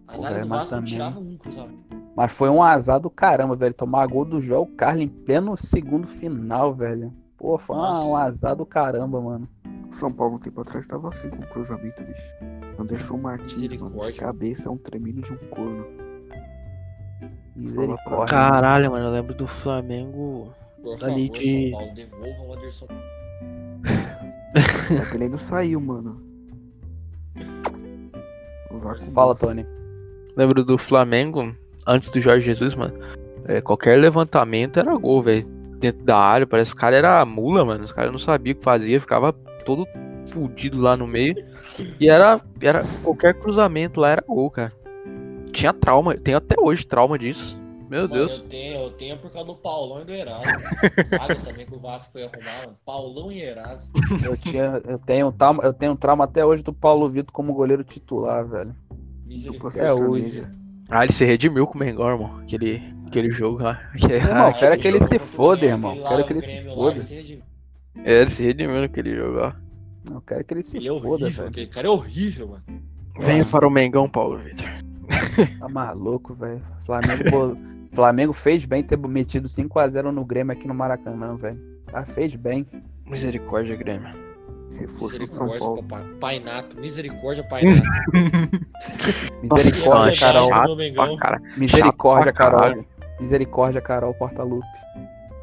[0.09, 1.85] A Pô, zaga velho, do mas Vasco também- tirava um cruzamento.
[2.17, 3.75] Mas foi um azar do caramba, velho.
[3.75, 7.13] Tomar gol do Joel Carlos em pleno segundo final, velho.
[7.37, 8.05] Pô, foi Nossa.
[8.07, 9.49] um azar do caramba, mano.
[9.93, 12.35] São Paulo um tempo atrás tava assim com o cruzamento, bicho.
[12.79, 14.21] Anderson Martins, mano, de Misericórdia.
[14.23, 15.87] cabeça é um tremendo de um corno.
[17.57, 18.27] Misericórdia.
[18.27, 20.53] Caralho, mano, eu lembro do Flamengo.
[20.83, 22.87] Por Ali favor, de- São Paulo, devolvam o Anderson.
[25.11, 26.23] Que ele ainda saiu, mano.
[29.15, 29.67] Fala, Tony.
[30.37, 31.55] Lembro do Flamengo,
[31.87, 32.95] antes do Jorge Jesus, mano.
[33.45, 35.47] É, qualquer levantamento era gol, velho.
[35.79, 37.85] Dentro da área, parece que o cara era mula, mano.
[37.85, 39.35] Os caras não sabiam o que fazia, ficava
[39.65, 39.87] todo
[40.31, 41.35] fudido lá no meio.
[41.99, 44.73] E era, era qualquer cruzamento lá era gol, cara.
[45.53, 47.59] Tinha trauma, tem até hoje trauma disso.
[47.91, 48.33] Meu Mano, Deus.
[48.39, 50.45] eu tenho, eu tenho por causa do Paulão e do Eraso.
[51.11, 52.79] Sabe também que o Vasco foi arrumar, mano.
[52.87, 53.89] Paulão e Eraso.
[54.25, 57.83] Eu, tinha, eu, tenho trauma, eu tenho trauma até hoje do Paulo Vitor como goleiro
[57.83, 58.77] titular, velho.
[59.29, 60.53] É sertaneja.
[60.89, 62.39] Ah, ele se redimiu com o Mengão, irmão.
[62.41, 63.81] Aquele, aquele jogo lá.
[64.09, 65.97] É, Irmão, ah, quero que ele se foda, irmão.
[66.01, 67.01] Quero que ele se foda.
[67.95, 68.05] Ele se redimiu.
[68.05, 69.57] é, ele se redimiu naquele jogo lá.
[70.11, 71.49] Eu quero que ele se Ele é foda, horrível, velho.
[71.49, 72.65] aquele cara é horrível, mano.
[73.19, 74.67] Venha para o Mengão, Paulo Vitor.
[75.59, 76.63] Tá maluco, velho.
[76.81, 77.57] Flamengo,
[77.93, 81.61] Flamengo fez bem ter metido 5x0 no Grêmio aqui no Maracanã, velho.
[81.93, 82.65] Ah, fez bem.
[83.07, 84.09] Misericórdia, Grêmio.
[84.79, 85.83] Reforço do São Misericórdia, Paulo.
[85.83, 86.15] papai.
[86.21, 87.83] Pai Nato, misericórdia, Pai Nato.
[89.43, 90.77] Misericórdia, Carol.
[91.57, 92.85] Misericórdia, Carol.
[93.21, 94.67] Misericórdia, Carol Portalupe.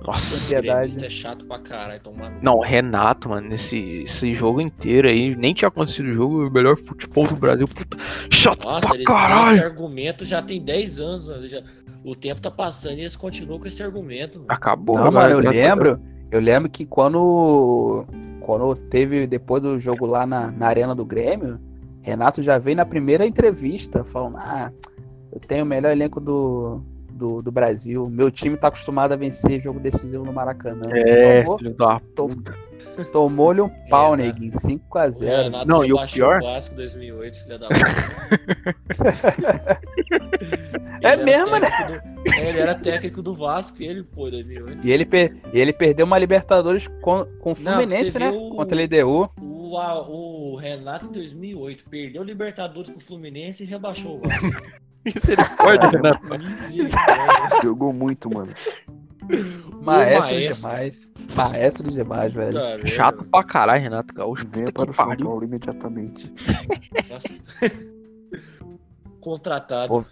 [0.08, 0.62] Nossa.
[0.62, 2.38] Gremista é chato pra caralho, tomando.
[2.42, 6.78] Não, Renato, mano, nesse esse jogo inteiro aí, nem tinha acontecido o jogo, o melhor
[6.78, 7.68] futebol do Brasil.
[7.68, 7.98] Puta,
[8.32, 9.64] chato Nossa, pra eles têm esse caralho.
[9.66, 11.28] argumento já tem 10 anos.
[11.30, 11.48] mano.
[11.48, 11.62] Já-
[12.06, 14.36] O tempo tá passando e eles continuam com esse argumento.
[14.40, 14.46] mano.
[14.50, 16.00] Acabou, Não, mano, eu lembro.
[16.32, 18.06] Eu lembro que quando,
[18.40, 21.60] quando teve depois do jogo lá na, na arena do Grêmio,
[22.02, 24.72] Renato já veio na primeira entrevista falando: Ah,
[25.34, 26.82] eu tenho o melhor elenco do,
[27.18, 28.08] do, do Brasil.
[28.10, 30.88] Meu time tá acostumado a vencer jogo decisivo no Maracanã.
[30.94, 32.00] É, Tomou- filho da
[33.12, 34.52] Tomou-lhe um pau, É, neguinho.
[34.54, 35.44] 5x0.
[35.44, 37.80] Renato Não, e o pior- O Vasco 2008, filha da puta.
[41.02, 41.70] É mesmo, né?
[41.70, 44.86] do- é, Ele era técnico do Vasco e ele, pô, 2008.
[44.88, 48.30] E ele, per- e ele perdeu uma Libertadores com, com o Não, Fluminense, você né?
[48.32, 49.30] o- Contra a LDU.
[49.40, 54.48] O, o Renato em 2008 perdeu o Libertadores pro Fluminense e rebaixou o Vasco.
[55.14, 56.28] Misericórdia, Renato.
[56.40, 57.62] Misericórdia.
[57.64, 58.54] Jogou muito, mano.
[59.82, 60.70] Maestro, maestro.
[60.70, 61.10] demais.
[61.36, 62.54] Maestro demais, velho.
[62.54, 62.88] Tá?
[62.88, 64.48] Chato pra caralho, Renato Gaúcho.
[64.50, 65.26] Venha para que o São pariu.
[65.26, 66.32] Paulo imediatamente.
[69.20, 69.88] Contratado.
[69.88, 70.06] Pô.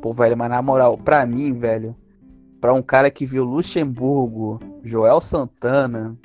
[0.00, 1.96] Pô, velho, mas na moral, pra mim, velho,
[2.60, 6.16] pra um cara que viu Luxemburgo, Joel Santana,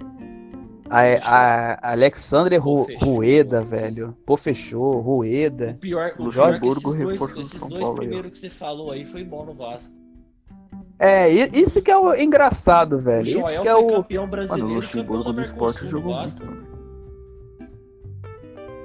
[1.02, 2.88] a, a Alexandre Ru-.
[3.00, 4.16] Rueda, velho.
[4.26, 5.78] Pô, fechou, Rueda.
[5.80, 8.92] Pior, o Luxemburgo, pior é que esses dois, do esses dois primeiros que você falou
[8.92, 9.94] aí foi bom no Vasco.
[11.00, 13.26] É, isso que é o engraçado, O velho.
[13.26, 13.88] Joel Isso que é o.
[13.88, 16.46] campeão Mano, brasileiro o e campeão Luxemburgo da no esporte do jogou Vasco.
[16.46, 16.74] muito, mano.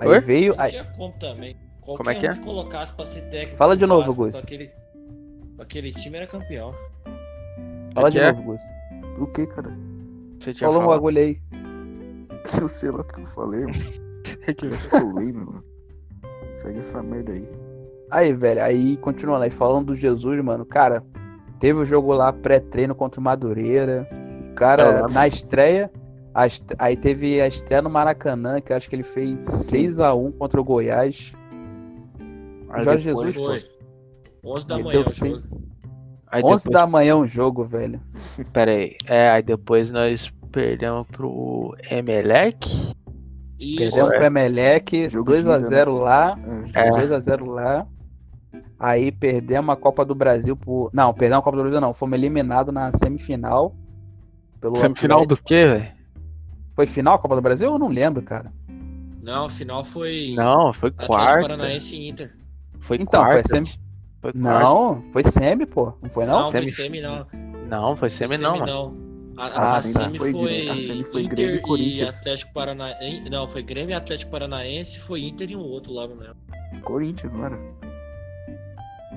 [0.01, 0.21] Aí Oi?
[0.21, 0.57] veio.
[0.57, 1.57] Não Aí, tinha como também.
[1.81, 2.31] Qualquer Como é que é?
[2.31, 4.45] um que colocasse pra ser técnico Fala do de novo, Vasco, Gus.
[4.45, 4.71] Aquele,
[5.59, 6.73] aquele time era campeão.
[7.95, 8.33] fala É de que é?
[8.33, 8.63] novo, Gus.
[9.19, 9.71] O que, cara?
[10.41, 11.41] Você tinha Falou um bagulho aí.
[12.61, 13.73] Eu sei lá o que eu falei, mano.
[14.47, 15.65] É que- Eu lembro, mano.
[16.62, 17.49] Segue essa merda aí.
[18.11, 21.05] Aí, velho, aí continuando aí, falando do Jesus, mano, cara,
[21.61, 24.09] teve o jogo lá pré-treino contra o Madureira.
[24.51, 25.12] O cara, lembro.
[25.12, 25.91] na estreia,
[26.35, 30.33] a est- aí teve a estreia no Maracanã, que eu acho que ele fez 6x1
[30.33, 31.33] contra o Goiás.
[32.70, 33.62] Aí Jorge Jesus, Foi.
[34.45, 35.35] 11 da manhã o cem.
[35.35, 35.47] jogo.
[36.31, 38.01] Aí 11 depois, da manhã um jogo, velho.
[38.53, 38.97] Pera aí.
[39.07, 42.69] É, aí depois nós perdemos pro Emelec.
[43.59, 43.79] Isso.
[43.79, 46.39] Perdemos pro Emelec, Jogo de 2x0 lá.
[46.75, 46.91] É, É.
[46.91, 47.87] 2x0 lá.
[48.79, 50.91] Aí perdemos a Copa do Brasil por.
[50.93, 51.93] Não, perdemos a Copa do Brasil, não.
[51.93, 53.75] Fomos eliminados na semifinal.
[54.61, 55.43] Pelo Semifinal Atlético.
[55.43, 55.89] do quê, velho?
[56.75, 57.69] Foi final a Copa do Brasil?
[57.73, 58.53] Eu não lembro, cara.
[59.23, 61.43] Não, final foi Não, foi Atlético quarta.
[61.43, 62.33] Paranaense e Inter.
[62.81, 63.49] Foi Então, foi quarta.
[63.49, 63.69] semi-
[64.20, 64.33] Foi.
[64.35, 65.93] Não, foi semi, pô.
[66.01, 66.39] Não foi não?
[66.45, 67.27] Não, foi Semi- semi não.
[67.69, 68.66] Não, foi Foi semi não, mano.
[68.66, 69.08] não.
[69.39, 69.82] A, a- Ah, a tá.
[69.82, 72.16] semi Foi foi, a semi foi Grêmio e Inter e Corinthians.
[72.19, 73.31] Atlético Paranaense.
[73.31, 76.36] Não, foi Grêmio e Atlético Paranaense, foi Inter e um outro lá, não lembro.
[76.82, 77.59] Corinthians, não era?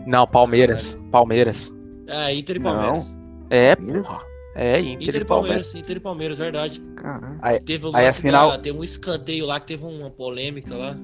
[0.06, 0.98] Não, Palmeiras.
[1.11, 1.73] Palmeiras.
[2.07, 2.72] É, Inter e Não.
[2.72, 3.15] Palmeiras.
[3.49, 4.07] É, Palmeiras?
[4.07, 4.31] porra.
[4.53, 6.81] É, Inter, Inter e e Palmeiras, Inter e Palmeiras, verdade.
[6.95, 7.64] Caralho.
[7.65, 10.95] Teve o Aí a final- da, teve um escanteio lá que teve uma polêmica lá.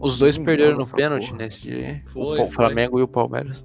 [0.00, 1.38] Os dois Sim, perderam no pênalti porra.
[1.38, 2.00] nesse dia.
[2.04, 2.54] Foi, o foi.
[2.54, 3.64] Flamengo e o Palmeiras.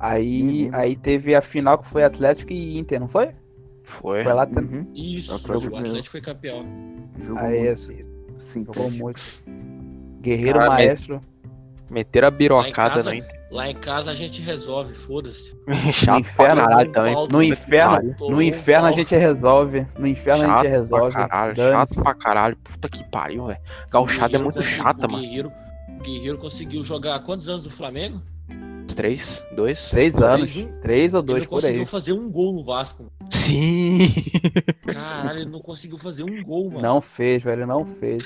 [0.00, 3.30] Aí, aí teve a final que foi Atlético e Inter, não foi?
[4.00, 4.22] Foi.
[4.22, 4.80] Foi lá também.
[4.80, 4.86] Uhum.
[4.94, 6.66] Isso, Atlético o Atlético foi campeão.
[7.20, 7.72] Jogou Aí, muito.
[7.72, 8.00] assim,
[8.38, 9.20] Sim, jogou muito.
[10.20, 11.22] Guerreiro Cara, maestro.
[11.90, 13.42] Meteram a birocada no Inter.
[13.50, 15.54] Lá em casa a gente resolve, foda-se.
[15.92, 17.12] Chato pra inferno, caralho um também.
[17.12, 19.86] pau, No inferno, no inferno a gente resolve.
[19.98, 21.14] No inferno a gente Chato pra resolve.
[21.14, 22.56] caralho, chato pra caralho.
[22.56, 23.58] Puta que pariu, velho.
[23.90, 25.22] Gauchada é muito chata, o mano.
[25.22, 25.52] Guerreiro,
[26.02, 28.22] Guerreiro conseguiu jogar quantos anos do Flamengo?
[28.96, 29.90] Três, dois.
[29.90, 30.66] Três anos.
[30.80, 31.60] Três ou dois por aí.
[31.60, 33.12] conseguiu fazer um gol no Vasco.
[33.42, 33.98] Sim!
[34.86, 36.80] Caralho, ele não conseguiu fazer um gol, mano.
[36.82, 38.24] Não fez, velho, não fez.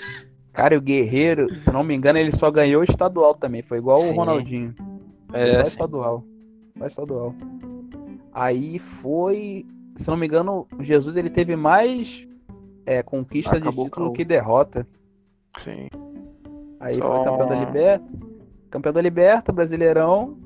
[0.52, 3.62] Cara, e o Guerreiro, se não me engano, ele só ganhou o estadual também.
[3.62, 4.10] Foi igual Sim.
[4.12, 4.74] o Ronaldinho.
[5.32, 5.68] É, só sim.
[5.68, 6.24] estadual.
[6.78, 7.34] Só estadual.
[8.32, 9.66] Aí foi.
[9.96, 12.26] Se não me engano, o Jesus ele teve mais
[12.84, 14.86] é, conquista Acabou de título que derrota.
[15.62, 15.88] sim.
[16.80, 18.04] Aí Só- foi campeão da Liberta.
[18.70, 20.36] Campeão da Liberta, Brasileirão.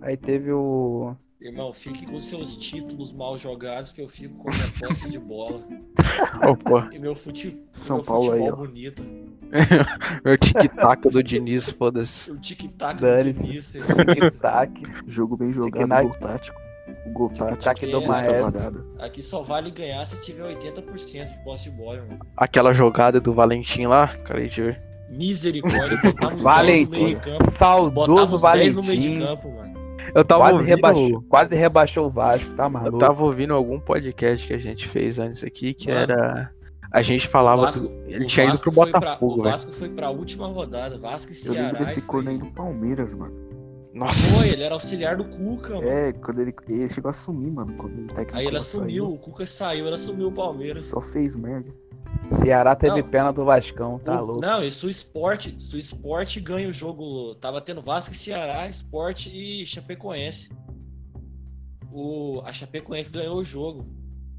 [0.00, 1.14] Aí teve o.
[1.44, 5.18] Irmão, fique com seus títulos mal jogados que eu fico com a minha posse de
[5.18, 5.60] bola.
[6.64, 7.58] Pô, E meu, fute...
[7.72, 8.66] São meu Paulo aí, futebol ó.
[8.66, 9.02] bonito.
[10.24, 12.30] meu tic-tac do Diniz, foda-se.
[12.30, 13.32] O tic-tac do.
[13.32, 13.72] Diniz.
[13.72, 14.82] Tic-tac.
[15.06, 16.60] Jogo bem jogado, gol tático.
[17.06, 17.90] O gol Tic-tac tático.
[17.90, 18.94] do é, Maestro.
[19.00, 22.18] Aqui só vale ganhar se tiver 80% de posse de bola, irmão.
[22.36, 24.82] Aquela jogada do Valentim lá, cara, de ver.
[25.10, 27.04] Misericórdia, botava os 10 no meio Valentim.
[27.04, 27.50] de campo.
[27.50, 29.26] Saudoso os 10 no meio de Valentim.
[29.26, 29.71] campo, mano.
[30.14, 30.68] Eu tava Quase ouvindo.
[30.74, 32.98] rebaixou, quase rebaixou o Vasco, tá Eu maluco?
[32.98, 36.00] tava ouvindo algum podcast que a gente fez antes aqui, que Mano.
[36.00, 36.50] era.
[36.90, 37.62] A gente falava.
[37.62, 39.42] Vasco- que ele o tinha ido pro foi pra- Botafogo, O.
[39.42, 40.98] Vasco foi pra última rodada.
[40.98, 41.84] Vasco e Eu lembro Ceará.
[41.84, 43.32] desse corno aí do Palmeiras, mano.
[43.94, 44.38] Nossa!
[44.40, 45.86] Foi, ele era auxiliar do Cuca, mano.
[45.88, 47.74] É, quando ele, ele chegou a assumir, mano.
[47.74, 50.84] Quando o técnico Aí ele assumiu, o Cuca saiu, ele assumiu o Palmeiras.
[50.84, 51.70] Só fez merda.
[52.26, 53.08] Ceará teve Não.
[53.08, 54.40] pena do Vascão, tá O- louco.
[54.40, 57.34] Não, e se o esporte, se o esporte ganha o jogo.
[57.36, 60.48] Tava tendo Vasco e Ceará, esporte e Chapecoense.
[61.92, 63.86] O, a Chapecoense ganhou o jogo.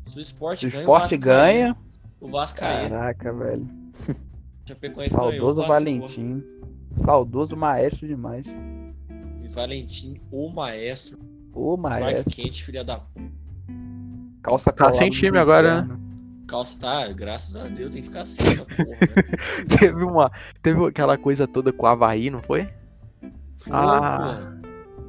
[0.07, 1.77] Se o esporte Se o ganha, esporte Vasco ganha.
[2.19, 2.89] O Vasco ganha.
[2.89, 3.67] Caraca, velho.
[4.67, 6.43] Chapecoense ganhou, Saudoso Vasco Valentim.
[6.89, 8.47] Saudoso maestro demais.
[8.47, 8.93] ganhou.
[9.43, 11.17] E Valentim, o maestro.
[11.51, 12.35] Clark maestro.
[12.35, 13.01] Kent, filha da.
[14.41, 15.97] Calça Tá sem time agora, né?
[16.53, 16.79] Calça.
[16.79, 19.67] Tá, graças a Deus, tem que ficar assim essa porra, né?
[19.79, 20.31] Teve uma.
[20.61, 22.67] Teve aquela coisa toda com o Havaí, não foi?
[23.57, 24.51] Foi, Ah.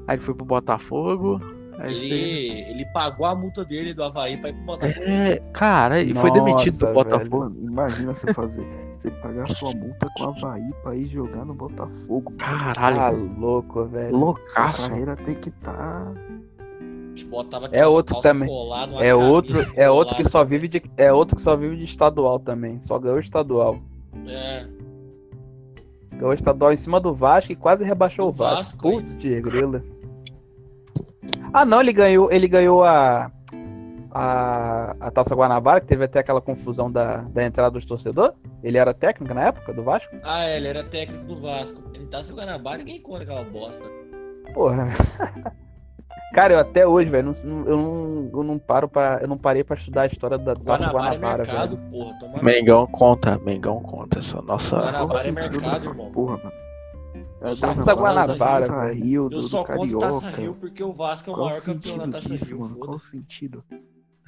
[0.07, 1.41] Aí ele foi pro Botafogo.
[1.79, 5.05] Aí Ele, você- ele pagou a multa dele do Havaí pra ir pro Botafogo.
[5.07, 6.95] É, cara, ele foi demitido do velho.
[6.95, 7.39] Botafogo.
[7.41, 8.65] Mano, imagina você fazer.
[9.05, 12.33] Você pagar sua multa com a Havaí pra ir jogar no Botafogo.
[12.39, 13.39] Caralho, Tá velho.
[13.39, 14.17] louco, velho.
[14.17, 14.89] Loucaço.
[14.89, 16.11] carreira tem que tá.
[17.15, 18.49] Tipo, botava É aquelas outro também.
[18.49, 21.85] É camisa outro, é outro que só vive de é outro que só vive de
[21.85, 22.81] estadual também.
[22.81, 23.79] Só ganhou estadual.
[24.27, 24.67] É,
[26.13, 28.79] Ganhou estadual em cima do Vasco e quase rebaixou Do o Vasco.
[28.79, 29.83] Putz, grila.
[31.53, 33.31] Ah, não, ele ganhou, ele ganhou a
[34.15, 38.37] a, a Taça Guanabara, que teve até aquela confusão da, da entrada dos torcedores.
[38.63, 40.15] Ele era técnico na época do Vasco?
[40.23, 41.83] Ah, ele era técnico do Vasco.
[41.93, 43.85] Ele tá sem Guanabara, ninguém conta aquela bosta.
[44.55, 44.87] Porra.
[46.35, 49.63] Cara, eu até hoje, velho, não- eu, não, eu não paro para, eu não parei
[49.63, 51.91] pra estudar a história da Taça Guanabara, Guanabara, é mercado, velho.
[51.91, 52.19] porra.
[52.19, 54.19] Toma Mengão conta, Mengão conta.
[54.19, 54.77] Essa nossa.
[54.77, 56.11] Guanabara é mercado, irmão.
[56.11, 56.53] Porra, mano.
[57.41, 58.93] Eu É Taça Guanabara, Taça.
[58.93, 59.99] Rio, do, Eu do só conto.
[59.99, 62.61] Taça Rio porque o Vasco é o Qual maior campeão da sentido Taça disso, Rio.
[62.61, 62.77] mano?
[62.77, 63.65] Qual sentido?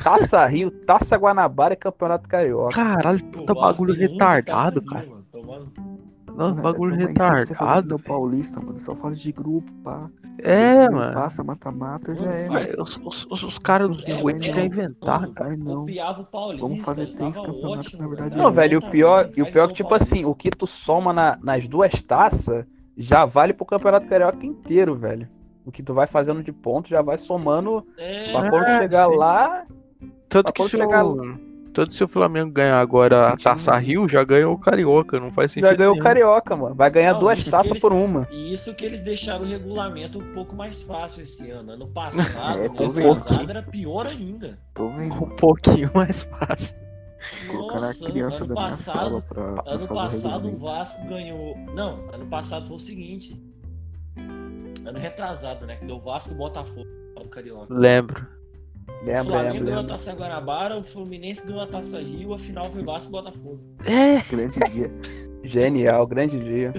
[0.02, 2.74] Taça Rio, Taça Guanabara e Campeonato Carioca.
[2.74, 5.00] Caralho, puta bagulho tem 11 retardado, cara.
[5.00, 5.24] Rio, mano.
[5.32, 5.72] Tomando-
[6.36, 7.88] Nossa, Mano, bagulho é Você retardado.
[7.88, 8.78] do Paulista, mano.
[8.78, 10.10] Só fala de grupo, pá.
[10.38, 11.14] É, Grupo mano.
[11.14, 12.46] Passa, mata-mata, já é.
[12.48, 12.66] vai.
[12.66, 14.66] Vai, Os, os, os, os caras dos É, New Wave mas querem não.
[14.66, 15.56] inventar, Mano, cara.
[15.56, 15.76] Não.
[15.80, 16.68] Copiava o Paulista.
[16.68, 18.42] Vamos fazer três campeonatos, ótimo, na verdade, velho.
[18.42, 20.14] Não, velho, o pior, e o pior igual que, tipo Paulista.
[20.14, 24.94] assim, o que tu soma na- nas duas taças já vale pro Campeonato Carioca inteiro,
[24.94, 25.28] velho.
[25.64, 29.08] O que tu vai fazendo de ponto já vai somando É, pra quando É, chegar
[29.08, 29.16] sim.
[29.16, 29.64] lá.
[30.28, 31.16] Tanto Pra que quando se chegar o,
[31.76, 33.76] tanto se o Flamengo ganhar agora a Taça.
[33.76, 35.20] Rio, já ganhou o Carioca.
[35.20, 35.98] Não faz sentido Já ganhou o.
[35.98, 36.74] Carioca, mano.
[36.74, 38.26] Vai ganhar Não, duas taças eles- por uma.
[38.30, 41.72] E isso que eles deixaram o regulamento um pouco mais fácil esse ano.
[41.72, 42.26] Ano passado,
[42.58, 43.08] É, ano vendo.
[43.14, 44.58] passado era pior ainda.
[44.72, 45.14] Tô vendo.
[45.14, 46.74] Um pouquinho mais fácil.
[47.50, 50.56] A Nossa, criança ano passado, pra, pra ano passado o.
[50.58, 51.56] Vasco ganhou.
[51.74, 53.38] Não, ano passado foi o seguinte.
[54.16, 55.76] Ano retrasado, né?
[55.76, 56.86] Que deu Vasco e Botafogo
[57.30, 57.66] Carioca.
[57.74, 58.26] Lembro.
[59.02, 59.86] O Lembra, Flamengo lembra, ganhou a.
[59.86, 63.60] Taça Guanabara, o Fluminense ganhou a Taça Rio, a final foi Vasco e Botafogo.
[63.84, 64.90] É, Grande dia.
[65.44, 66.72] Genial, grande dia.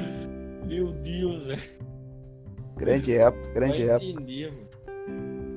[0.66, 1.62] Meu Deus, velho.
[2.76, 4.06] Grande época, grande Vai época.
[4.12, 4.68] entender, mano.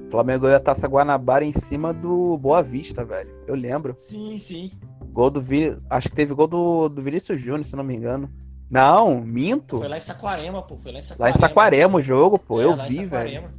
[0.07, 3.31] O Flamengo ganhou a Taça Guanabara em cima do Boa Vista, velho.
[3.47, 3.95] Eu lembro.
[3.99, 4.73] Sim, sim.
[5.13, 5.77] Gol do Vi...
[5.89, 8.31] Acho que teve gol do, do Vinícius Júnior, se não me engano.
[8.71, 9.79] Não, minto.
[9.79, 10.77] Foi lá em Saquarema, pô.
[10.77, 11.37] Foi lá em Lá Saquarema.
[11.37, 12.61] em Saquarema o jogo, pô.
[12.61, 13.51] É, eu lá em vi, velho.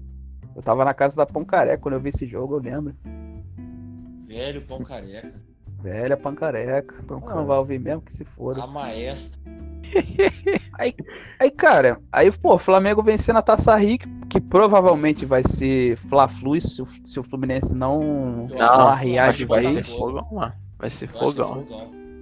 [0.56, 2.95] Eu tava na casa da Pão Careca quando eu vi esse jogo, eu lembro.
[4.28, 5.34] Velho pão careca.
[5.82, 6.95] Velha Pancareca.
[7.07, 7.45] Pão Não Careca.
[7.45, 8.64] vai ouvir mesmo que se foda.
[8.64, 9.41] A maestra.
[11.40, 13.98] Aí, cara, aí, pô, o Flamengo vencendo a Taça Rio,
[14.30, 19.40] que, provavelmente vai ser Fla-Flu se, o- se o Fluminense não, não que arriar de
[19.40, 19.73] que vai vez.
[19.73, 20.56] ser fogão lá.
[20.78, 21.65] Vai ser é fogão.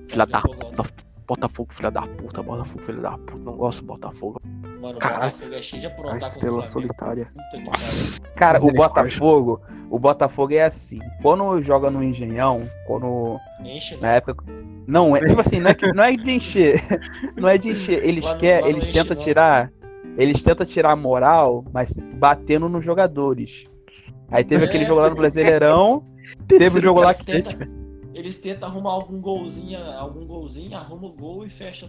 [0.09, 0.69] Filha da é fogão.
[0.71, 1.08] puta.
[1.29, 2.41] Botafogo, filha da puta.
[2.41, 3.37] Botafogo, filha da puta.
[3.37, 4.41] Não gosto do Botafogo.
[4.81, 5.31] Mano, o Caralho.
[5.31, 7.27] Botafogo é cheio de A aprontar com o estrela solitária.
[7.63, 8.19] Nossa.
[8.35, 8.73] Cara, o.
[8.73, 9.61] Botafogo,
[9.91, 10.99] o Botafogo é assim.
[11.21, 14.17] Quando joga no Engenhão, quando Enche, na né?
[14.17, 14.43] época
[14.87, 16.81] não é, tipo assim, não é, que- não é de encher,
[17.37, 18.03] não é de encher.
[18.03, 19.23] Eles Lá quer, lá eles enche, tentam não.
[19.23, 19.71] tirar,
[20.17, 23.69] eles tentam tirar a moral, mas batendo nos jogadores.
[24.31, 24.67] Aí teve É.
[24.67, 26.03] aquele jogo lá no Brasileirão,
[26.47, 27.53] teve o jogo lá que tentam,
[28.13, 31.87] eles tentam arrumar algum golzinho, algum golzinho, arruma o gol e fecha.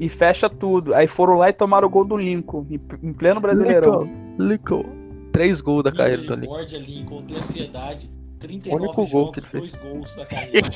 [0.00, 0.94] e fecha tudo.
[0.94, 2.66] Aí foram lá e tomaram o gol do Lincoln
[3.02, 4.08] em, pleno Brasileirão.
[4.38, 4.84] Lincoln.
[5.32, 6.56] Três gols da carreira do Lincoln.
[6.62, 8.10] Misericórdia, Lincoln, tenha piedade.
[8.38, 9.72] 39 único gol jogos, que ele fez.
[9.72, 10.68] dois gols da carreira.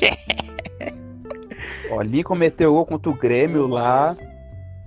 [1.91, 4.15] Ó, Lincoln meteu gol contra o Grêmio lá.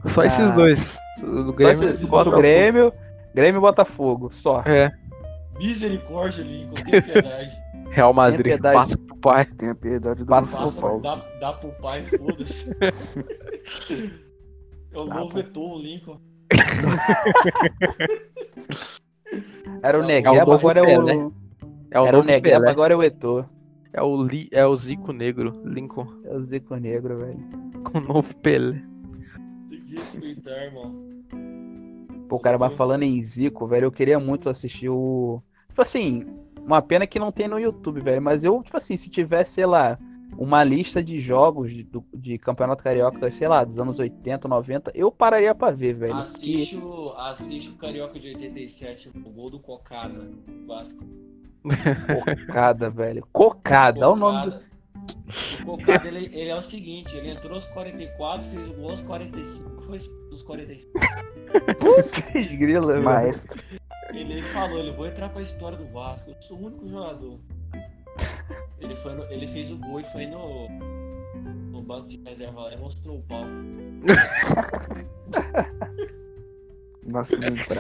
[0.08, 0.52] Só esses Ah.
[0.52, 0.80] dois.
[1.24, 2.38] O Só Grêmio esses e o contra o Botafogo.
[2.42, 2.94] Grêmio,
[3.36, 4.62] Grêmio e Botafogo, só.
[4.66, 4.92] É.
[5.60, 7.61] Misericórdia, Lincoln, tenha piedade.
[7.92, 8.44] Real Madrid.
[8.46, 8.76] piedade.
[8.76, 9.46] Passa pro pai.
[9.46, 11.02] Tenha piedade do Passa- Passa, Paulo.
[11.02, 12.72] dá, dá pro pai, foda-se.
[14.94, 16.20] É o Dá novo pro- o Lincoln.
[19.84, 21.34] Era o É o Negueba, novo agora é o.
[21.92, 22.72] É o Era o Negueba, Pelé.
[22.72, 23.46] agora é o Eto'o.
[23.94, 24.48] É o, Li...
[24.52, 25.62] é o Zico Negro.
[25.66, 26.08] Lincoln.
[26.26, 27.40] É o Zico Negro, velho.
[27.84, 28.82] Com o novo Pelé.
[29.70, 30.94] Tem que respeitar, irmão.
[32.30, 35.42] Pô, cara, mas falando em Zico, velho, eu queria muito assistir o.
[35.70, 36.26] Tipo assim,
[36.66, 38.22] uma pena que não tem no YouTube, velho.
[38.22, 39.98] Mas eu, tipo assim, se tivesse, sei lá,
[40.38, 44.92] uma lista de jogos de, do- de Campeonato Carioca, sei lá, dos anos 80, 90,
[44.96, 46.16] eu pararia pra ver, velho.
[46.16, 50.30] Assiste o, assiste o Carioca de 87, o gol do Cocada,
[50.68, 51.04] Vasco.
[52.48, 53.28] Cocada, velho.
[53.32, 54.52] Cocada, olha o nome do.
[54.52, 54.72] Cocada-
[55.62, 59.02] O Cocada, ele, ele é o seguinte, ele entrou aos 44, fez o gol aos
[59.02, 60.00] 45, foi
[60.32, 60.92] aos 45.
[61.80, 63.00] Putz, grila.
[63.02, 63.62] Maestro.
[64.14, 67.40] Ele, ele falou, ele vou entrar pra história do Vasco, eu sou o único jogador.
[68.80, 70.68] Ele, foi no- ele fez o gol e foi no,
[71.72, 73.44] no banco de reserva lá e mostrou o pau.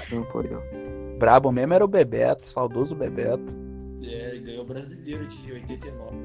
[0.10, 1.18] Campo aí, ó.
[1.20, 3.54] Brabo mesmo era o Bebeto, saudoso Bebeto.
[4.04, 6.18] É, ele ganhou o brasileiro de 89.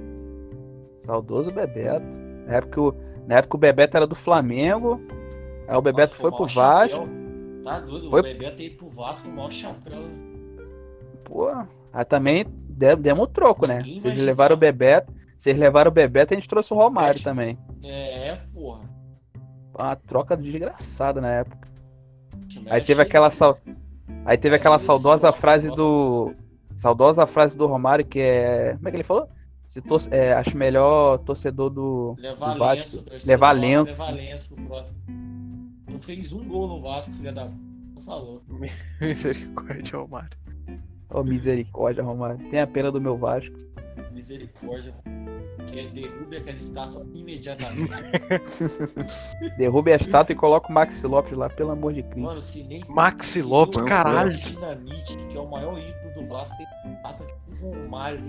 [0.97, 2.07] Saudoso Bebeto.
[2.47, 2.95] Na época, o,
[3.27, 5.01] na época o Bebeto era do Flamengo.
[5.69, 6.97] Aí o Bebeto Nossa, foi o pro Vasco.
[7.03, 7.26] chapéu.
[7.67, 10.03] Tá doido, Foi- o Bebeto ir pro Vasco, o maior chapéu.
[11.25, 11.49] Pô,
[11.93, 13.79] aí também de- demos o troco, né?
[13.79, 14.59] Ninguém Vocês vai levaram o.
[14.59, 15.13] Bebeto.
[15.37, 17.59] Vocês levaram o Bebeto e a gente trouxe o Romário É, também.
[17.83, 18.89] É, porra.
[19.79, 21.69] Uma troca desgraçada na época.
[22.71, 23.53] Aí teve aquela sal...
[24.25, 26.33] Aí teve aquela saudosa frase do.
[26.77, 28.75] Saudosa frase do Romário que é.
[28.77, 29.29] Como é que ele falou?
[29.65, 30.01] Se tor...
[30.13, 32.15] é, acho melhor torcedor do.
[32.19, 32.97] Levar do Vasco.
[33.09, 34.01] lenço, Levar lenço.
[34.03, 34.97] Levar lenço pro próximo.
[35.97, 37.47] Não fez um gol no Vasco, filha da.
[37.95, 38.43] Não falou.
[39.01, 40.39] Misericórdia, Romário.
[41.09, 42.51] Ô, misericórdia, Romário.
[42.51, 43.57] Tem a pena do meu Vasco.
[44.13, 44.95] Misericórdia.
[45.67, 47.91] Que é derrube aquela estátua imediatamente.
[49.57, 52.21] Derrube a estátua e coloca o Maxi Lopes lá, pelo amor de Cristo.
[52.21, 52.85] Mano, se nem.
[52.89, 54.37] Maxi Lopes, o caralho.
[54.37, 58.21] Dinamite, que é o maior ídolo do Vasco, tem estátua que o Romário.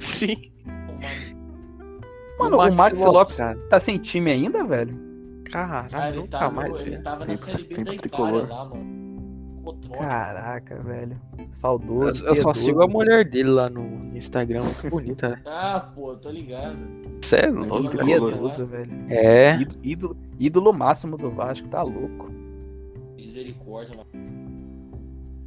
[0.00, 0.52] Sim.
[0.66, 1.44] Romário.
[2.40, 3.56] Mano, o Maxi Lopes cara.
[3.70, 5.13] tá sem time ainda, velho?
[5.50, 6.80] Caralho, Ah, ele, nunca tá mais.
[6.80, 8.48] ele tava na Série B da Itália tricolor.
[8.48, 8.94] lá, mano.
[9.96, 11.20] Caraca, velho.
[11.50, 12.22] Saudoso.
[12.24, 13.82] Eu, eu só sigo a mulher dele lá no
[14.14, 15.40] no Instagram, muito bonita.
[15.46, 16.76] Ah, pô, tô ligado.
[17.20, 17.88] Você é louco.
[17.88, 18.32] tricolor.
[18.32, 18.92] Piedoso, velho.
[19.08, 19.56] É.
[19.82, 22.30] Ídolo, ídolo, máximo do Vasco, tá louco.
[23.16, 24.24] Misericórdia, mano.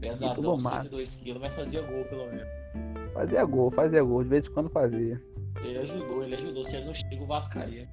[0.02, 0.82] Pesadão, máximo.
[0.84, 2.48] 102 quilos, mas fazia gol pelo menos.
[3.14, 5.22] Fazia gol, fazia gol, de vez em quando fazia.
[5.64, 6.64] Ele ajudou, ele ajudou.
[6.64, 7.88] Se ele não chega, o Vasco caía.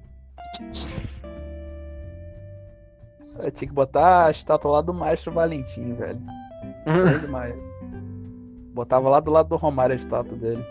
[3.39, 6.19] Eu tinha que botar a estátua lá do Maestro Valentim, velho.
[7.21, 7.55] Demais.
[8.73, 10.63] Botava lá do lado do Romário a estátua dele.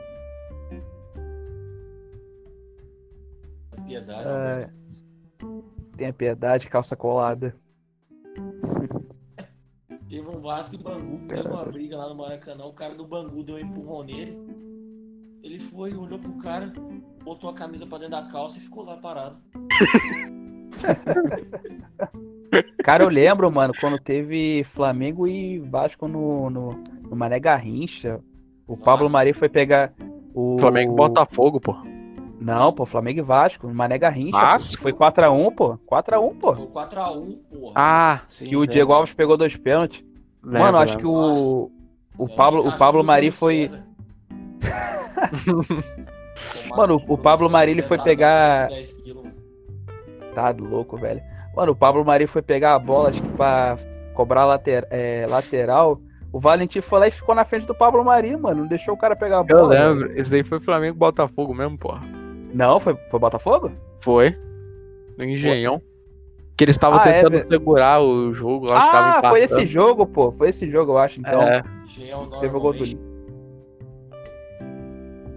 [3.87, 4.71] Piedade, É,
[5.43, 5.65] Alberto.
[5.97, 7.55] tenha piedade, calça colada.
[10.09, 12.65] Teve um Vasco e Bangu, que teve uma briga lá no Maracanã.
[12.65, 14.39] O cara do Bangu deu um empurrão nele.
[15.43, 16.73] Ele foi, olhou pro cara,
[17.23, 19.39] botou a camisa pra dentro da calça e ficou lá parado.
[22.83, 26.69] Cara, eu lembro, mano, quando teve Flamengo e Vasco no, no,
[27.09, 28.21] no Mané Garrincha.
[28.67, 29.13] O Pablo Nossa.
[29.13, 29.93] Mari foi pegar
[30.35, 30.57] o.
[30.59, 31.75] Flamengo e Botafogo, pô.
[32.41, 34.39] Não, pô, Flamengo e Vasco, no Mané Garrincha.
[34.39, 34.45] pô.
[34.45, 34.83] Vasco?
[34.83, 35.79] Foi 4x1, pô.
[35.91, 36.55] 4x1, pô.
[36.55, 37.73] Foi 4x1, porra.
[37.75, 38.45] Ah, sim.
[38.47, 40.05] que o Diego Alves pegou dois pênaltis.
[40.43, 41.71] lembro, Mano, acho que o.
[42.17, 43.69] O Pablo, o Pablo Mari foi.
[46.77, 49.35] Mano, o Pablo Mari, ele foi pegar- 110 quilos, mano.
[50.35, 51.23] Tá louco, velho.
[51.57, 53.79] Mano, o Pablo Mari foi pegar a bola, acho que pra
[54.15, 56.01] cobrar later, é, lateral.
[56.33, 58.63] O Valentim foi lá e ficou na frente do Pablo Mari, mano.
[58.63, 59.69] Não deixou o cara pegar a Eu bola.
[59.69, 59.95] velho.
[59.95, 60.13] lembro.
[60.21, 61.95] Esse daí foi Flamengo e Botafogo mesmo, pô.
[62.53, 63.71] Não, foi, foi Botafogo?
[64.01, 64.35] Foi.
[65.17, 65.81] No Engenhão.
[66.57, 67.47] Que eles estavam Ah, é, tentando velho.
[67.49, 69.19] segurar o jogo lá.
[69.21, 70.33] Ah, foi esse jogo, pô.
[70.33, 71.21] Foi esse jogo, eu acho.
[71.21, 71.63] Então, É.
[71.87, 72.85] Gel teve o gol do.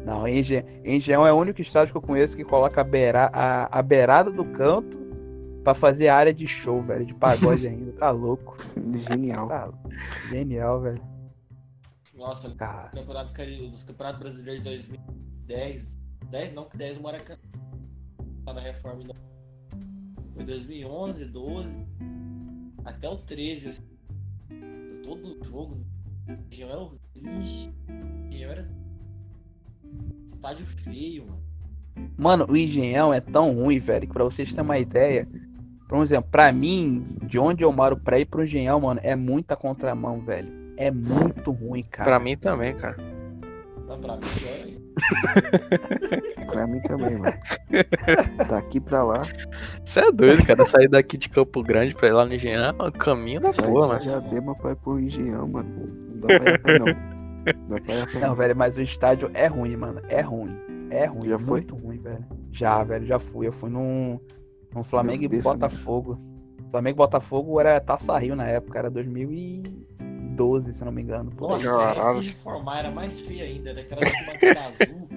[0.05, 3.79] Não, Engenhão, Engenhão é o único estádio que eu conheço que coloca a, beira, a,
[3.79, 4.97] a beirada do canto
[5.67, 7.05] pra fazer área de show, velho.
[7.05, 7.91] De pagode ainda.
[7.91, 8.57] Tá louco.
[9.09, 9.49] Genial.
[9.49, 9.69] Tá
[10.29, 11.01] genial, velho.
[12.15, 12.89] Nossa, Cara.
[12.91, 13.33] campeonato
[13.69, 15.99] dos Campeonatos Brasileiros de 2010.
[16.29, 17.39] 10 não, que 10 o Maracanã.
[18.45, 19.13] Tá na reforma ainda.
[20.33, 21.85] Foi 2011, 12.
[22.85, 23.67] Até o 13.
[23.67, 23.83] Assim.
[25.03, 25.85] Todo jogo.
[26.29, 28.49] O Engenhão era horrível.
[28.49, 28.71] Era.
[30.25, 31.43] Estádio feio, mano.
[32.17, 35.27] Mano, o Engenhão é tão ruim, velho, que pra vocês terem uma ideia.
[35.87, 39.55] Por exemplo, pra mim, de onde eu moro pra ir pro Engenhão, mano, é muita
[39.55, 40.49] contramão, velho.
[40.75, 42.09] É muito ruim, cara.
[42.09, 42.97] Pra mim também, cara.
[43.87, 44.21] Não, pra mim,
[44.65, 44.87] ainda.
[46.47, 47.33] Pra mim também, mano.
[48.49, 49.21] Daqui pra lá,
[49.83, 50.65] Você é doido, cara.
[50.65, 53.65] Sair daqui de Campo Grande pra ir lá no Engenhão é um caminho da sai
[53.65, 53.99] porra, mano.
[54.01, 55.69] Diadema pra ir pro Engenhão, mano.
[56.09, 56.85] Não dá pra ir a pé, não.
[57.69, 58.35] Não pra Não, não.
[58.35, 60.01] velho, mas o estádio é ruim, mano.
[60.09, 60.57] É ruim.
[60.89, 61.29] É ruim.
[61.29, 61.61] Já foi?
[61.61, 62.25] muito ruim, velho.
[62.51, 63.47] Já, velho, já fui.
[63.47, 64.19] Eu fui num,
[64.73, 66.19] num Flamengo e Deus desça, Botafogo.
[66.71, 71.31] Flamengo e Botafogo era Taça Rio na época, era 2012, se não me engano.
[71.39, 73.73] Nossa, essa de reformar era mais feia ainda.
[73.73, 75.07] Daquela arquibancada azul.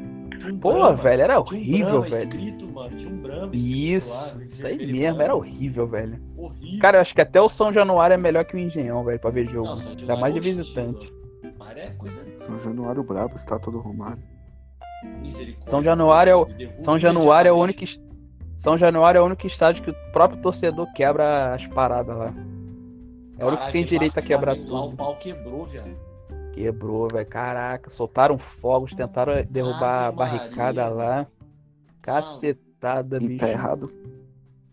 [0.43, 2.22] Um Pô, velho, era tinha um horrível, Brahma velho.
[2.22, 2.97] escrito, mano.
[2.97, 5.22] Tinha um Brahma escrito lá, Isso, isso aí e mesmo, branco.
[5.22, 6.22] era horrível, velho.
[6.36, 6.78] Horrível.
[6.81, 9.28] Cara, eu acho que até o São Januário é melhor que o Engenhão, velho, pra
[9.31, 9.66] ver jogo.
[9.68, 11.12] Não, São Ainda mais de é visitante.
[11.77, 14.22] é coisa São Januário Brabo, estátua do Romário.
[15.20, 15.70] misericórdia.
[15.70, 16.48] São Januário é o-
[16.78, 17.85] São Januário é o único.
[18.60, 22.34] São Januário é o único estádio que o próprio torcedor quebra as paradas lá.
[23.38, 24.96] É o único que tem direito a quebrar Flamengo Lá o tudo.
[24.98, 25.96] pau quebrou, viado.
[26.52, 27.26] Quebrou, velho.
[27.26, 30.94] Caraca, soltaram fogos, tentaram derrubar a barricada Maria.
[30.94, 31.26] lá.
[32.02, 33.40] Cacetada, E bicho.
[33.40, 33.90] tá errado.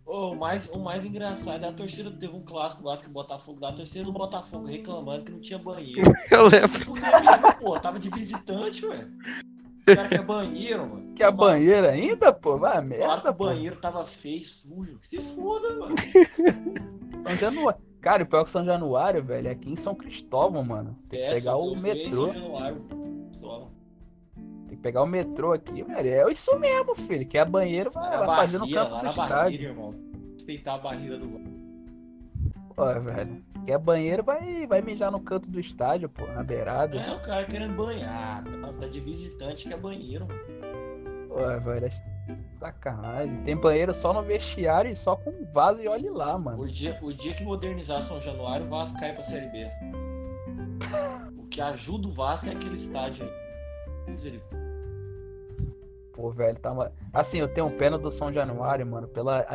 [0.06, 3.60] Ô, o, mais, o mais engraçado é a torcida teve um clássico Vasco e Botafogo
[3.62, 6.02] lá, a torcida do Botafogo reclamando que não tinha banheiro.
[6.30, 6.68] Eu lembro.
[6.68, 9.08] Se fuder mesmo, pô, tava de visitante, ué.
[9.88, 11.14] Os caras querem banheiro, mano.
[11.16, 12.58] Que a Toma- banheira ainda, pô?
[12.58, 13.46] Vai que merda, o pô.
[13.46, 15.00] banheiro tava feio, sujo.
[15.00, 15.96] Que se foda, mano.
[17.26, 17.82] São Januário.
[18.02, 20.98] Cara, o pior que São Januário, velho, é aqui em São Cristóvão, mano.
[21.10, 22.26] Tem que É, pegar o metrô.
[22.28, 22.82] São Januário.
[24.68, 26.08] Tem que pegar o metrô aqui, velho.
[26.10, 27.26] É isso mesmo, filho.
[27.28, 29.96] Que é banheiro, vai, Lá fazer no barreira, canto lá na barreira, irmão.
[30.34, 31.28] Respeitar a barreira do
[32.76, 33.44] Pô, velho.
[33.68, 36.98] Quer banheiro, vai, vai mijar no canto do estádio, pô, na beirada.
[36.98, 38.42] É, o cara querendo banhar.
[38.80, 41.28] Tá de visitante que é banheiro, mano.
[41.28, 41.90] Pô, velho, é
[42.54, 43.44] sacanagem.
[43.44, 46.64] Tem banheiro só no vestiário e só com vaso e olhe lá, mano.
[46.64, 49.68] O dia, o dia que modernizar São Januário, o Vasco cai pra Série B.
[51.38, 53.32] O que ajuda o Vasco é aquele estádio aí.
[54.08, 54.66] Misericórdia.
[56.14, 56.94] Pô, velho, tá uma...
[57.12, 59.46] Assim, eu tenho pena do São Januário, mano, pela,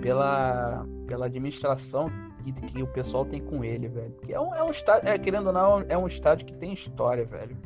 [0.00, 2.10] pela, pela administração
[2.52, 4.14] que, que o pessoal tem com ele, velho.
[4.28, 7.24] É um, é um estádio, é, querendo ou não, é um estádio que tem história,
[7.24, 7.56] velho.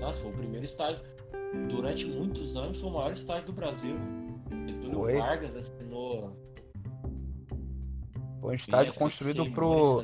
[0.00, 1.00] Nossa, foi o primeiro estádio.
[1.68, 3.96] Durante muitos anos foi o maior estádio do Brasil.
[4.66, 5.18] Getúlio Foi.
[5.18, 6.36] Vargas assinou.
[8.40, 10.02] Foi um estádio construído pro,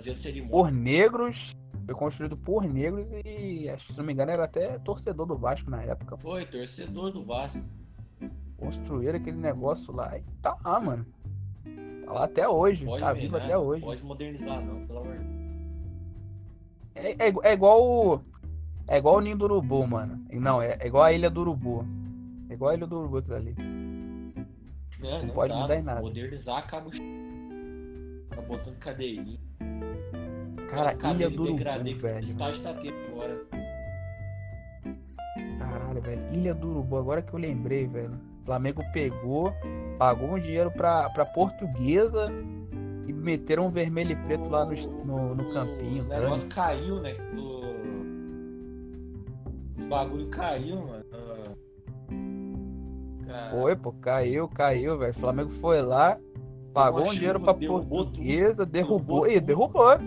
[0.50, 1.52] por negros.
[1.86, 5.36] Foi construído por negros e, acho que, se não me engano, era até torcedor do
[5.36, 6.16] Vasco na época.
[6.16, 7.62] Foi, torcedor do Vasco.
[8.56, 11.06] Construíram aquele negócio lá e tá lá, mano.
[12.04, 12.84] Tá lá até hoje.
[12.84, 13.44] Pode tá ver, vivo né?
[13.44, 13.82] até hoje.
[13.82, 15.16] Pode modernizar, não, pelo amor.
[16.94, 18.20] É, é, é igual o.
[18.86, 20.24] É igual o Ninho do Urubu, mano.
[20.30, 21.84] Não, é, é igual a Ilha do Urubu.
[22.50, 23.54] É igual a Ilha do Urubu aquilo ali.
[25.00, 26.02] Né, Não pode mudar em nada.
[26.02, 26.90] Modernizar acaba o.
[28.28, 29.38] Tá botando cadeirinha.
[30.70, 32.24] Cara, As Ilha do Urubu, degradê que o velho.
[32.24, 33.46] estádio tá tendo agora.
[35.58, 36.34] Caralho, velho.
[36.34, 38.20] Ilha do Urubu, agora que eu lembrei, velho.
[38.44, 39.54] O Flamengo pegou,
[39.98, 42.30] pagou um dinheiro pra, pra portuguesa
[43.06, 45.98] e meteram um vermelho e preto lá no, no, no campinho.
[45.98, 46.24] Os velho.
[46.24, 47.14] negócios caiu, né?
[47.34, 47.64] O...
[49.78, 51.04] Os bagulho caiu, mano.
[53.26, 55.12] Cara, Foi, pô, caiu, caiu, velho.
[55.12, 56.18] O Flamengo foi lá,
[56.74, 59.98] pagou um dinheiro pra derrubou portuguesa, derrubou, Derrubou e derrubou.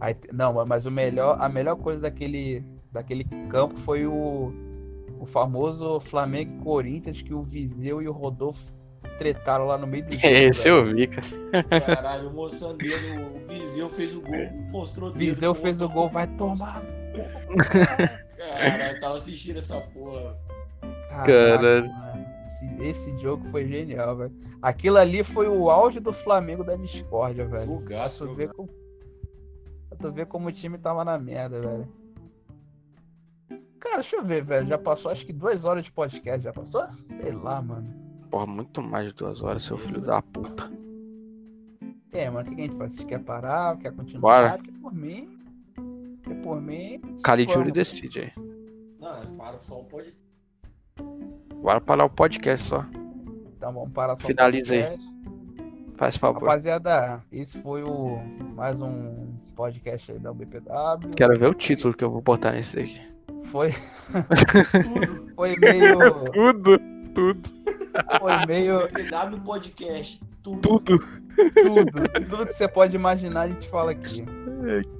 [0.00, 4.69] Aí, não, mas o melhor, a melhor coisa daquele, daquele campo foi o,
[5.20, 8.72] o famoso Flamengo e Corinthians que o Viseu e o Rodolfo
[9.18, 10.26] tretaram lá no meio do jogo.
[10.26, 10.88] Esse velho.
[10.88, 11.80] eu vi, cara.
[11.80, 12.94] Caralho, o Moçambique,
[13.44, 15.94] o Viseu fez o gol, mostrou o Viseu fez o outro.
[16.00, 16.82] gol, vai tomar.
[18.38, 20.38] Caralho, tava assistindo essa porra.
[21.24, 21.86] Caralho.
[21.88, 22.26] mano.
[22.46, 24.32] Esse, esse jogo foi genial, velho.
[24.62, 27.66] Aquilo ali foi o auge do Flamengo da discórdia, velho.
[27.66, 28.68] Jogaço, Tu vê como...
[29.88, 31.88] Pra tu ver como o time tava na merda, velho.
[33.80, 34.66] Cara, deixa eu ver, velho.
[34.66, 36.84] Já passou acho que duas horas de podcast, já passou?
[37.18, 37.88] Sei lá, mano.
[38.30, 40.70] Porra, muito mais de duas horas, seu filho da puta.
[42.12, 42.92] É, mano, o que a gente faz?
[42.92, 43.78] Vocês querem parar?
[43.78, 44.20] Quer continuar?
[44.20, 44.58] Bora.
[44.58, 45.38] Porque por mim.
[46.22, 47.00] Porque por mim.
[47.22, 47.72] Calidiuri vamos.
[47.72, 48.32] decide aí.
[49.00, 50.14] Não, para só um pode.
[51.62, 52.84] Bora parar o podcast só.
[53.56, 54.82] Então vamos parar só o Finaliza aí.
[54.82, 55.10] podcast.
[55.96, 56.42] Faz favor.
[56.42, 58.18] Rapaziada, esse foi o
[58.54, 61.10] mais um podcast aí da UBPW.
[61.16, 63.10] Quero ver o título que eu vou botar nesse aqui.
[63.50, 65.32] Foi, Tudo.
[65.34, 65.98] foi meio.
[66.32, 66.78] Tudo,
[67.12, 67.50] tudo,
[68.20, 68.88] Foi meio.
[68.88, 70.22] PW Podcast.
[70.42, 70.60] Tudo.
[70.60, 70.98] tudo.
[71.54, 72.08] Tudo.
[72.28, 74.24] Tudo que você pode imaginar a gente fala aqui.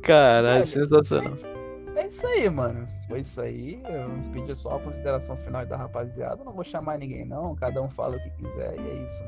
[0.02, 1.34] Caralho, Olha, sensacional.
[1.94, 2.88] É isso aí, mano.
[3.08, 3.80] Foi isso aí.
[3.84, 6.42] Eu pedi só a consideração final da rapaziada.
[6.44, 7.54] Não vou chamar ninguém, não.
[7.54, 9.24] Cada um fala o que quiser e é isso.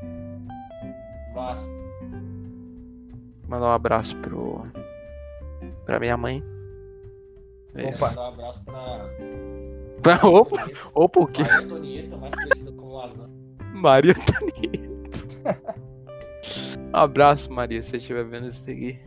[1.33, 1.73] Vasco.
[3.47, 4.65] Mandar um abraço pro.
[5.85, 6.43] pra minha mãe.
[7.75, 7.87] É.
[7.89, 8.07] Opa.
[8.09, 9.09] Mandar um abraço pra.
[10.03, 11.43] Pra- Opa, opa, o quê?
[11.43, 13.29] Maria Antonieta, mais conhecida como Lasanha.
[13.73, 15.75] Maria Antonieta.
[16.91, 18.99] Um abraço, Maria, se você estiver vendo isso aqui.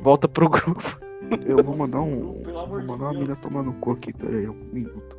[0.00, 1.00] Volta pro grupo.
[1.44, 2.40] Eu vou mandar um.
[2.42, 5.16] Pelo amor Vou de mandar uma mina tomar no cu aqui, pera aí, um minuto.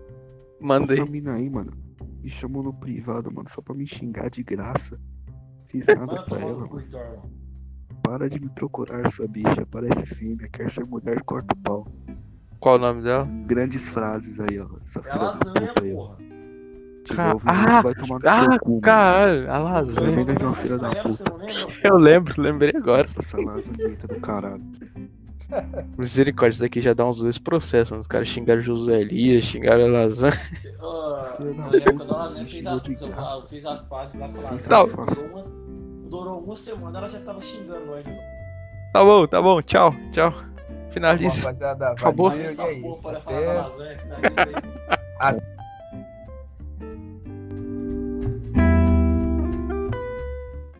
[0.61, 0.99] Manda aí.
[1.01, 1.73] Essa mina aí, mano,
[2.23, 4.97] me chamou no privado, mano, só pra me xingar de graça.
[5.65, 7.31] Fiz nada Manda pra ela, no cu, mano.
[8.03, 9.65] Para de me procurar, sua bicha.
[9.69, 11.87] Parece fêmea, quer ser mulher, corta o pau.
[12.59, 13.27] Qual o nome dela?
[13.45, 14.65] Grandes frases aí, ó.
[14.85, 15.95] Essa É filha da lasanha, puta aí, ó.
[15.95, 16.15] porra.
[17.05, 18.81] Tiver Ca- ouvindo Ah, vai tomar Ah, seu cu, mano.
[18.81, 20.07] caralho, a lasanha.
[20.09, 21.23] Lasanha de uma filha da puta.
[21.83, 23.07] Eu lembro, lembrei agora.
[23.17, 24.61] Essa lasanheta do caralho.
[25.97, 27.97] Misericórdia, isso daqui já dá uns dois processos.
[27.99, 30.33] Os caras xingaram Josué Elias, xingaram a lasanha.
[30.79, 35.68] Da eu lembro quando a Lasanha fez as, pazes lá com a Lasanha.
[36.09, 38.05] Durou, uma, semana, ela já tava xingando nós.
[38.05, 38.19] novo.
[38.93, 40.33] Tá bom, tá bom, tchau, tchau.
[40.91, 41.47] Finaliza.
[41.47, 42.29] Rapaziada, Acabou.
[42.29, 42.81] valeu, e Essa aí?
[42.81, 44.57] porra para Até- falar da lasanha, finaliza
[45.19, 45.41] aí.